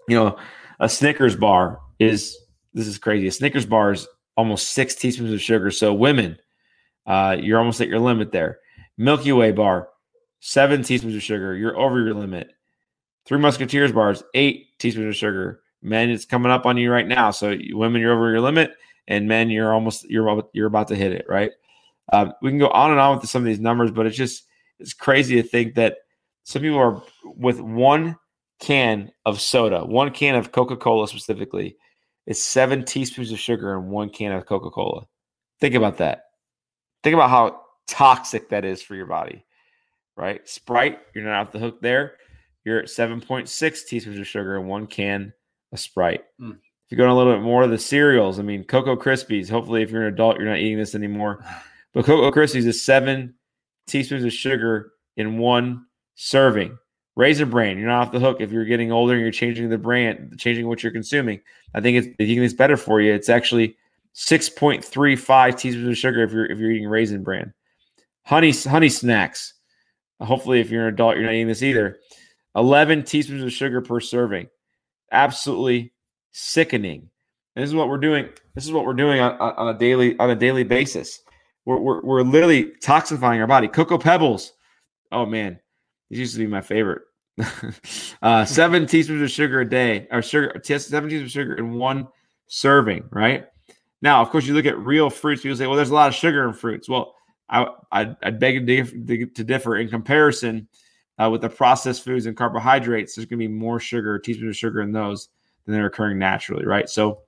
You 0.08 0.16
know, 0.16 0.38
a 0.80 0.88
Snickers 0.88 1.36
bar 1.36 1.80
is 1.98 2.36
this 2.72 2.86
is 2.86 2.98
crazy. 2.98 3.26
A 3.26 3.32
Snickers 3.32 3.66
bar 3.66 3.92
is 3.92 4.08
almost 4.36 4.72
six 4.72 4.94
teaspoons 4.94 5.32
of 5.32 5.42
sugar. 5.42 5.70
So 5.70 5.92
women, 5.92 6.38
uh, 7.06 7.36
you're 7.38 7.58
almost 7.58 7.80
at 7.80 7.88
your 7.88 7.98
limit 7.98 8.32
there. 8.32 8.60
Milky 8.96 9.32
Way 9.32 9.52
bar, 9.52 9.88
seven 10.40 10.82
teaspoons 10.82 11.14
of 11.14 11.22
sugar. 11.22 11.54
You're 11.54 11.78
over 11.78 12.02
your 12.02 12.14
limit. 12.14 12.52
Three 13.26 13.38
Musketeers 13.38 13.92
bars, 13.92 14.22
eight 14.34 14.78
teaspoons 14.78 15.08
of 15.08 15.16
sugar. 15.16 15.60
Men, 15.82 16.10
it's 16.10 16.24
coming 16.24 16.50
up 16.50 16.66
on 16.66 16.76
you 16.76 16.90
right 16.90 17.06
now. 17.06 17.30
So 17.30 17.56
women, 17.70 18.00
you're 18.00 18.14
over 18.14 18.30
your 18.30 18.40
limit, 18.40 18.72
and 19.06 19.28
men, 19.28 19.50
you're 19.50 19.72
almost 19.72 20.08
you're 20.10 20.42
you're 20.52 20.66
about 20.66 20.88
to 20.88 20.96
hit 20.96 21.12
it. 21.12 21.26
Right? 21.28 21.52
Um, 22.12 22.32
we 22.42 22.50
can 22.50 22.58
go 22.58 22.68
on 22.68 22.90
and 22.90 22.98
on 22.98 23.18
with 23.18 23.28
some 23.28 23.42
of 23.42 23.46
these 23.46 23.60
numbers, 23.60 23.90
but 23.90 24.06
it's 24.06 24.16
just 24.16 24.44
it's 24.78 24.94
crazy 24.94 25.40
to 25.40 25.46
think 25.46 25.74
that 25.76 25.98
some 26.42 26.62
people 26.62 26.78
are 26.78 27.02
with 27.24 27.60
one 27.60 28.16
can 28.58 29.10
of 29.24 29.40
soda, 29.40 29.84
one 29.84 30.10
can 30.10 30.34
of 30.34 30.52
Coca 30.52 30.76
Cola 30.76 31.08
specifically, 31.08 31.76
it's 32.26 32.42
seven 32.42 32.84
teaspoons 32.84 33.32
of 33.32 33.38
sugar 33.38 33.74
in 33.78 33.88
one 33.88 34.10
can 34.10 34.32
of 34.32 34.46
Coca 34.46 34.70
Cola. 34.70 35.06
Think 35.60 35.74
about 35.74 35.98
that. 35.98 36.24
Think 37.02 37.14
about 37.14 37.30
how 37.30 37.60
toxic 37.86 38.50
that 38.50 38.64
is 38.64 38.82
for 38.82 38.94
your 38.94 39.06
body 39.06 39.44
right? 40.20 40.46
Sprite, 40.46 40.98
you're 41.14 41.24
not 41.24 41.40
off 41.40 41.52
the 41.52 41.58
hook 41.58 41.80
there. 41.80 42.16
You're 42.64 42.80
at 42.80 42.86
7.6 42.86 43.86
teaspoons 43.86 44.18
of 44.18 44.26
sugar 44.26 44.56
in 44.56 44.66
one 44.66 44.86
can 44.86 45.32
of 45.72 45.80
Sprite. 45.80 46.24
Mm. 46.38 46.52
If 46.52 46.58
you're 46.90 46.98
going 46.98 47.10
a 47.10 47.16
little 47.16 47.34
bit 47.34 47.42
more 47.42 47.62
of 47.62 47.70
the 47.70 47.78
cereals, 47.78 48.38
I 48.38 48.42
mean, 48.42 48.64
Cocoa 48.64 48.96
Krispies. 48.96 49.48
Hopefully, 49.48 49.82
if 49.82 49.90
you're 49.90 50.06
an 50.06 50.12
adult, 50.12 50.36
you're 50.36 50.48
not 50.48 50.58
eating 50.58 50.78
this 50.78 50.94
anymore. 50.94 51.44
But 51.92 52.04
Cocoa 52.04 52.30
Krispies 52.30 52.66
is 52.66 52.80
seven 52.80 53.34
teaspoons 53.88 54.22
of 54.22 54.32
sugar 54.32 54.92
in 55.16 55.38
one 55.38 55.86
serving. 56.14 56.78
Raisin 57.16 57.50
Bran, 57.50 57.78
you're 57.78 57.88
not 57.88 58.06
off 58.06 58.12
the 58.12 58.20
hook 58.20 58.40
if 58.40 58.52
you're 58.52 58.64
getting 58.64 58.92
older 58.92 59.14
and 59.14 59.20
you're 59.20 59.32
changing 59.32 59.68
the 59.70 59.76
brand, 59.76 60.38
changing 60.38 60.68
what 60.68 60.84
you're 60.84 60.92
consuming. 60.92 61.40
I 61.74 61.80
think 61.80 61.96
it's 61.96 62.06
if 62.20 62.28
you 62.28 62.36
think 62.36 62.44
it's 62.44 62.54
better 62.54 62.76
for 62.76 63.00
you. 63.00 63.12
It's 63.12 63.28
actually 63.28 63.76
6.35 64.14 65.58
teaspoons 65.58 65.88
of 65.88 65.98
sugar 65.98 66.22
if 66.22 66.30
you're 66.32 66.46
if 66.46 66.60
you're 66.60 66.70
eating 66.70 66.88
Raisin 66.88 67.24
Bran. 67.24 67.52
Honey 68.22 68.52
Honey 68.52 68.88
Smacks, 68.88 69.54
Hopefully, 70.20 70.60
if 70.60 70.70
you're 70.70 70.86
an 70.86 70.94
adult, 70.94 71.16
you're 71.16 71.24
not 71.24 71.32
eating 71.32 71.48
this 71.48 71.62
either. 71.62 71.98
11 72.56 73.04
teaspoons 73.04 73.42
of 73.42 73.52
sugar 73.52 73.80
per 73.80 74.00
serving. 74.00 74.48
Absolutely 75.12 75.92
sickening. 76.32 77.08
And 77.56 77.62
this 77.62 77.70
is 77.70 77.74
what 77.74 77.88
we're 77.88 77.98
doing. 77.98 78.28
This 78.54 78.64
is 78.64 78.72
what 78.72 78.84
we're 78.84 78.94
doing 78.94 79.20
on, 79.20 79.32
on 79.40 79.74
a 79.74 79.78
daily 79.78 80.18
on 80.18 80.30
a 80.30 80.36
daily 80.36 80.64
basis. 80.64 81.20
We're, 81.64 81.78
we're, 81.78 82.00
we're 82.02 82.22
literally 82.22 82.72
toxifying 82.82 83.40
our 83.40 83.46
body. 83.46 83.68
Cocoa 83.68 83.98
pebbles. 83.98 84.52
Oh 85.12 85.26
man, 85.26 85.58
these 86.08 86.20
used 86.20 86.34
to 86.34 86.40
be 86.40 86.46
my 86.46 86.60
favorite. 86.60 87.02
uh, 88.22 88.44
seven 88.44 88.86
teaspoons 88.86 89.22
of 89.22 89.30
sugar 89.30 89.60
a 89.60 89.68
day, 89.68 90.06
or 90.10 90.22
sugar, 90.22 90.60
seven 90.64 91.08
teaspoons 91.08 91.22
of 91.22 91.30
sugar 91.30 91.54
in 91.54 91.74
one 91.74 92.06
serving. 92.46 93.08
Right 93.10 93.46
now, 94.02 94.22
of 94.22 94.30
course, 94.30 94.46
you 94.46 94.54
look 94.54 94.66
at 94.66 94.78
real 94.78 95.10
fruits. 95.10 95.42
People 95.42 95.56
say, 95.56 95.66
"Well, 95.66 95.76
there's 95.76 95.90
a 95.90 95.94
lot 95.94 96.08
of 96.08 96.14
sugar 96.14 96.46
in 96.46 96.54
fruits." 96.54 96.88
Well, 96.88 97.14
I, 97.50 97.66
I'd, 97.90 98.16
I'd 98.22 98.38
beg 98.38 98.66
to, 98.66 99.26
differ. 99.44 99.76
In 99.76 99.88
comparison, 99.88 100.68
uh, 101.18 101.28
with 101.30 101.42
the 101.42 101.50
processed 101.50 102.04
foods 102.04 102.26
and 102.26 102.36
carbohydrates, 102.36 103.14
there's 103.14 103.26
going 103.26 103.40
to 103.40 103.48
be 103.48 103.52
more 103.52 103.80
sugar, 103.80 104.18
teaspoons 104.18 104.50
of 104.50 104.56
sugar 104.56 104.80
in 104.80 104.92
those 104.92 105.28
than 105.66 105.74
they're 105.74 105.86
occurring 105.86 106.18
naturally, 106.18 106.64
right? 106.64 106.88
So 106.88 107.22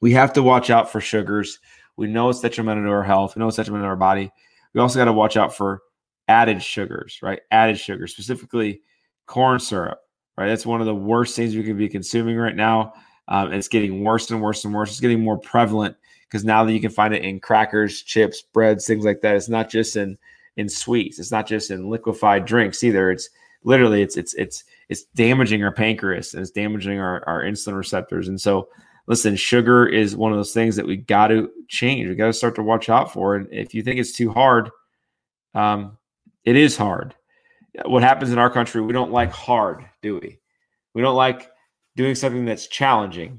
we 0.00 0.12
have 0.12 0.32
to 0.32 0.42
watch 0.42 0.70
out 0.70 0.90
for 0.90 1.00
sugars. 1.00 1.60
We 1.96 2.08
know 2.08 2.30
it's 2.30 2.40
detrimental 2.40 2.84
to 2.84 2.90
our 2.90 3.04
health. 3.04 3.36
We 3.36 3.40
know 3.40 3.48
it's 3.48 3.56
detrimental 3.56 3.86
to 3.86 3.90
our 3.90 3.96
body. 3.96 4.32
We 4.72 4.80
also 4.80 4.98
got 4.98 5.04
to 5.04 5.12
watch 5.12 5.36
out 5.36 5.54
for 5.54 5.82
added 6.26 6.62
sugars, 6.62 7.20
right? 7.22 7.40
Added 7.50 7.78
sugar, 7.78 8.06
specifically 8.06 8.82
corn 9.26 9.60
syrup, 9.60 10.00
right? 10.36 10.48
That's 10.48 10.66
one 10.66 10.80
of 10.80 10.86
the 10.86 10.94
worst 10.94 11.36
things 11.36 11.54
we 11.54 11.62
could 11.62 11.78
be 11.78 11.88
consuming 11.88 12.36
right 12.36 12.56
now. 12.56 12.94
Um, 13.28 13.52
it's 13.52 13.68
getting 13.68 14.02
worse 14.02 14.30
and 14.30 14.42
worse 14.42 14.64
and 14.64 14.74
worse. 14.74 14.90
It's 14.90 15.00
getting 15.00 15.22
more 15.22 15.38
prevalent 15.38 15.96
because 16.34 16.44
now 16.44 16.64
that 16.64 16.72
you 16.72 16.80
can 16.80 16.90
find 16.90 17.14
it 17.14 17.22
in 17.22 17.38
crackers, 17.38 18.02
chips, 18.02 18.42
breads, 18.42 18.88
things 18.88 19.04
like 19.04 19.20
that. 19.20 19.36
It's 19.36 19.48
not 19.48 19.70
just 19.70 19.94
in 19.94 20.18
in 20.56 20.68
sweets. 20.68 21.20
It's 21.20 21.30
not 21.30 21.46
just 21.46 21.70
in 21.70 21.88
liquefied 21.88 22.44
drinks 22.44 22.82
either. 22.82 23.12
It's 23.12 23.30
literally 23.62 24.02
it's 24.02 24.16
it's 24.16 24.34
it's 24.34 24.64
it's 24.88 25.04
damaging 25.14 25.62
our 25.62 25.70
pancreas 25.70 26.34
and 26.34 26.42
it's 26.42 26.50
damaging 26.50 26.98
our, 26.98 27.22
our 27.28 27.44
insulin 27.44 27.76
receptors. 27.76 28.26
And 28.26 28.40
so 28.40 28.68
listen, 29.06 29.36
sugar 29.36 29.86
is 29.86 30.16
one 30.16 30.32
of 30.32 30.36
those 30.36 30.52
things 30.52 30.74
that 30.74 30.88
we 30.88 30.96
got 30.96 31.28
to 31.28 31.52
change. 31.68 32.08
We 32.08 32.16
got 32.16 32.26
to 32.26 32.32
start 32.32 32.56
to 32.56 32.64
watch 32.64 32.88
out 32.88 33.12
for. 33.12 33.36
And 33.36 33.46
if 33.52 33.72
you 33.72 33.84
think 33.84 34.00
it's 34.00 34.10
too 34.10 34.32
hard, 34.32 34.70
um, 35.54 35.96
it 36.44 36.56
is 36.56 36.76
hard. 36.76 37.14
What 37.84 38.02
happens 38.02 38.32
in 38.32 38.40
our 38.40 38.50
country, 38.50 38.80
we 38.80 38.92
don't 38.92 39.12
like 39.12 39.30
hard, 39.30 39.84
do 40.02 40.18
we? 40.18 40.40
We 40.94 41.02
don't 41.02 41.14
like 41.14 41.48
doing 41.94 42.16
something 42.16 42.44
that's 42.44 42.66
challenging 42.66 43.38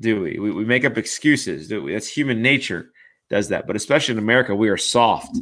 do 0.00 0.20
we? 0.20 0.38
we? 0.38 0.50
We 0.50 0.64
make 0.64 0.84
up 0.84 0.98
excuses, 0.98 1.68
do 1.68 1.82
we? 1.82 1.92
That's 1.92 2.08
human 2.08 2.42
nature 2.42 2.92
does 3.30 3.48
that. 3.48 3.66
But 3.66 3.76
especially 3.76 4.12
in 4.12 4.18
America, 4.18 4.54
we 4.54 4.68
are 4.68 4.76
soft. 4.76 5.38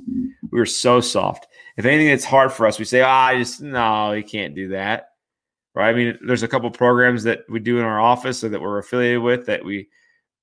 We 0.50 0.60
are 0.60 0.66
so 0.66 1.00
soft. 1.00 1.46
If 1.76 1.84
anything 1.84 2.08
that's 2.08 2.24
hard 2.24 2.52
for 2.52 2.66
us, 2.66 2.78
we 2.78 2.84
say, 2.84 3.02
ah, 3.02 3.26
I 3.26 3.38
just 3.38 3.60
no, 3.60 4.12
you 4.12 4.24
can't 4.24 4.54
do 4.54 4.68
that. 4.68 5.08
Right. 5.74 5.90
I 5.90 5.94
mean, 5.94 6.18
there's 6.26 6.42
a 6.42 6.48
couple 6.48 6.70
programs 6.70 7.22
that 7.24 7.40
we 7.48 7.60
do 7.60 7.78
in 7.78 7.84
our 7.84 8.00
office 8.00 8.42
or 8.42 8.48
that 8.48 8.60
we're 8.60 8.78
affiliated 8.78 9.22
with 9.22 9.46
that 9.46 9.64
we 9.64 9.88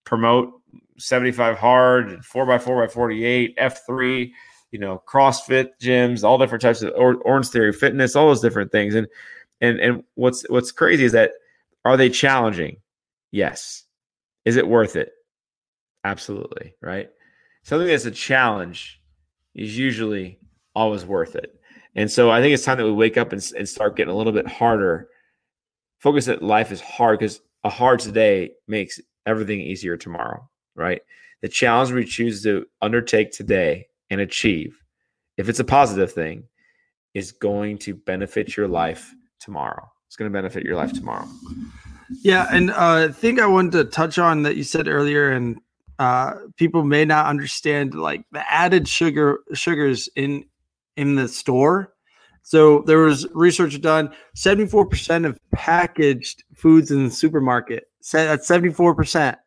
promote 0.05 0.53
75 0.97 1.57
hard, 1.57 2.07
4x4 2.21 2.87
by 2.87 2.87
48, 2.87 3.57
F3, 3.57 4.31
you 4.71 4.79
know, 4.79 5.03
CrossFit 5.07 5.71
gyms, 5.81 6.23
all 6.23 6.37
different 6.37 6.61
types 6.61 6.81
of 6.81 6.93
or, 6.95 7.15
Orange 7.15 7.49
Theory 7.49 7.73
fitness, 7.73 8.15
all 8.15 8.27
those 8.27 8.41
different 8.41 8.71
things. 8.71 8.95
And 8.95 9.07
and 9.59 9.79
and 9.79 10.03
what's 10.15 10.47
what's 10.49 10.71
crazy 10.71 11.03
is 11.03 11.11
that 11.11 11.31
are 11.85 11.97
they 11.97 12.09
challenging? 12.09 12.77
Yes. 13.31 13.83
Is 14.47 14.55
it 14.55 14.65
worth 14.65 14.95
it? 14.95 15.11
Absolutely, 16.05 16.73
right? 16.81 17.09
Something 17.63 17.89
that's 17.89 18.05
a 18.05 18.11
challenge 18.11 19.01
is 19.53 19.77
usually 19.77 20.39
always 20.73 21.05
worth 21.05 21.35
it. 21.35 21.59
And 21.95 22.09
so 22.09 22.31
I 22.31 22.39
think 22.39 22.53
it's 22.53 22.63
time 22.63 22.77
that 22.77 22.85
we 22.85 22.93
wake 22.93 23.17
up 23.17 23.33
and, 23.33 23.45
and 23.57 23.67
start 23.67 23.97
getting 23.97 24.13
a 24.13 24.15
little 24.15 24.31
bit 24.31 24.47
harder. 24.47 25.09
Focus 25.99 26.27
that 26.27 26.41
life 26.41 26.71
is 26.71 26.79
hard 26.79 27.19
because 27.19 27.41
a 27.65 27.69
hard 27.69 27.99
today 27.99 28.51
makes 28.69 29.01
everything 29.25 29.59
easier 29.59 29.97
tomorrow, 29.97 30.49
right? 30.75 31.01
The 31.41 31.49
challenge 31.49 31.91
we 31.91 32.05
choose 32.05 32.41
to 32.43 32.67
undertake 32.81 33.33
today 33.33 33.87
and 34.09 34.21
achieve, 34.21 34.81
if 35.35 35.49
it's 35.49 35.59
a 35.59 35.65
positive 35.65 36.13
thing, 36.13 36.45
is 37.13 37.33
going 37.33 37.79
to 37.79 37.95
benefit 37.95 38.55
your 38.55 38.69
life 38.69 39.13
tomorrow. 39.41 39.91
It's 40.05 40.15
going 40.15 40.31
to 40.31 40.33
benefit 40.33 40.63
your 40.63 40.77
life 40.77 40.93
tomorrow. 40.93 41.27
Yeah, 42.09 42.47
and 42.51 42.71
uh, 42.71 43.07
I 43.09 43.11
think 43.11 43.39
I 43.39 43.47
wanted 43.47 43.71
to 43.73 43.85
touch 43.85 44.17
on 44.17 44.43
that 44.43 44.55
you 44.55 44.63
said 44.63 44.87
earlier, 44.87 45.31
and 45.31 45.59
uh, 45.99 46.33
people 46.55 46.83
may 46.83 47.05
not 47.05 47.25
understand 47.25 47.93
like 47.93 48.23
the 48.31 48.43
added 48.51 48.87
sugar 48.87 49.39
sugars 49.53 50.09
in 50.15 50.45
in 50.95 51.15
the 51.15 51.27
store. 51.27 51.93
So 52.43 52.81
there 52.83 52.99
was 52.99 53.27
research 53.33 53.81
done. 53.81 54.13
Seventy 54.35 54.69
four 54.69 54.85
percent 54.85 55.25
of 55.25 55.39
packaged 55.53 56.43
foods 56.55 56.91
in 56.91 57.03
the 57.05 57.11
supermarket 57.11 57.89
said 58.01 58.27
that 58.27 58.45
seventy 58.45 58.73
four 58.73 58.95
percent 58.95 59.37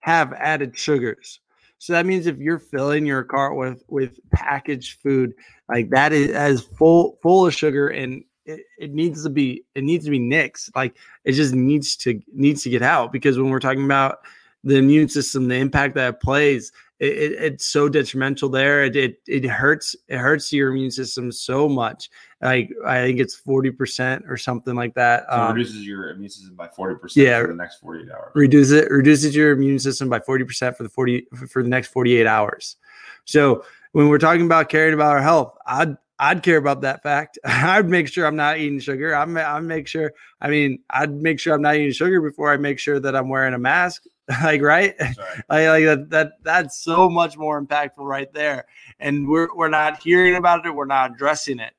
have 0.00 0.32
added 0.34 0.76
sugars. 0.78 1.40
So 1.78 1.92
that 1.92 2.06
means 2.06 2.26
if 2.26 2.38
you're 2.38 2.58
filling 2.58 3.04
your 3.04 3.24
cart 3.24 3.56
with 3.56 3.82
with 3.88 4.18
packaged 4.32 5.00
food, 5.02 5.34
like 5.68 5.90
that 5.90 6.12
is 6.12 6.30
as 6.30 6.62
full 6.62 7.18
full 7.22 7.46
of 7.46 7.54
sugar 7.54 7.88
and 7.88 8.24
it, 8.46 8.60
it 8.78 8.94
needs 8.94 9.22
to 9.24 9.30
be 9.30 9.64
it 9.74 9.84
needs 9.84 10.04
to 10.04 10.10
be 10.10 10.20
nixed. 10.20 10.70
Like 10.74 10.96
it 11.24 11.32
just 11.32 11.54
needs 11.54 11.96
to 11.98 12.20
needs 12.32 12.62
to 12.62 12.70
get 12.70 12.82
out 12.82 13.12
because 13.12 13.38
when 13.38 13.50
we're 13.50 13.60
talking 13.60 13.84
about 13.84 14.18
the 14.64 14.76
immune 14.76 15.08
system, 15.08 15.48
the 15.48 15.56
impact 15.56 15.94
that 15.94 16.14
it 16.14 16.20
plays, 16.20 16.72
it, 16.98 17.12
it, 17.12 17.32
it's 17.32 17.66
so 17.66 17.88
detrimental 17.88 18.48
there. 18.48 18.84
It, 18.84 18.96
it 18.96 19.20
it 19.26 19.44
hurts 19.44 19.94
it 20.08 20.18
hurts 20.18 20.52
your 20.52 20.70
immune 20.70 20.90
system 20.90 21.30
so 21.30 21.68
much. 21.68 22.08
Like 22.40 22.70
I 22.86 23.02
think 23.02 23.20
it's 23.20 23.34
forty 23.34 23.70
percent 23.70 24.24
or 24.28 24.36
something 24.36 24.74
like 24.74 24.94
that. 24.94 25.24
So 25.28 25.36
um, 25.36 25.54
reduces 25.54 25.86
your 25.86 26.10
immune 26.10 26.30
system 26.30 26.54
by 26.54 26.68
forty 26.68 26.96
percent 26.96 27.26
yeah, 27.26 27.40
for 27.40 27.48
the 27.48 27.54
next 27.54 27.80
forty 27.80 28.04
eight 28.04 28.10
hours. 28.10 28.32
Reduce 28.34 28.70
it 28.70 28.90
reduces 28.90 29.36
your 29.36 29.52
immune 29.52 29.78
system 29.78 30.08
by 30.08 30.20
forty 30.20 30.44
percent 30.44 30.76
for 30.76 30.84
the 30.84 30.88
forty 30.88 31.26
for 31.48 31.62
the 31.62 31.68
next 31.68 31.88
forty 31.88 32.16
eight 32.16 32.26
hours. 32.26 32.76
So 33.24 33.64
when 33.92 34.08
we're 34.08 34.18
talking 34.18 34.46
about 34.46 34.68
caring 34.68 34.94
about 34.94 35.12
our 35.12 35.22
health, 35.22 35.56
I'd 35.66 35.96
I'd 36.18 36.42
care 36.42 36.56
about 36.56 36.80
that 36.82 37.02
fact. 37.02 37.38
I'd 37.44 37.88
make 37.88 38.08
sure 38.08 38.26
I'm 38.26 38.36
not 38.36 38.58
eating 38.58 38.80
sugar. 38.80 39.14
I'm 39.14 39.36
I 39.36 39.60
make 39.60 39.86
sure. 39.86 40.12
I 40.40 40.48
mean, 40.48 40.80
I'd 40.90 41.12
make 41.12 41.38
sure 41.38 41.54
I'm 41.54 41.62
not 41.62 41.76
eating 41.76 41.92
sugar 41.92 42.20
before 42.20 42.52
I 42.52 42.56
make 42.56 42.78
sure 42.78 43.00
that 43.00 43.14
I'm 43.14 43.28
wearing 43.28 43.54
a 43.54 43.58
mask. 43.58 44.04
like 44.42 44.60
right, 44.60 44.94
like, 45.00 45.16
like 45.48 45.84
that, 45.84 46.06
that. 46.10 46.32
That's 46.42 46.82
so 46.82 47.08
much 47.08 47.36
more 47.36 47.62
impactful 47.62 47.98
right 47.98 48.32
there. 48.32 48.66
And 48.98 49.28
we're 49.28 49.54
we're 49.54 49.68
not 49.68 50.02
hearing 50.02 50.34
about 50.34 50.66
it. 50.66 50.74
We're 50.74 50.86
not 50.86 51.12
addressing 51.12 51.60
it. 51.60 51.74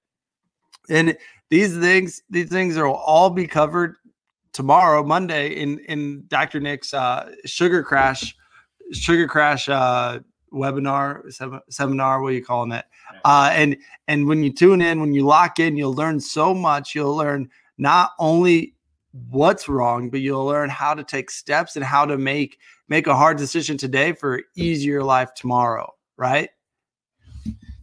And 0.90 1.18
these 1.50 1.78
things, 1.78 2.24
these 2.30 2.50
things 2.50 2.78
will 2.78 2.94
all 2.94 3.30
be 3.30 3.48
covered 3.48 3.96
tomorrow, 4.54 5.04
Monday, 5.04 5.56
in 5.56 5.80
in 5.80 6.24
Dr. 6.28 6.62
Nick's 6.62 6.94
uh, 6.94 7.34
sugar 7.46 7.84
crash, 7.84 8.36
sugar 8.94 9.28
crash 9.28 9.68
uh, 9.68 10.20
webinar, 10.58 11.22
seminar. 11.70 12.22
What 12.22 12.30
are 12.30 12.36
you 12.36 12.44
calling 12.44 12.72
it? 12.72 12.86
Uh, 13.24 13.50
and 13.54 13.78
and 14.08 14.28
when 14.28 14.44
you 14.44 14.52
tune 14.52 14.82
in, 14.82 15.00
when 15.00 15.14
you 15.14 15.26
lock 15.26 15.60
in, 15.60 15.78
you'll 15.78 15.94
learn 15.94 16.20
so 16.20 16.54
much. 16.54 16.94
You'll 16.96 17.16
learn 17.16 17.50
not 17.78 18.12
only 18.20 18.76
what's 19.30 19.70
wrong, 19.70 20.10
but 20.10 20.20
you'll 20.20 20.46
learn 20.46 20.70
how 20.70 20.94
to 20.94 21.04
take 21.04 21.32
steps 21.32 21.76
and 21.76 21.86
how 21.86 22.06
to 22.06 22.18
make 22.18 22.58
make 22.90 23.08
a 23.08 23.16
hard 23.16 23.38
decision 23.38 23.78
today 23.78 24.14
for 24.14 24.42
easier 24.56 25.04
life 25.04 25.34
tomorrow. 25.34 25.94
Right. 26.18 26.50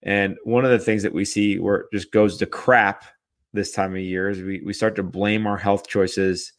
And 0.01 0.36
one 0.45 0.65
of 0.65 0.71
the 0.71 0.79
things 0.79 1.03
that 1.03 1.13
we 1.13 1.25
see 1.25 1.59
where 1.59 1.81
it 1.81 1.86
just 1.93 2.11
goes 2.11 2.38
to 2.38 2.47
crap 2.47 3.05
this 3.53 3.71
time 3.71 3.91
of 3.91 4.01
year 4.01 4.31
is 4.31 4.41
we, 4.41 4.61
we 4.65 4.73
start 4.73 4.95
to 4.95 5.03
blame 5.03 5.45
our 5.45 5.57
health 5.57 5.88
choices 5.88 6.53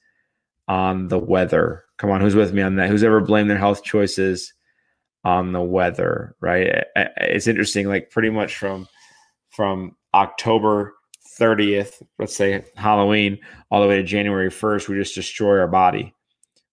on 0.69 1.09
the 1.09 1.19
weather. 1.19 1.87
Come 1.97 2.13
on, 2.13 2.21
who's 2.21 2.37
with 2.37 2.55
me 2.55 2.63
on 2.63 2.77
that? 2.77 2.89
Who's 2.89 3.03
ever 3.03 3.21
blamed 3.21 3.51
their 3.51 3.59
health 3.59 3.83
choices 3.83 4.55
on 5.25 5.53
the 5.53 5.63
weather, 5.63 6.37
right? 6.41 6.85
It's 6.95 7.47
interesting, 7.47 7.89
like 7.89 8.11
pretty 8.11 8.31
much 8.31 8.57
from 8.57 8.87
from 9.51 9.97
October 10.13 10.95
30th, 11.39 12.03
let's 12.19 12.37
say 12.37 12.65
Halloween, 12.77 13.39
all 13.71 13.83
the 13.83 13.89
way 13.89 13.97
to 13.97 14.03
January 14.03 14.51
1st, 14.51 14.89
we 14.89 14.97
just 14.97 15.15
destroy 15.15 15.59
our 15.59 15.69
body. 15.69 16.15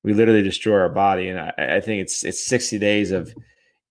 We 0.04 0.14
literally 0.14 0.44
destroy 0.44 0.80
our 0.80 0.90
body. 0.90 1.30
And 1.30 1.40
I, 1.40 1.54
I 1.58 1.82
think 1.82 2.02
it's 2.02 2.24
it's 2.24 2.46
60 2.46 2.80
days 2.80 3.12
of 3.12 3.34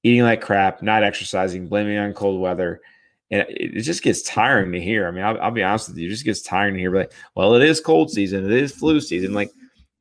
eating 0.03 0.23
like 0.23 0.41
crap, 0.41 0.83
not 0.83 1.05
exercising, 1.05 1.69
blaming 1.69 1.99
on 1.99 2.13
cold 2.13 2.41
weather. 2.41 2.81
And 3.31 3.43
it, 3.43 3.77
it 3.77 3.83
just 3.83 4.03
gets 4.03 4.23
tiring 4.23 4.73
to 4.73 4.81
hear. 4.81 5.07
I 5.07 5.11
mean, 5.11 5.25
I'll, 5.25 5.41
I'll, 5.41 5.51
be 5.51 5.63
honest 5.63 5.89
with 5.89 5.99
you, 5.99 6.09
it 6.09 6.11
just 6.11 6.25
gets 6.25 6.43
tiring 6.43 6.75
to 6.75 6.81
hear. 6.81 6.95
Like, 6.95 7.13
well, 7.35 7.55
it 7.55 7.63
is 7.63 7.81
cold 7.81 8.11
season, 8.11 8.45
it 8.45 8.53
is 8.53 8.73
flu 8.73 9.01
season. 9.01 9.35
Like, 9.35 9.51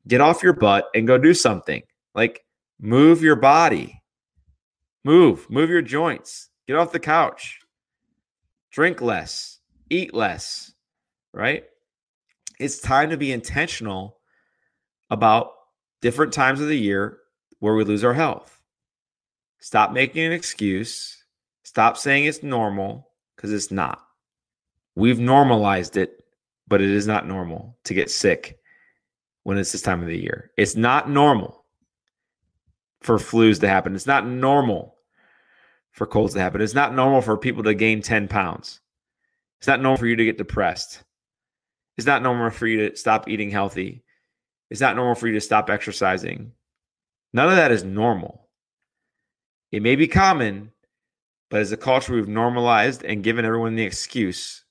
get 0.08 0.20
off 0.20 0.42
your 0.42 0.52
butt 0.52 0.86
and 0.94 1.06
go 1.06 1.18
do 1.18 1.34
something. 1.34 1.82
Like, 2.14 2.44
move 2.80 3.22
your 3.22 3.36
body, 3.36 3.99
move, 5.04 5.48
move 5.50 5.70
your 5.70 5.82
joints, 5.82 6.50
get 6.66 6.76
off 6.76 6.92
the 6.92 7.00
couch, 7.00 7.60
drink 8.70 9.00
less, 9.00 9.58
eat 9.88 10.14
less, 10.14 10.72
right? 11.32 11.64
It's 12.58 12.78
time 12.78 13.10
to 13.10 13.16
be 13.16 13.32
intentional 13.32 14.18
about 15.10 15.52
different 16.00 16.32
times 16.32 16.60
of 16.60 16.68
the 16.68 16.78
year 16.78 17.18
where 17.58 17.74
we 17.74 17.84
lose 17.84 18.04
our 18.04 18.14
health. 18.14 18.60
Stop 19.60 19.92
making 19.92 20.24
an 20.24 20.32
excuse. 20.32 21.24
Stop 21.64 21.96
saying 21.96 22.24
it's 22.24 22.42
normal 22.42 23.08
because 23.36 23.52
it's 23.52 23.70
not. 23.70 24.02
We've 24.94 25.18
normalized 25.18 25.96
it, 25.96 26.24
but 26.68 26.80
it 26.80 26.90
is 26.90 27.06
not 27.06 27.26
normal 27.26 27.78
to 27.84 27.94
get 27.94 28.10
sick 28.10 28.58
when 29.42 29.58
it's 29.58 29.72
this 29.72 29.82
time 29.82 30.00
of 30.00 30.08
the 30.08 30.18
year. 30.18 30.50
It's 30.56 30.76
not 30.76 31.10
normal 31.10 31.59
for 33.00 33.16
flus 33.16 33.60
to 33.60 33.68
happen. 33.68 33.94
It's 33.94 34.06
not 34.06 34.26
normal 34.26 34.96
for 35.92 36.06
colds 36.06 36.34
to 36.34 36.40
happen. 36.40 36.60
It's 36.60 36.74
not 36.74 36.94
normal 36.94 37.20
for 37.20 37.36
people 37.36 37.62
to 37.64 37.74
gain 37.74 38.02
10 38.02 38.28
pounds. 38.28 38.80
It's 39.58 39.66
not 39.66 39.80
normal 39.80 39.98
for 39.98 40.06
you 40.06 40.16
to 40.16 40.24
get 40.24 40.38
depressed. 40.38 41.02
It's 41.96 42.06
not 42.06 42.22
normal 42.22 42.50
for 42.50 42.66
you 42.66 42.88
to 42.88 42.96
stop 42.96 43.28
eating 43.28 43.50
healthy. 43.50 44.04
It's 44.70 44.80
not 44.80 44.96
normal 44.96 45.16
for 45.16 45.26
you 45.26 45.34
to 45.34 45.40
stop 45.40 45.68
exercising. 45.68 46.52
None 47.32 47.48
of 47.48 47.56
that 47.56 47.72
is 47.72 47.84
normal. 47.84 48.48
It 49.72 49.82
may 49.82 49.96
be 49.96 50.08
common, 50.08 50.72
but 51.48 51.60
as 51.60 51.72
a 51.72 51.76
culture, 51.76 52.14
we've 52.14 52.28
normalized 52.28 53.04
and 53.04 53.22
given 53.22 53.44
everyone 53.44 53.74
the 53.76 53.84
excuse 53.84 54.64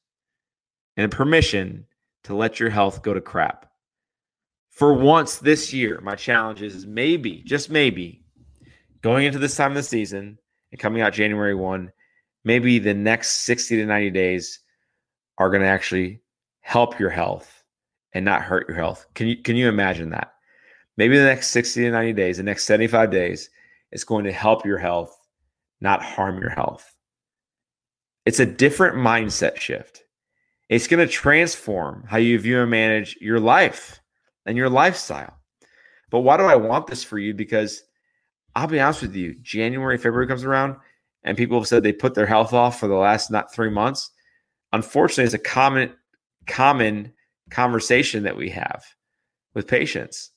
and 0.97 1.11
permission 1.11 1.85
to 2.23 2.35
let 2.35 2.59
your 2.59 2.69
health 2.69 3.01
go 3.01 3.13
to 3.13 3.21
crap. 3.21 3.68
For 4.79 4.93
once 4.93 5.39
this 5.39 5.73
year, 5.73 5.99
my 6.01 6.15
challenge 6.15 6.61
is 6.61 6.87
maybe, 6.87 7.43
just 7.45 7.69
maybe, 7.69 8.23
going 9.01 9.25
into 9.25 9.37
this 9.37 9.57
time 9.57 9.71
of 9.71 9.75
the 9.75 9.83
season 9.83 10.39
and 10.71 10.79
coming 10.79 11.01
out 11.01 11.11
January 11.11 11.53
1, 11.53 11.91
maybe 12.45 12.79
the 12.79 12.93
next 12.93 13.41
60 13.41 13.75
to 13.75 13.85
90 13.85 14.09
days 14.11 14.61
are 15.37 15.49
going 15.49 15.63
to 15.63 15.67
actually 15.67 16.21
help 16.61 16.97
your 16.97 17.09
health 17.09 17.61
and 18.13 18.23
not 18.23 18.41
hurt 18.41 18.69
your 18.69 18.77
health. 18.77 19.05
Can 19.15 19.27
you 19.27 19.35
can 19.35 19.57
you 19.57 19.67
imagine 19.67 20.11
that? 20.11 20.35
Maybe 20.95 21.17
the 21.17 21.25
next 21.25 21.49
60 21.49 21.81
to 21.81 21.91
90 21.91 22.13
days, 22.13 22.37
the 22.37 22.43
next 22.43 22.63
75 22.63 23.11
days, 23.11 23.49
it's 23.91 24.05
going 24.05 24.23
to 24.23 24.31
help 24.31 24.65
your 24.65 24.77
health, 24.77 25.13
not 25.81 26.01
harm 26.01 26.39
your 26.39 26.51
health. 26.51 26.95
It's 28.25 28.39
a 28.39 28.45
different 28.45 28.95
mindset 28.95 29.57
shift. 29.57 30.05
It's 30.69 30.87
going 30.87 31.05
to 31.05 31.13
transform 31.13 32.05
how 32.07 32.15
you 32.15 32.39
view 32.39 32.61
and 32.61 32.71
manage 32.71 33.17
your 33.19 33.41
life 33.41 33.99
and 34.49 34.57
your 34.57 34.67
lifestyle. 34.67 35.37
But 36.09 36.21
why 36.21 36.35
do 36.35 36.43
I 36.43 36.55
want 36.55 36.87
this 36.87 37.03
for 37.03 37.19
you? 37.19 37.35
Because 37.35 37.83
I'll 38.55 38.65
be 38.65 38.79
honest 38.79 39.03
with 39.03 39.15
you, 39.15 39.35
January, 39.43 39.95
February 39.95 40.25
comes 40.25 40.43
around, 40.43 40.75
and 41.23 41.37
people 41.37 41.59
have 41.59 41.67
said 41.67 41.83
they 41.83 41.93
put 41.93 42.15
their 42.15 42.25
health 42.25 42.51
off 42.51 42.79
for 42.79 42.87
the 42.87 42.95
last 42.95 43.29
not 43.29 43.53
three 43.53 43.69
months. 43.69 44.09
Unfortunately, 44.73 45.25
it's 45.25 45.35
a 45.35 45.37
common 45.37 45.93
common 46.47 47.13
conversation 47.51 48.23
that 48.23 48.35
we 48.35 48.49
have 48.49 48.83
with 49.53 49.67
patients 49.67 50.31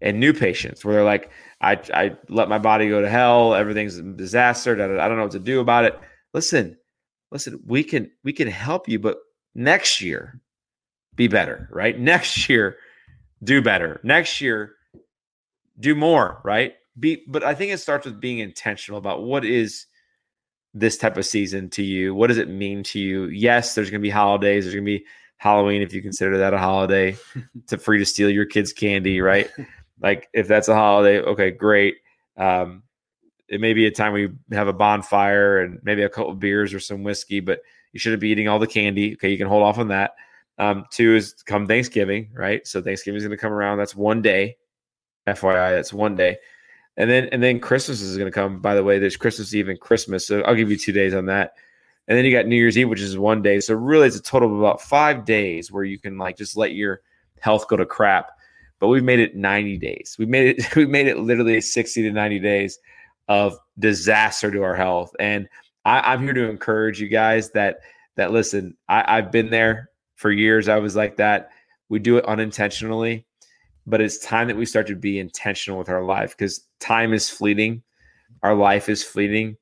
and 0.00 0.18
new 0.18 0.32
patients 0.32 0.82
where 0.82 0.94
they're 0.94 1.04
like, 1.04 1.30
I, 1.60 1.78
I 1.92 2.16
let 2.30 2.48
my 2.48 2.58
body 2.58 2.88
go 2.88 3.02
to 3.02 3.08
hell. 3.08 3.54
Everything's 3.54 3.98
a 3.98 4.02
disaster. 4.02 4.72
I 4.72 5.08
don't 5.08 5.18
know 5.18 5.24
what 5.24 5.32
to 5.32 5.38
do 5.38 5.60
about 5.60 5.84
it. 5.84 6.00
Listen, 6.32 6.78
listen, 7.30 7.60
we 7.66 7.84
can, 7.84 8.10
we 8.24 8.32
can 8.32 8.48
help 8.48 8.88
you, 8.88 8.98
but 8.98 9.18
next 9.54 10.00
year 10.00 10.40
be 11.16 11.28
better, 11.28 11.68
right? 11.70 11.98
Next 12.12 12.48
year, 12.48 12.78
do 13.42 13.62
better. 13.62 14.00
Next 14.02 14.40
year, 14.40 14.74
do 15.78 15.94
more, 15.94 16.40
right? 16.44 16.74
Be, 16.98 17.22
but 17.26 17.42
I 17.42 17.54
think 17.54 17.72
it 17.72 17.78
starts 17.78 18.04
with 18.04 18.20
being 18.20 18.38
intentional 18.38 18.98
about 18.98 19.22
what 19.22 19.44
is 19.44 19.86
this 20.74 20.96
type 20.96 21.16
of 21.16 21.26
season 21.26 21.68
to 21.70 21.82
you? 21.82 22.14
What 22.14 22.28
does 22.28 22.38
it 22.38 22.48
mean 22.48 22.82
to 22.84 22.98
you? 22.98 23.26
Yes, 23.26 23.74
there's 23.74 23.90
going 23.90 24.00
to 24.00 24.06
be 24.06 24.10
holidays. 24.10 24.64
There's 24.64 24.74
going 24.74 24.84
to 24.84 24.98
be 24.98 25.06
Halloween 25.36 25.82
if 25.82 25.92
you 25.92 26.02
consider 26.02 26.38
that 26.38 26.54
a 26.54 26.58
holiday. 26.58 27.16
to 27.68 27.78
free 27.78 27.98
to 27.98 28.06
steal 28.06 28.30
your 28.30 28.46
kids' 28.46 28.72
candy, 28.72 29.20
right? 29.20 29.50
like 30.00 30.28
if 30.32 30.48
that's 30.48 30.68
a 30.68 30.74
holiday, 30.74 31.20
okay, 31.20 31.50
great. 31.50 31.96
Um, 32.36 32.82
it 33.48 33.60
may 33.60 33.74
be 33.74 33.86
a 33.86 33.90
time 33.90 34.14
we 34.14 34.30
have 34.52 34.68
a 34.68 34.72
bonfire 34.72 35.60
and 35.60 35.80
maybe 35.82 36.02
a 36.02 36.08
couple 36.08 36.30
of 36.30 36.40
beers 36.40 36.72
or 36.72 36.80
some 36.80 37.02
whiskey, 37.02 37.40
but 37.40 37.60
you 37.92 38.00
shouldn't 38.00 38.20
be 38.20 38.30
eating 38.30 38.48
all 38.48 38.58
the 38.58 38.66
candy. 38.66 39.14
Okay, 39.14 39.30
you 39.30 39.36
can 39.36 39.48
hold 39.48 39.62
off 39.62 39.78
on 39.78 39.88
that. 39.88 40.12
Um, 40.62 40.84
two 40.90 41.16
is 41.16 41.32
come 41.44 41.66
Thanksgiving, 41.66 42.30
right? 42.32 42.64
So 42.66 42.80
Thanksgiving 42.80 43.18
is 43.18 43.24
going 43.24 43.36
to 43.36 43.40
come 43.40 43.52
around. 43.52 43.78
That's 43.78 43.96
one 43.96 44.22
day. 44.22 44.56
FYI, 45.26 45.74
that's 45.74 45.92
one 45.92 46.14
day. 46.14 46.36
And 46.96 47.10
then 47.10 47.28
and 47.32 47.42
then 47.42 47.58
Christmas 47.58 48.00
is 48.00 48.16
going 48.16 48.30
to 48.30 48.34
come. 48.34 48.60
By 48.60 48.76
the 48.76 48.84
way, 48.84 49.00
there's 49.00 49.16
Christmas 49.16 49.52
Eve 49.54 49.68
and 49.68 49.80
Christmas, 49.80 50.26
so 50.26 50.42
I'll 50.42 50.54
give 50.54 50.70
you 50.70 50.76
two 50.76 50.92
days 50.92 51.14
on 51.14 51.26
that. 51.26 51.54
And 52.06 52.16
then 52.16 52.24
you 52.24 52.32
got 52.32 52.46
New 52.46 52.56
Year's 52.56 52.78
Eve, 52.78 52.88
which 52.88 53.00
is 53.00 53.18
one 53.18 53.42
day. 53.42 53.58
So 53.58 53.74
really, 53.74 54.06
it's 54.06 54.16
a 54.16 54.22
total 54.22 54.52
of 54.52 54.58
about 54.58 54.80
five 54.80 55.24
days 55.24 55.72
where 55.72 55.84
you 55.84 55.98
can 55.98 56.16
like 56.16 56.36
just 56.36 56.56
let 56.56 56.74
your 56.74 57.00
health 57.40 57.66
go 57.66 57.76
to 57.76 57.86
crap. 57.86 58.30
But 58.78 58.88
we've 58.88 59.04
made 59.04 59.20
it 59.20 59.34
90 59.34 59.78
days. 59.78 60.16
We 60.18 60.26
made 60.26 60.58
it. 60.58 60.76
We 60.76 60.86
made 60.86 61.08
it 61.08 61.18
literally 61.18 61.60
60 61.60 62.02
to 62.02 62.12
90 62.12 62.38
days 62.38 62.78
of 63.28 63.58
disaster 63.78 64.50
to 64.50 64.62
our 64.62 64.76
health. 64.76 65.12
And 65.18 65.48
I, 65.84 66.12
am 66.12 66.22
here 66.22 66.34
to 66.34 66.48
encourage 66.48 67.00
you 67.00 67.08
guys 67.08 67.50
that 67.52 67.78
that 68.16 68.30
listen. 68.30 68.76
I, 68.88 69.18
I've 69.18 69.32
been 69.32 69.50
there 69.50 69.88
for 70.22 70.30
years. 70.30 70.68
I 70.68 70.78
was 70.78 70.96
like 70.96 71.16
that. 71.16 71.50
We 71.90 71.98
do 71.98 72.16
it 72.16 72.24
unintentionally 72.24 73.26
but 73.86 74.00
it's 74.00 74.18
time 74.18 74.48
that 74.48 74.56
we 74.56 74.66
start 74.66 74.86
to 74.86 74.96
be 74.96 75.18
intentional 75.18 75.78
with 75.78 75.88
our 75.88 76.04
life 76.04 76.36
because 76.36 76.66
time 76.80 77.12
is 77.12 77.28
fleeting. 77.28 77.82
Our 78.42 78.54
life 78.54 78.88
is 78.88 79.02
fleeting. 79.02 79.56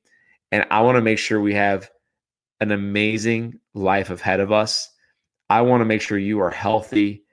And 0.51 0.65
i 0.69 0.81
want 0.81 0.97
to 0.97 1.01
make 1.01 1.17
sure 1.17 1.39
we 1.39 1.53
have 1.53 1.89
an 2.59 2.71
amazing 2.71 3.59
life 3.73 4.09
ahead 4.09 4.39
of 4.39 4.51
us. 4.51 4.89
I 5.49 5.61
want 5.61 5.81
to 5.81 5.85
make 5.85 6.01
sure 6.01 6.17
you 6.17 6.39
are 6.41 6.49
healthy 6.49 7.23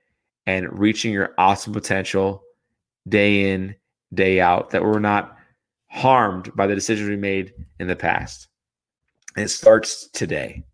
and 0.47 0.79
reaching 0.79 1.12
your 1.12 1.35
awesome 1.37 1.72
potential 1.72 2.43
day 3.09 3.53
in 3.53 3.74
day 4.14 4.41
out 4.41 4.70
that 4.70 4.83
we're 4.83 4.99
not 4.99 5.37
harmed 5.89 6.55
by 6.57 6.66
the 6.66 6.74
decisions 6.74 7.09
we 7.09 7.16
made 7.16 7.53
in 7.79 7.87
the 7.89 7.97
past. 7.97 8.49
And 9.37 9.45
it 9.45 9.51
starts 9.51 10.09
today. 10.09 10.64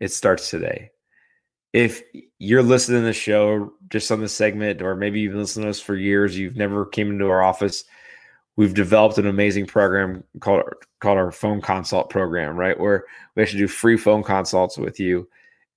It 0.00 0.12
starts 0.12 0.50
today 0.50 0.90
if 1.76 2.02
you're 2.38 2.62
listening 2.62 3.02
to 3.02 3.04
the 3.04 3.12
show 3.12 3.70
just 3.90 4.10
on 4.10 4.20
the 4.20 4.28
segment, 4.30 4.80
or 4.80 4.96
maybe 4.96 5.20
you've 5.20 5.32
been 5.32 5.42
listening 5.42 5.66
to 5.66 5.70
us 5.70 5.78
for 5.78 5.94
years, 5.94 6.38
you've 6.38 6.56
never 6.56 6.86
came 6.86 7.10
into 7.10 7.28
our 7.28 7.42
office, 7.42 7.84
we've 8.56 8.72
developed 8.72 9.18
an 9.18 9.26
amazing 9.26 9.66
program 9.66 10.24
called 10.40 10.62
called 11.00 11.18
our 11.18 11.30
phone 11.30 11.60
consult 11.60 12.08
program, 12.08 12.56
right? 12.56 12.80
Where 12.80 13.04
we 13.34 13.42
actually 13.42 13.58
do 13.58 13.68
free 13.68 13.98
phone 13.98 14.22
consults 14.22 14.78
with 14.78 14.98
you. 14.98 15.28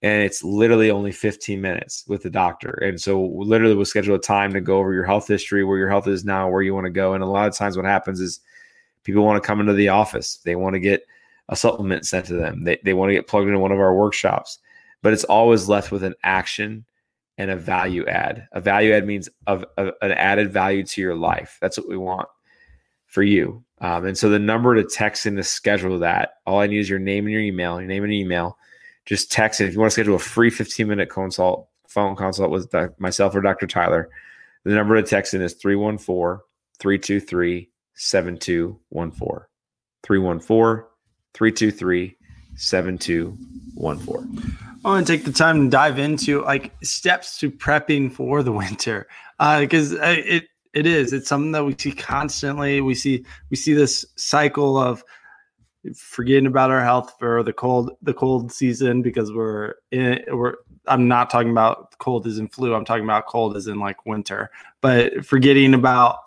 And 0.01 0.23
it's 0.23 0.41
literally 0.41 0.89
only 0.89 1.11
15 1.11 1.59
minutes 1.59 2.05
with 2.07 2.23
the 2.23 2.29
doctor. 2.29 2.79
And 2.81 3.01
so 3.01 3.21
literally 3.35 3.75
we'll 3.75 3.83
schedule 3.83 4.15
a 4.15 4.19
time 4.19 4.53
to 4.53 4.61
go 4.61 4.77
over 4.77 4.93
your 4.93 5.03
health 5.03 5.27
history, 5.27 5.65
where 5.65 5.77
your 5.77 5.89
health 5.89 6.07
is 6.07 6.23
now, 6.23 6.49
where 6.49 6.61
you 6.61 6.73
want 6.73 6.85
to 6.85 6.91
go. 6.91 7.13
And 7.13 7.21
a 7.21 7.27
lot 7.27 7.49
of 7.49 7.57
times 7.57 7.75
what 7.75 7.85
happens 7.85 8.21
is 8.21 8.39
people 9.03 9.25
want 9.25 9.43
to 9.43 9.45
come 9.45 9.59
into 9.59 9.73
the 9.73 9.89
office. 9.89 10.37
They 10.45 10.55
want 10.55 10.75
to 10.75 10.79
get 10.79 11.05
a 11.49 11.57
supplement 11.57 12.05
sent 12.05 12.27
to 12.27 12.35
them. 12.35 12.63
They, 12.63 12.79
they 12.85 12.93
want 12.93 13.09
to 13.09 13.15
get 13.15 13.27
plugged 13.27 13.47
into 13.47 13.59
one 13.59 13.73
of 13.73 13.79
our 13.79 13.93
workshops 13.93 14.59
but 15.01 15.13
it's 15.13 15.23
always 15.23 15.69
left 15.69 15.91
with 15.91 16.03
an 16.03 16.15
action 16.23 16.85
and 17.37 17.49
a 17.49 17.55
value 17.55 18.05
add. 18.05 18.47
A 18.51 18.59
value 18.59 18.93
add 18.93 19.05
means 19.05 19.29
of, 19.47 19.65
an 19.77 20.11
added 20.11 20.51
value 20.51 20.83
to 20.83 21.01
your 21.01 21.15
life. 21.15 21.57
That's 21.61 21.77
what 21.77 21.87
we 21.87 21.97
want 21.97 22.27
for 23.07 23.23
you. 23.23 23.63
Um, 23.81 24.05
and 24.05 24.17
so 24.17 24.29
the 24.29 24.39
number 24.39 24.75
to 24.75 24.83
text 24.83 25.25
in 25.25 25.35
to 25.37 25.43
schedule 25.43 25.99
that, 25.99 26.33
all 26.45 26.59
I 26.59 26.67
need 26.67 26.79
is 26.79 26.89
your 26.89 26.99
name 26.99 27.25
and 27.25 27.31
your 27.31 27.41
email, 27.41 27.79
your 27.79 27.87
name 27.87 28.03
and 28.03 28.13
email. 28.13 28.57
Just 29.05 29.31
text 29.31 29.61
it. 29.61 29.67
If 29.67 29.73
you 29.73 29.79
want 29.79 29.89
to 29.89 29.93
schedule 29.93 30.15
a 30.15 30.19
free 30.19 30.49
15 30.49 30.87
minute 30.87 31.09
consult, 31.09 31.67
phone 31.87 32.15
consult 32.15 32.51
with 32.51 32.73
myself 32.99 33.35
or 33.35 33.41
Dr. 33.41 33.67
Tyler, 33.67 34.09
the 34.65 34.75
number 34.75 34.95
to 34.95 35.03
text 35.03 35.33
in 35.33 35.41
is 35.41 35.53
314 35.53 36.43
323 36.79 37.69
7214. 37.93 39.45
314 40.03 40.85
323 41.33 42.17
7214. 42.55 44.68
I 44.86 44.89
want 44.89 45.05
to 45.05 45.13
take 45.13 45.25
the 45.25 45.32
time 45.32 45.63
to 45.65 45.69
dive 45.69 45.99
into 45.99 46.43
like 46.43 46.73
steps 46.84 47.38
to 47.39 47.51
prepping 47.51 48.11
for 48.11 48.43
the 48.43 48.51
winter 48.51 49.07
because 49.38 49.93
uh, 49.93 50.15
it 50.17 50.45
It 50.73 50.86
is. 50.86 51.13
It's 51.13 51.27
something 51.27 51.51
that 51.53 51.65
we 51.65 51.75
see 51.77 51.91
constantly. 51.91 52.80
We 52.82 52.93
see 52.93 53.25
we 53.49 53.57
see 53.57 53.73
this 53.73 54.05
cycle 54.15 54.77
of 54.77 55.03
forgetting 55.95 56.45
about 56.45 56.69
our 56.69 56.84
health 56.84 57.15
for 57.17 57.41
the 57.41 57.53
cold 57.53 57.91
the 58.01 58.13
cold 58.13 58.51
season 58.51 59.01
because 59.01 59.34
we're 59.34 59.75
in 59.91 60.23
we're 60.32 60.55
I'm 60.88 61.07
not 61.07 61.30
talking 61.30 61.51
about 61.51 61.97
cold 61.97 62.27
as 62.27 62.38
in 62.38 62.47
flu. 62.47 62.75
I'm 62.75 62.86
talking 62.86 63.03
about 63.03 63.25
cold 63.25 63.57
as 63.57 63.67
in 63.67 63.80
like 63.80 64.05
winter. 64.05 64.51
But 64.82 65.25
forgetting 65.25 65.73
about 65.73 66.17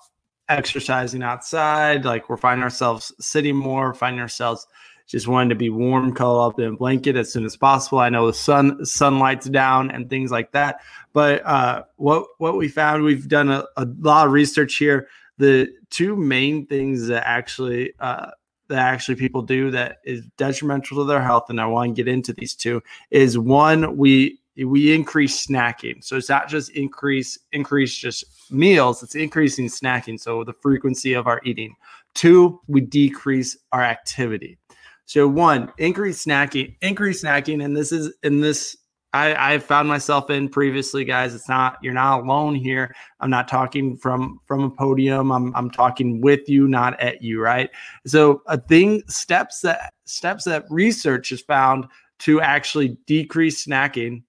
exercising 0.49 1.23
outside, 1.23 2.05
like 2.05 2.29
we're 2.29 2.37
finding 2.37 2.65
ourselves 2.65 3.13
sitting 3.21 3.57
more, 3.57 3.95
finding 3.95 4.21
ourselves 4.21 4.67
just 5.13 5.29
wanting 5.29 5.51
to 5.51 5.55
be 5.55 5.69
warm, 5.69 6.15
cuddle 6.15 6.41
up 6.41 6.59
in 6.59 6.65
a 6.65 6.73
blanket 6.73 7.17
as 7.17 7.31
soon 7.31 7.45
as 7.45 7.55
possible. 7.55 7.99
I 7.99 8.09
know 8.09 8.27
the 8.27 8.33
sun 8.33 8.85
sunlight's 8.87 9.47
down 9.47 9.91
and 9.91 10.09
things 10.09 10.31
like 10.31 10.53
that. 10.53 10.81
But 11.13 11.45
uh, 11.45 11.85
what 11.97 12.27
what 12.39 12.57
we 12.57 12.69
found, 12.69 13.03
we've 13.05 13.29
done 13.29 13.51
a, 13.51 13.65
a, 13.77 13.87
lot 14.01 14.27
of 14.27 14.33
research 14.33 14.77
here. 14.77 15.09
The 15.37 15.69
two 15.91 16.17
main 16.17 16.67
things 16.67 17.09
that 17.09 17.29
actually 17.29 17.93
uh, 18.01 18.31
that 18.69 18.79
actually 18.79 19.17
people 19.17 19.43
do 19.43 19.71
that 19.71 19.99
is 20.05 20.25
detrimental 20.39 20.97
to 20.97 21.05
their 21.05 21.23
health, 21.23 21.51
and 21.51 21.61
I 21.61 21.67
want 21.67 21.95
to 21.95 22.03
get 22.03 22.11
into 22.11 22.33
these 22.33 22.55
two, 22.55 22.83
is 23.11 23.37
one 23.37 23.99
we 23.99 24.41
we 24.57 24.95
increase 24.95 25.47
snacking. 25.47 26.03
So 26.03 26.17
it's 26.17 26.31
not 26.31 26.49
just 26.49 26.71
increase 26.71 27.39
increase 27.53 27.95
just 27.95 28.25
meals, 28.51 29.03
it's 29.03 29.15
increasing 29.15 29.67
snacking. 29.67 30.19
So 30.19 30.43
the 30.43 30.55
frequency 30.55 31.13
of 31.13 31.27
our 31.27 31.43
eating. 31.45 31.77
Two, 32.15 32.61
we 32.67 32.83
decrease 32.83 33.57
our 33.73 33.83
activity. 33.83 34.59
So 35.07 35.29
one, 35.29 35.73
increase 35.79 36.25
snacking, 36.25 36.77
increase 36.81 37.23
snacking, 37.23 37.65
and 37.65 37.77
this 37.77 37.93
is 37.93 38.15
in 38.23 38.41
this 38.41 38.77
I, 39.15 39.55
I 39.55 39.59
found 39.59 39.89
myself 39.89 40.31
in 40.31 40.49
previously, 40.49 41.05
guys. 41.05 41.35
It's 41.35 41.49
not 41.49 41.77
you're 41.83 41.93
not 41.93 42.23
alone 42.23 42.55
here. 42.55 42.95
I'm 43.21 43.31
not 43.31 43.47
talking 43.47 43.97
from 43.97 44.41
from 44.47 44.63
a 44.65 44.71
podium. 44.71 45.31
I'm 45.31 45.55
I'm 45.55 45.71
talking 45.71 46.21
with 46.21 46.49
you, 46.49 46.67
not 46.67 46.99
at 47.01 47.23
you, 47.23 47.41
right? 47.41 47.69
So 48.07 48.43
a 48.47 48.59
thing 48.59 49.03
steps 49.09 49.61
that 49.61 49.93
steps 50.07 50.45
that 50.45 50.65
research 50.71 51.29
has 51.29 51.43
found 51.43 51.87
to 52.21 52.41
actually 52.41 52.97
decrease 53.07 53.67
snacking. 53.67 54.23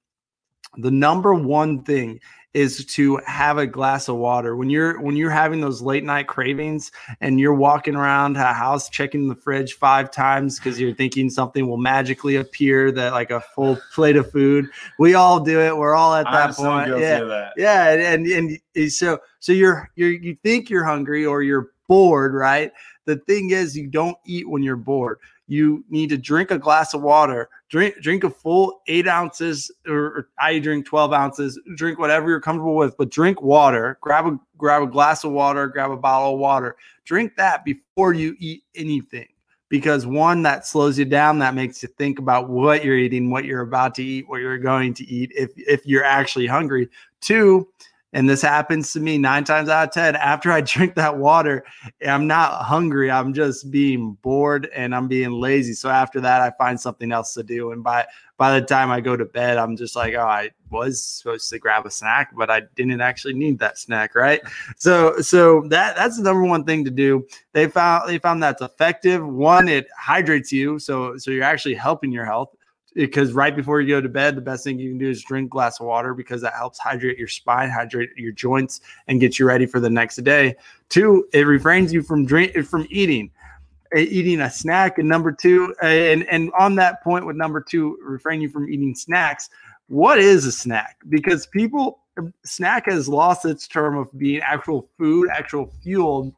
The 0.78 0.92
number 0.92 1.34
one 1.34 1.84
thing 1.84 2.20
is 2.54 2.86
to 2.86 3.20
have 3.26 3.58
a 3.58 3.66
glass 3.66 4.08
of 4.08 4.18
water. 4.18 4.56
When 4.56 4.70
you're 4.70 5.00
when 5.02 5.16
you're 5.16 5.32
having 5.32 5.62
those 5.62 5.82
late 5.82 6.04
night 6.04 6.28
cravings 6.28 6.92
and 7.20 7.40
you're 7.40 7.54
walking 7.54 7.96
around 7.96 8.38
a 8.38 8.54
house 8.54 8.90
checking 8.90 9.28
the 9.28 9.36
fridge 9.36 9.74
five 9.74 10.12
times 10.12 10.60
because 10.60 10.80
you're 10.80 10.94
thinking 10.94 11.30
something 11.30 11.68
will 11.68 11.78
magically 11.78 12.36
appear 12.36 12.92
that 12.92 13.14
like 13.14 13.32
a 13.32 13.42
full 13.42 13.80
plate 13.94 14.16
of 14.16 14.32
food 14.32 14.68
we 15.00 15.16
all 15.16 15.40
do 15.40 15.60
it. 15.60 15.76
We're 15.76 15.96
all 15.96 16.14
at 16.14 16.26
that 16.26 16.50
I'm 16.50 16.54
point. 16.54 16.90
so 16.90 16.98
yeah. 16.98 17.24
that. 17.24 17.54
yeah 17.58 17.90
and, 17.90 18.28
and 18.28 18.60
and 18.76 18.92
so 18.92 19.20
so 19.40 19.52
you're 19.52 19.90
you're 19.96 20.12
you 20.12 20.38
think 20.44 20.70
you're 20.70 20.84
hungry 20.86 21.26
or 21.26 21.42
you're 21.42 21.72
bored 21.88 22.34
right? 22.34 22.72
The 23.06 23.18
thing 23.18 23.50
is 23.50 23.76
you 23.76 23.88
don't 23.88 24.18
eat 24.26 24.48
when 24.48 24.64
you're 24.64 24.76
bored 24.76 25.18
you 25.48 25.84
need 25.90 26.10
to 26.10 26.18
drink 26.18 26.52
a 26.52 26.58
glass 26.58 26.94
of 26.94 27.02
water 27.02 27.50
drink 27.70 27.96
drink 28.02 28.24
a 28.24 28.30
full 28.30 28.82
eight 28.88 29.08
ounces 29.08 29.70
or, 29.88 29.96
or 29.96 30.30
i 30.40 30.58
drink 30.58 30.86
12 30.86 31.12
ounces 31.12 31.60
drink 31.76 32.00
whatever 32.00 32.30
you're 32.30 32.40
comfortable 32.40 32.76
with 32.76 32.96
but 32.98 33.10
drink 33.10 33.42
water. 33.42 33.98
Grab 34.02 34.28
a 34.28 34.40
grab 34.58 34.84
a 34.84 34.88
glass 34.88 35.24
of 35.24 35.32
water 35.32 35.68
grab 35.68 35.92
a 35.92 35.98
bottle 35.98 36.34
of 36.34 36.40
water. 36.40 36.76
Drink 37.06 37.34
that 37.38 37.66
before 37.66 38.14
you 38.14 38.36
eat 38.40 38.64
anything 38.76 39.28
because 39.70 40.06
one 40.06 40.42
that 40.44 40.66
slows 40.66 40.98
you 40.98 41.06
down 41.06 41.40
that 41.40 41.56
makes 41.56 41.82
you 41.82 41.90
think 41.98 42.20
about 42.20 42.50
what 42.50 42.84
you're 42.84 42.98
eating 42.98 43.30
what 43.30 43.46
you're 43.46 43.62
about 43.62 43.96
to 43.96 44.04
eat 44.04 44.28
what 44.28 44.42
you're 44.42 44.58
going 44.58 44.94
to 44.94 45.04
eat 45.06 45.32
if 45.36 45.52
if 45.58 45.86
you're 45.86 46.04
actually 46.04 46.48
hungry. 46.48 46.90
Two 47.22 47.68
and 48.14 48.30
this 48.30 48.42
happens 48.42 48.94
to 48.94 49.00
me 49.00 49.18
nine 49.18 49.44
times 49.44 49.70
out 49.70 49.88
of 49.88 49.94
10. 49.94 50.16
After 50.16 50.52
I 50.52 50.62
drink 50.62 50.96
that 50.96 51.18
water, 51.18 51.66
I'm 52.06 52.28
not 52.28 52.64
hungry. 52.64 53.10
I'm 53.10 53.34
just 53.34 53.72
being 53.72 54.14
bored 54.22 54.70
and 54.74 54.96
I'm 54.96 55.08
being 55.08 55.32
lazy. 55.32 55.74
So 55.74 55.90
after 55.90 56.22
that, 56.22 56.42
I 56.42 56.52
find 56.52 56.80
something 56.80 57.12
else 57.12 57.34
to 57.34 57.44
do. 57.44 57.72
And 57.72 57.84
by, 57.84 58.06
by 58.38 58.60
the 58.60 58.66
time 58.66 58.92
I 58.92 59.02
go 59.02 59.18
to 59.18 59.26
bed, 59.26 59.58
I'm 59.58 59.76
just 59.76 59.96
like, 59.96 60.14
oh, 60.14 60.22
I 60.22 60.52
was 60.70 61.04
supposed 61.04 61.50
to 61.50 61.60
grab 61.60 61.86
a 61.86 61.92
snack, 61.92 62.36
but 62.36 62.50
I 62.50 62.62
didn't 62.76 63.02
actually 63.02 63.34
need 63.34 63.58
that 63.60 63.78
snack. 63.78 64.16
Right. 64.16 64.42
So, 64.78 65.20
so 65.20 65.64
that, 65.70 65.96
that's 65.96 66.18
the 66.18 66.24
number 66.24 66.44
one 66.44 66.66
thing 66.66 66.86
to 66.86 66.92
do. 66.92 67.28
They 67.54 67.68
found, 67.68 68.08
they 68.08 68.20
found 68.20 68.44
that's 68.44 68.62
effective. 68.62 69.26
One, 69.26 69.68
it 69.68 69.88
hydrates 69.98 70.52
you. 70.52 70.78
So, 70.78 71.18
so 71.18 71.32
you're 71.32 71.44
actually 71.44 71.76
helping 71.76 72.12
your 72.12 72.26
health 72.26 72.56
because 72.96 73.34
right 73.34 73.56
before 73.56 73.82
you 73.82 73.96
go 73.96 74.02
to 74.02 74.10
bed, 74.10 74.36
the 74.36 74.42
best 74.42 74.64
thing 74.64 74.80
you 74.80 74.90
can 74.90 74.98
do 74.98 75.10
is 75.10 75.24
drink 75.24 75.48
a 75.48 75.50
glass 75.50 75.80
of 75.80 75.88
water 75.88 76.14
because 76.14 76.42
that 76.42 76.54
helps 76.54 76.80
hydrate 76.80 77.18
your 77.18 77.28
spine, 77.28 77.70
hydrate 77.70 78.10
your 78.16 78.32
joints, 78.32 78.82
and 79.08 79.20
get 79.20 79.40
you 79.40 79.46
ready 79.46 79.66
for 79.66 79.80
the 79.80 79.90
next 79.90 80.18
day. 80.18 80.56
Two, 80.90 81.28
it 81.34 81.48
refrains 81.48 81.92
you 81.92 82.04
from 82.04 82.26
drink 82.26 82.56
from 82.66 82.88
eating, 82.90 83.32
eh, 83.96 84.02
eating 84.02 84.42
a 84.42 84.50
snack. 84.50 85.00
And 85.00 85.08
number 85.08 85.32
two, 85.32 85.74
eh, 85.82 86.12
and 86.12 86.28
and 86.30 86.52
on 86.60 86.76
that 86.76 87.04
point 87.04 87.26
with 87.26 87.36
number 87.36 87.62
two, 87.62 87.98
refrain 88.02 88.42
you 88.42 88.50
from 88.50 88.70
eating 88.70 88.96
snacks. 88.96 89.50
What 89.88 90.20
is 90.20 90.46
a 90.46 90.52
snack? 90.52 90.98
Because 91.10 91.48
people 91.48 92.00
snack 92.46 92.86
has 92.90 93.08
lost 93.08 93.46
its 93.46 93.68
term 93.68 93.98
of 93.98 94.08
being 94.18 94.42
actual 94.42 94.88
food, 94.98 95.30
actual 95.32 95.72
fuel, 95.82 96.34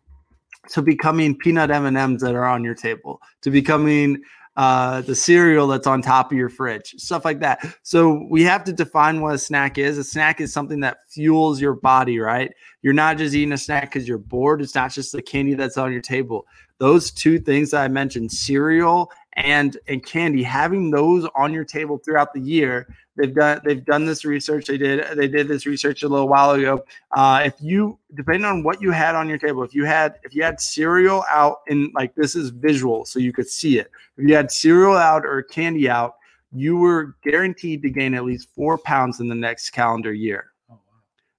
to 0.69 0.81
becoming 0.81 1.35
peanut 1.37 1.69
M 1.71 1.85
and 1.85 1.97
M's 1.97 2.21
that 2.21 2.35
are 2.35 2.45
on 2.45 2.63
your 2.63 2.75
table, 2.75 3.21
to 3.41 3.51
becoming 3.51 4.21
uh, 4.55 5.01
the 5.01 5.15
cereal 5.15 5.67
that's 5.67 5.87
on 5.87 6.01
top 6.01 6.31
of 6.31 6.37
your 6.37 6.49
fridge, 6.49 6.95
stuff 6.97 7.25
like 7.25 7.39
that. 7.41 7.65
So 7.83 8.25
we 8.29 8.43
have 8.43 8.63
to 8.65 8.73
define 8.73 9.21
what 9.21 9.35
a 9.35 9.37
snack 9.37 9.77
is. 9.77 9.97
A 9.97 10.03
snack 10.03 10.39
is 10.39 10.53
something 10.53 10.79
that 10.79 10.97
fuels 11.09 11.59
your 11.59 11.73
body, 11.73 12.19
right? 12.19 12.53
You're 12.81 12.93
not 12.93 13.17
just 13.17 13.35
eating 13.35 13.51
a 13.51 13.57
snack 13.57 13.91
because 13.91 14.07
you're 14.07 14.17
bored. 14.17 14.61
It's 14.61 14.75
not 14.75 14.91
just 14.91 15.11
the 15.11 15.21
candy 15.21 15.55
that's 15.55 15.77
on 15.77 15.91
your 15.91 16.01
table. 16.01 16.45
Those 16.77 17.11
two 17.11 17.39
things 17.39 17.71
that 17.71 17.83
I 17.83 17.87
mentioned, 17.87 18.31
cereal 18.31 19.11
and 19.35 19.77
and 19.87 20.05
candy, 20.05 20.43
having 20.43 20.91
those 20.91 21.27
on 21.35 21.53
your 21.53 21.65
table 21.65 21.97
throughout 21.97 22.33
the 22.33 22.39
year 22.39 22.87
They've 23.17 23.33
done 23.33 23.61
they've 23.63 23.83
done 23.83 24.05
this 24.05 24.25
research. 24.25 24.65
They 24.65 24.77
did 24.77 25.17
they 25.17 25.27
did 25.27 25.47
this 25.47 25.65
research 25.65 26.03
a 26.03 26.09
little 26.09 26.27
while 26.27 26.51
ago. 26.51 26.83
Uh, 27.15 27.43
if 27.45 27.53
you 27.61 27.97
depending 28.13 28.43
on 28.43 28.61
what 28.61 28.81
you 28.81 28.91
had 28.91 29.15
on 29.15 29.29
your 29.29 29.37
table, 29.37 29.63
if 29.63 29.73
you 29.73 29.85
had 29.85 30.15
if 30.23 30.35
you 30.35 30.43
had 30.43 30.59
cereal 30.59 31.23
out 31.29 31.59
in 31.67 31.91
like 31.95 32.13
this 32.15 32.35
is 32.35 32.49
visual, 32.49 33.05
so 33.05 33.19
you 33.19 33.31
could 33.31 33.47
see 33.47 33.79
it. 33.79 33.89
If 34.17 34.27
you 34.27 34.35
had 34.35 34.51
cereal 34.51 34.97
out 34.97 35.25
or 35.25 35.43
candy 35.43 35.89
out, 35.89 36.15
you 36.51 36.77
were 36.77 37.15
guaranteed 37.23 37.81
to 37.83 37.89
gain 37.89 38.13
at 38.15 38.25
least 38.25 38.49
four 38.53 38.77
pounds 38.77 39.21
in 39.21 39.29
the 39.29 39.35
next 39.35 39.69
calendar 39.69 40.11
year. 40.11 40.51
Oh, 40.69 40.77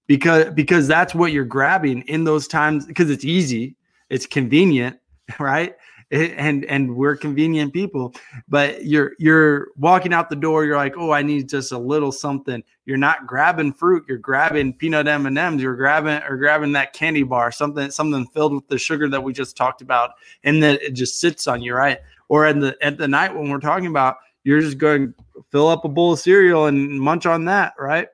because 0.06 0.54
because 0.54 0.88
that's 0.88 1.14
what 1.14 1.32
you're 1.32 1.44
grabbing 1.44 2.02
in 2.02 2.24
those 2.24 2.48
times 2.48 2.86
because 2.86 3.10
it's 3.10 3.24
easy, 3.24 3.76
it's 4.08 4.24
convenient, 4.24 4.98
right? 5.38 5.76
And 6.12 6.64
and 6.66 6.94
we're 6.94 7.16
convenient 7.16 7.72
people 7.72 8.14
but 8.48 8.84
you're 8.84 9.12
you're 9.18 9.68
walking 9.76 10.12
out 10.12 10.30
the 10.30 10.36
door 10.36 10.64
you're 10.64 10.76
like 10.76 10.94
oh 10.96 11.10
i 11.10 11.20
need 11.20 11.48
just 11.48 11.72
a 11.72 11.78
little 11.78 12.12
something. 12.12 12.62
You're 12.84 12.96
not 12.96 13.26
grabbing 13.26 13.72
fruit 13.72 14.04
you're 14.06 14.18
grabbing 14.18 14.72
peanut 14.72 15.08
m&ms 15.08 15.60
you're 15.60 15.74
grabbing 15.74 16.22
or 16.28 16.36
grabbing 16.36 16.72
that 16.72 16.92
candy 16.92 17.24
bar 17.24 17.50
something 17.50 17.90
something 17.90 18.26
filled 18.28 18.54
with 18.54 18.68
the 18.68 18.78
sugar 18.78 19.08
that 19.08 19.22
we 19.22 19.32
just 19.32 19.56
talked 19.56 19.82
about 19.82 20.12
and 20.44 20.62
that 20.62 20.80
it 20.82 20.92
just 20.92 21.18
sits 21.18 21.48
on 21.48 21.60
you 21.60 21.74
right? 21.74 21.98
Or 22.28 22.46
at 22.46 22.58
the 22.58 22.76
at 22.80 22.98
the 22.98 23.06
night 23.06 23.34
when 23.34 23.50
we're 23.50 23.60
talking 23.60 23.86
about 23.86 24.16
you're 24.44 24.60
just 24.60 24.78
going 24.78 25.14
fill 25.50 25.68
up 25.68 25.84
a 25.84 25.88
bowl 25.88 26.12
of 26.12 26.18
cereal 26.18 26.66
and 26.66 27.00
munch 27.00 27.26
on 27.26 27.44
that 27.44 27.74
right 27.78 28.08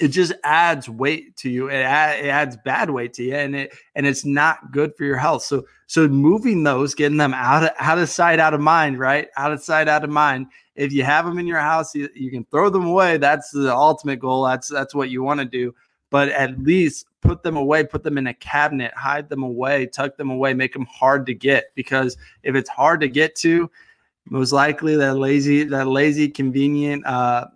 it 0.00 0.08
just 0.08 0.32
adds 0.42 0.88
weight 0.88 1.36
to 1.36 1.50
you. 1.50 1.68
It, 1.68 1.74
add, 1.74 2.24
it 2.24 2.28
adds 2.28 2.56
bad 2.64 2.90
weight 2.90 3.12
to 3.14 3.22
you, 3.22 3.34
and 3.34 3.54
it 3.54 3.74
and 3.94 4.06
it's 4.06 4.24
not 4.24 4.72
good 4.72 4.94
for 4.96 5.04
your 5.04 5.16
health. 5.16 5.42
So 5.42 5.64
so 5.86 6.08
moving 6.08 6.62
those, 6.62 6.94
getting 6.94 7.18
them 7.18 7.34
out 7.34 7.64
of 7.64 7.70
out 7.78 7.98
of 7.98 8.08
sight, 8.08 8.40
out 8.40 8.54
of 8.54 8.60
mind, 8.60 8.98
right? 8.98 9.28
Out 9.36 9.52
of 9.52 9.62
sight, 9.62 9.88
out 9.88 10.04
of 10.04 10.10
mind. 10.10 10.46
If 10.74 10.92
you 10.92 11.04
have 11.04 11.24
them 11.24 11.38
in 11.38 11.46
your 11.46 11.60
house, 11.60 11.94
you, 11.94 12.08
you 12.14 12.30
can 12.30 12.44
throw 12.46 12.68
them 12.68 12.86
away. 12.86 13.16
That's 13.16 13.50
the 13.50 13.74
ultimate 13.74 14.18
goal. 14.18 14.44
That's 14.44 14.68
that's 14.68 14.94
what 14.94 15.10
you 15.10 15.22
want 15.22 15.40
to 15.40 15.46
do. 15.46 15.74
But 16.10 16.30
at 16.30 16.58
least 16.58 17.06
put 17.20 17.42
them 17.42 17.56
away, 17.56 17.84
put 17.84 18.02
them 18.02 18.18
in 18.18 18.26
a 18.26 18.34
cabinet, 18.34 18.92
hide 18.94 19.28
them 19.28 19.42
away, 19.42 19.86
tuck 19.86 20.16
them 20.16 20.30
away, 20.30 20.54
make 20.54 20.72
them 20.72 20.86
hard 20.86 21.26
to 21.26 21.34
get. 21.34 21.66
Because 21.74 22.16
if 22.42 22.54
it's 22.54 22.70
hard 22.70 23.00
to 23.00 23.08
get 23.08 23.34
to, 23.36 23.70
most 24.26 24.52
likely 24.52 24.96
that 24.96 25.16
lazy, 25.16 25.64
that 25.64 25.86
lazy, 25.86 26.28
convenient 26.28 27.04
uh, 27.06 27.46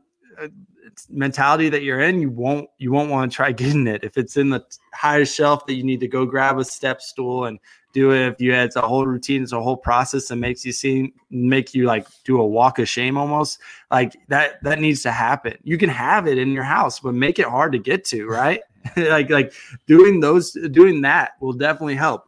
mentality 1.11 1.69
that 1.69 1.83
you're 1.83 2.01
in, 2.01 2.21
you 2.21 2.31
won't 2.31 2.69
you 2.79 2.93
won't 2.93 3.11
want 3.11 3.31
to 3.31 3.37
try 3.37 3.53
getting 3.65 3.87
it. 3.87 4.05
If 4.05 4.17
it's 4.17 4.37
in 4.37 4.51
the 4.51 4.65
highest 4.93 5.35
shelf 5.35 5.67
that 5.67 5.75
you 5.75 5.83
need 5.83 6.01
to 6.01 6.09
go 6.09 6.27
grab 6.27 6.59
a 6.59 6.65
step 6.65 7.01
stool 7.01 7.45
and 7.45 7.59
do 7.93 8.13
it. 8.13 8.29
If 8.29 8.41
you 8.41 8.55
it's 8.55 8.77
a 8.77 8.83
whole 8.83 9.07
routine, 9.07 9.43
it's 9.43 9.53
a 9.53 9.63
whole 9.63 9.77
process 9.77 10.29
that 10.29 10.37
makes 10.37 10.65
you 10.65 10.73
seem 10.73 11.13
make 11.31 11.75
you 11.75 11.85
like 11.85 12.07
do 12.25 12.41
a 12.41 12.47
walk 12.47 12.79
of 12.79 12.89
shame 12.89 13.17
almost. 13.17 13.61
Like 13.91 14.17
that 14.29 14.63
that 14.63 14.81
needs 14.81 15.03
to 15.03 15.13
happen. 15.13 15.55
You 15.63 15.79
can 15.79 15.89
have 15.91 16.27
it 16.27 16.39
in 16.39 16.53
your 16.53 16.65
house, 16.65 17.01
but 17.01 17.15
make 17.15 17.39
it 17.39 17.47
hard 17.47 17.73
to 17.73 17.79
get 17.79 18.05
to, 18.07 18.27
right? 18.29 18.61
like 18.97 19.31
like 19.31 19.53
doing 19.87 20.21
those 20.21 20.53
doing 20.71 21.01
that 21.03 21.33
will 21.41 21.53
definitely 21.53 21.97
help. 21.97 22.25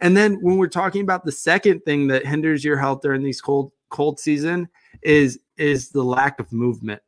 And 0.00 0.16
then 0.16 0.34
when 0.42 0.56
we're 0.56 0.66
talking 0.66 1.02
about 1.02 1.24
the 1.24 1.32
second 1.32 1.80
thing 1.80 2.08
that 2.08 2.26
hinders 2.26 2.64
your 2.64 2.76
health 2.76 3.02
during 3.02 3.22
these 3.22 3.40
cold 3.40 3.72
cold 3.88 4.18
season 4.18 4.68
is 5.02 5.38
is 5.56 5.90
the 5.90 6.02
lack 6.02 6.40
of 6.40 6.52
movement 6.52 7.02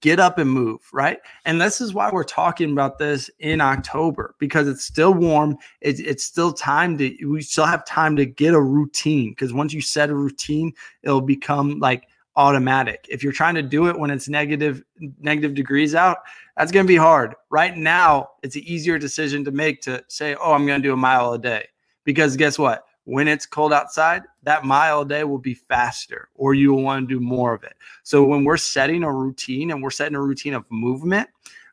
get 0.00 0.20
up 0.20 0.38
and 0.38 0.50
move, 0.50 0.80
right? 0.92 1.18
And 1.44 1.60
this 1.60 1.80
is 1.80 1.94
why 1.94 2.10
we're 2.10 2.24
talking 2.24 2.72
about 2.72 2.98
this 2.98 3.30
in 3.38 3.60
October 3.60 4.34
because 4.38 4.68
it's 4.68 4.84
still 4.84 5.14
warm. 5.14 5.56
It's, 5.80 6.00
it's 6.00 6.24
still 6.24 6.52
time 6.52 6.98
to, 6.98 7.26
we 7.26 7.42
still 7.42 7.66
have 7.66 7.84
time 7.84 8.16
to 8.16 8.26
get 8.26 8.54
a 8.54 8.60
routine 8.60 9.30
because 9.30 9.52
once 9.52 9.72
you 9.72 9.80
set 9.80 10.10
a 10.10 10.14
routine, 10.14 10.72
it'll 11.02 11.20
become 11.20 11.78
like 11.78 12.08
automatic. 12.36 13.06
If 13.10 13.22
you're 13.22 13.32
trying 13.32 13.56
to 13.56 13.62
do 13.62 13.88
it 13.88 13.98
when 13.98 14.10
it's 14.10 14.28
negative, 14.28 14.82
negative 15.20 15.54
degrees 15.54 15.94
out, 15.94 16.18
that's 16.56 16.72
going 16.72 16.86
to 16.86 16.88
be 16.88 16.96
hard. 16.96 17.34
Right 17.50 17.76
now, 17.76 18.30
it's 18.42 18.56
an 18.56 18.62
easier 18.64 18.98
decision 18.98 19.44
to 19.44 19.50
make 19.50 19.80
to 19.82 20.04
say, 20.08 20.34
oh, 20.34 20.52
I'm 20.52 20.66
going 20.66 20.80
to 20.80 20.88
do 20.88 20.92
a 20.92 20.96
mile 20.96 21.32
a 21.32 21.38
day 21.38 21.66
because 22.04 22.36
guess 22.36 22.58
what? 22.58 22.84
When 23.08 23.26
it's 23.26 23.46
cold 23.46 23.72
outside, 23.72 24.24
that 24.42 24.66
mile 24.66 25.00
a 25.00 25.08
day 25.08 25.24
will 25.24 25.38
be 25.38 25.54
faster 25.54 26.28
or 26.34 26.52
you 26.52 26.74
will 26.74 26.82
want 26.82 27.08
to 27.08 27.14
do 27.14 27.18
more 27.18 27.54
of 27.54 27.64
it. 27.64 27.72
So 28.02 28.22
when 28.22 28.44
we're 28.44 28.58
setting 28.58 29.02
a 29.02 29.10
routine 29.10 29.70
and 29.70 29.82
we're 29.82 29.88
setting 29.88 30.14
a 30.14 30.20
routine 30.20 30.52
of 30.52 30.66
movement, 30.68 31.26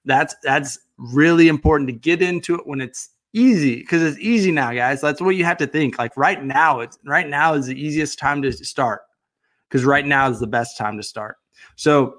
that's 0.06 0.34
that's 0.44 0.80
really 0.98 1.50
important 1.50 1.90
to 1.90 1.94
get 1.94 2.22
into 2.22 2.56
it 2.56 2.66
when 2.66 2.80
it's 2.80 3.10
easy 3.34 3.76
because 3.76 4.02
it's 4.02 4.18
easy 4.20 4.50
now, 4.50 4.72
guys. 4.72 5.02
That's 5.02 5.20
what 5.20 5.36
you 5.36 5.44
have 5.44 5.58
to 5.58 5.68
think. 5.68 6.00
Like 6.00 6.16
right 6.16 6.42
now, 6.42 6.80
it's 6.80 6.98
right 7.06 7.28
now 7.28 7.54
is 7.54 7.66
the 7.66 7.78
easiest 7.78 8.18
time 8.18 8.42
to 8.44 8.54
start 8.54 9.02
because 9.68 9.84
right 9.84 10.06
now 10.06 10.30
is 10.30 10.40
the 10.40 10.48
best 10.48 10.78
time 10.78 10.96
to 10.96 11.04
start. 11.04 11.36
So 11.76 12.18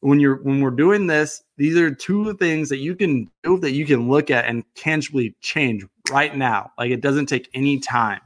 when 0.00 0.20
you're 0.20 0.42
when 0.42 0.62
we're 0.62 0.70
doing 0.70 1.06
this, 1.06 1.42
these 1.58 1.76
are 1.76 1.94
two 1.94 2.32
things 2.38 2.70
that 2.70 2.78
you 2.78 2.96
can 2.96 3.30
do 3.42 3.58
that 3.58 3.72
you 3.72 3.84
can 3.84 4.08
look 4.08 4.30
at 4.30 4.46
and 4.46 4.64
tangibly 4.74 5.36
change 5.42 5.84
right 6.10 6.34
now. 6.34 6.72
Like 6.78 6.92
it 6.92 7.02
doesn't 7.02 7.26
take 7.26 7.50
any 7.52 7.78
time. 7.78 8.22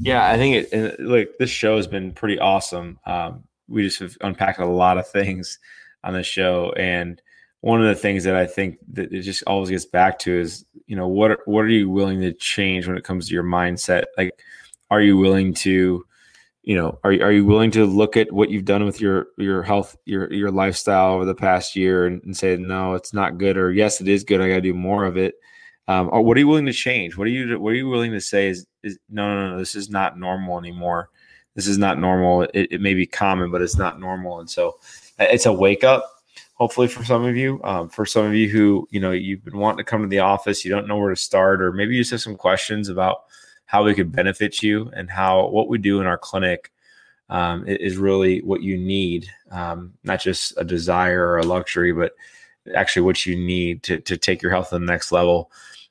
Yeah, 0.00 0.28
I 0.28 0.36
think 0.36 0.68
it. 0.72 1.00
Like 1.00 1.30
this 1.38 1.50
show 1.50 1.76
has 1.76 1.86
been 1.86 2.12
pretty 2.12 2.38
awesome. 2.38 2.98
Um, 3.06 3.44
we 3.68 3.82
just 3.82 4.00
have 4.00 4.16
unpacked 4.20 4.58
a 4.60 4.66
lot 4.66 4.98
of 4.98 5.08
things 5.08 5.58
on 6.04 6.14
the 6.14 6.22
show, 6.22 6.72
and 6.76 7.20
one 7.60 7.80
of 7.80 7.88
the 7.88 8.00
things 8.00 8.24
that 8.24 8.36
I 8.36 8.46
think 8.46 8.78
that 8.92 9.12
it 9.12 9.22
just 9.22 9.42
always 9.46 9.70
gets 9.70 9.84
back 9.84 10.18
to 10.20 10.40
is, 10.40 10.64
you 10.86 10.96
know, 10.96 11.08
what 11.08 11.40
what 11.46 11.64
are 11.64 11.68
you 11.68 11.90
willing 11.90 12.20
to 12.20 12.32
change 12.32 12.86
when 12.86 12.96
it 12.96 13.04
comes 13.04 13.28
to 13.28 13.34
your 13.34 13.44
mindset? 13.44 14.04
Like, 14.16 14.32
are 14.90 15.00
you 15.00 15.16
willing 15.16 15.54
to, 15.54 16.04
you 16.62 16.76
know, 16.76 16.98
are 17.04 17.10
are 17.12 17.32
you 17.32 17.44
willing 17.44 17.70
to 17.72 17.84
look 17.84 18.16
at 18.16 18.32
what 18.32 18.50
you've 18.50 18.64
done 18.64 18.84
with 18.84 19.00
your 19.00 19.26
your 19.38 19.62
health, 19.62 19.96
your 20.04 20.32
your 20.32 20.50
lifestyle 20.50 21.14
over 21.14 21.24
the 21.24 21.34
past 21.34 21.74
year, 21.74 22.06
and, 22.06 22.22
and 22.22 22.36
say, 22.36 22.56
no, 22.56 22.94
it's 22.94 23.12
not 23.12 23.38
good, 23.38 23.56
or 23.56 23.72
yes, 23.72 24.00
it 24.00 24.08
is 24.08 24.24
good. 24.24 24.40
I 24.40 24.48
got 24.48 24.54
to 24.56 24.60
do 24.60 24.74
more 24.74 25.04
of 25.04 25.16
it. 25.16 25.34
Um, 25.88 26.10
or 26.12 26.22
what 26.22 26.36
are 26.36 26.40
you 26.40 26.48
willing 26.48 26.66
to 26.66 26.72
change? 26.72 27.16
What 27.16 27.26
are 27.26 27.30
you 27.30 27.58
what 27.58 27.70
are 27.70 27.76
you 27.76 27.88
willing 27.88 28.12
to 28.12 28.20
say 28.20 28.48
is 28.48 28.66
is 28.88 28.98
no 29.08 29.34
no 29.34 29.50
no 29.50 29.58
this 29.58 29.74
is 29.74 29.90
not 29.90 30.18
normal 30.18 30.58
anymore. 30.58 31.10
This 31.54 31.66
is 31.66 31.78
not 31.78 31.98
normal. 31.98 32.42
It, 32.42 32.68
it 32.72 32.80
may 32.80 32.94
be 32.94 33.06
common, 33.06 33.50
but 33.50 33.62
it's 33.62 33.76
not 33.76 33.98
normal. 33.98 34.40
And 34.40 34.48
so 34.48 34.78
it's 35.18 35.46
a 35.46 35.52
wake 35.52 35.84
up. 35.84 36.08
Hopefully 36.54 36.88
for 36.88 37.04
some 37.04 37.24
of 37.24 37.36
you, 37.36 37.60
um, 37.64 37.88
for 37.88 38.04
some 38.04 38.26
of 38.26 38.34
you 38.34 38.48
who 38.48 38.88
you 38.90 39.00
know 39.00 39.12
you've 39.12 39.44
been 39.44 39.58
wanting 39.58 39.78
to 39.78 39.84
come 39.84 40.02
to 40.02 40.08
the 40.08 40.18
office, 40.18 40.64
you 40.64 40.70
don't 40.70 40.88
know 40.88 40.96
where 40.96 41.10
to 41.10 41.16
start, 41.16 41.62
or 41.62 41.72
maybe 41.72 41.94
you 41.94 42.00
just 42.00 42.10
have 42.10 42.20
some 42.20 42.36
questions 42.36 42.88
about 42.88 43.24
how 43.66 43.84
we 43.84 43.94
could 43.94 44.10
benefit 44.10 44.62
you 44.62 44.90
and 44.94 45.10
how 45.10 45.48
what 45.48 45.68
we 45.68 45.78
do 45.78 46.00
in 46.00 46.06
our 46.06 46.18
clinic 46.18 46.72
um, 47.28 47.66
is 47.66 47.96
really 47.96 48.40
what 48.40 48.62
you 48.62 48.76
need, 48.76 49.28
um, 49.50 49.92
not 50.04 50.20
just 50.20 50.54
a 50.56 50.64
desire 50.64 51.26
or 51.28 51.38
a 51.38 51.44
luxury, 51.44 51.92
but 51.92 52.12
actually 52.74 53.02
what 53.02 53.26
you 53.26 53.36
need 53.36 53.82
to, 53.82 54.00
to 54.00 54.16
take 54.16 54.42
your 54.42 54.50
health 54.50 54.70
to 54.70 54.78
the 54.78 54.84
next 54.84 55.12
level 55.12 55.50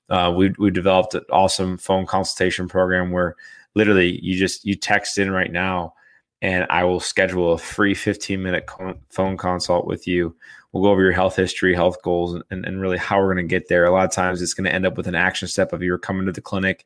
uh, 0.09 0.33
we 0.35 0.53
we 0.57 0.71
developed 0.71 1.15
an 1.15 1.23
awesome 1.31 1.77
phone 1.77 2.05
consultation 2.05 2.67
program 2.67 3.11
where 3.11 3.35
literally 3.75 4.19
you 4.23 4.37
just 4.37 4.65
you 4.65 4.75
text 4.75 5.17
in 5.17 5.31
right 5.31 5.51
now 5.51 5.93
and 6.41 6.67
I 6.69 6.83
will 6.83 6.99
schedule 6.99 7.53
a 7.53 7.57
free 7.57 7.93
15 7.93 8.41
minute 8.41 8.69
phone 9.09 9.37
consult 9.37 9.87
with 9.87 10.07
you. 10.07 10.35
We'll 10.71 10.83
go 10.83 10.91
over 10.91 11.01
your 11.01 11.11
health 11.11 11.35
history, 11.35 11.73
health 11.73 12.01
goals, 12.03 12.39
and, 12.51 12.65
and 12.65 12.79
really 12.79 12.97
how 12.97 13.19
we're 13.19 13.33
going 13.33 13.47
to 13.47 13.55
get 13.55 13.69
there. 13.69 13.85
A 13.85 13.91
lot 13.91 14.05
of 14.05 14.11
times 14.11 14.41
it's 14.41 14.53
going 14.53 14.65
to 14.65 14.73
end 14.73 14.85
up 14.85 14.97
with 14.97 15.07
an 15.07 15.15
action 15.15 15.47
step 15.47 15.73
of 15.73 15.81
you're 15.81 15.97
coming 15.97 16.25
to 16.27 16.31
the 16.31 16.41
clinic. 16.41 16.85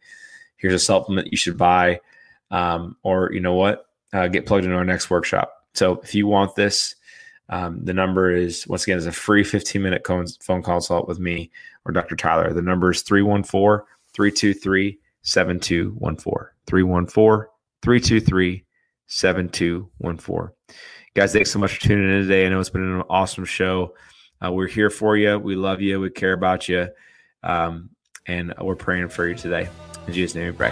Here's 0.56 0.74
a 0.74 0.80
supplement 0.80 1.32
you 1.32 1.38
should 1.38 1.58
buy. 1.58 2.00
Um, 2.50 2.96
or 3.04 3.32
you 3.34 3.40
know 3.40 3.56
what? 3.56 3.86
Uh, 4.14 4.28
get 4.28 4.46
plugged 4.46 4.66
into 4.66 4.76
our 4.76 4.86
next 4.86 5.10
workshop. 5.10 5.54
So 5.74 6.00
if 6.02 6.14
you 6.16 6.28
want 6.28 6.56
this, 6.56 6.96
um, 7.50 7.84
the 7.84 7.94
number 7.94 8.32
is 8.32 8.68
once 8.68 8.84
again 8.84 8.98
is 8.98 9.06
a 9.06 9.12
free 9.12 9.44
15 9.44 9.82
minute 9.82 10.06
phone 10.42 10.64
consult 10.64 11.08
with 11.08 11.20
me 11.20 11.52
or 11.86 11.92
Dr. 11.92 12.16
Tyler. 12.16 12.54
The 12.54 12.62
number 12.62 12.92
is 12.92 13.02
314 13.02 13.86
323 14.14 15.00
7214. 15.22 16.50
314 16.68 17.48
323 17.82 18.66
7214. 19.08 20.56
Guys, 21.14 21.34
thanks 21.34 21.52
so 21.52 21.60
much 21.60 21.74
for 21.74 21.82
tuning 21.82 22.10
in 22.10 22.22
today. 22.22 22.46
I 22.46 22.50
know 22.50 22.60
it's 22.60 22.70
been 22.70 22.84
an 22.84 23.04
awesome 23.10 23.44
show. 23.44 23.96
Uh, 24.44 24.52
we're 24.52 24.68
here 24.68 24.90
for 24.90 25.18
you. 25.18 25.38
We 25.38 25.56
love 25.56 25.82
you. 25.82 26.00
We 26.00 26.10
care 26.10 26.34
about 26.34 26.70
you. 26.70 26.88
Um, 27.44 27.90
and 28.28 28.54
we're 28.62 28.76
praying 28.76 29.10
for 29.10 29.28
you 29.28 29.36
today. 29.36 29.68
In 30.08 30.14
Jesus' 30.14 30.36
name 30.36 30.46
we 30.46 30.52
pray. 30.54 30.72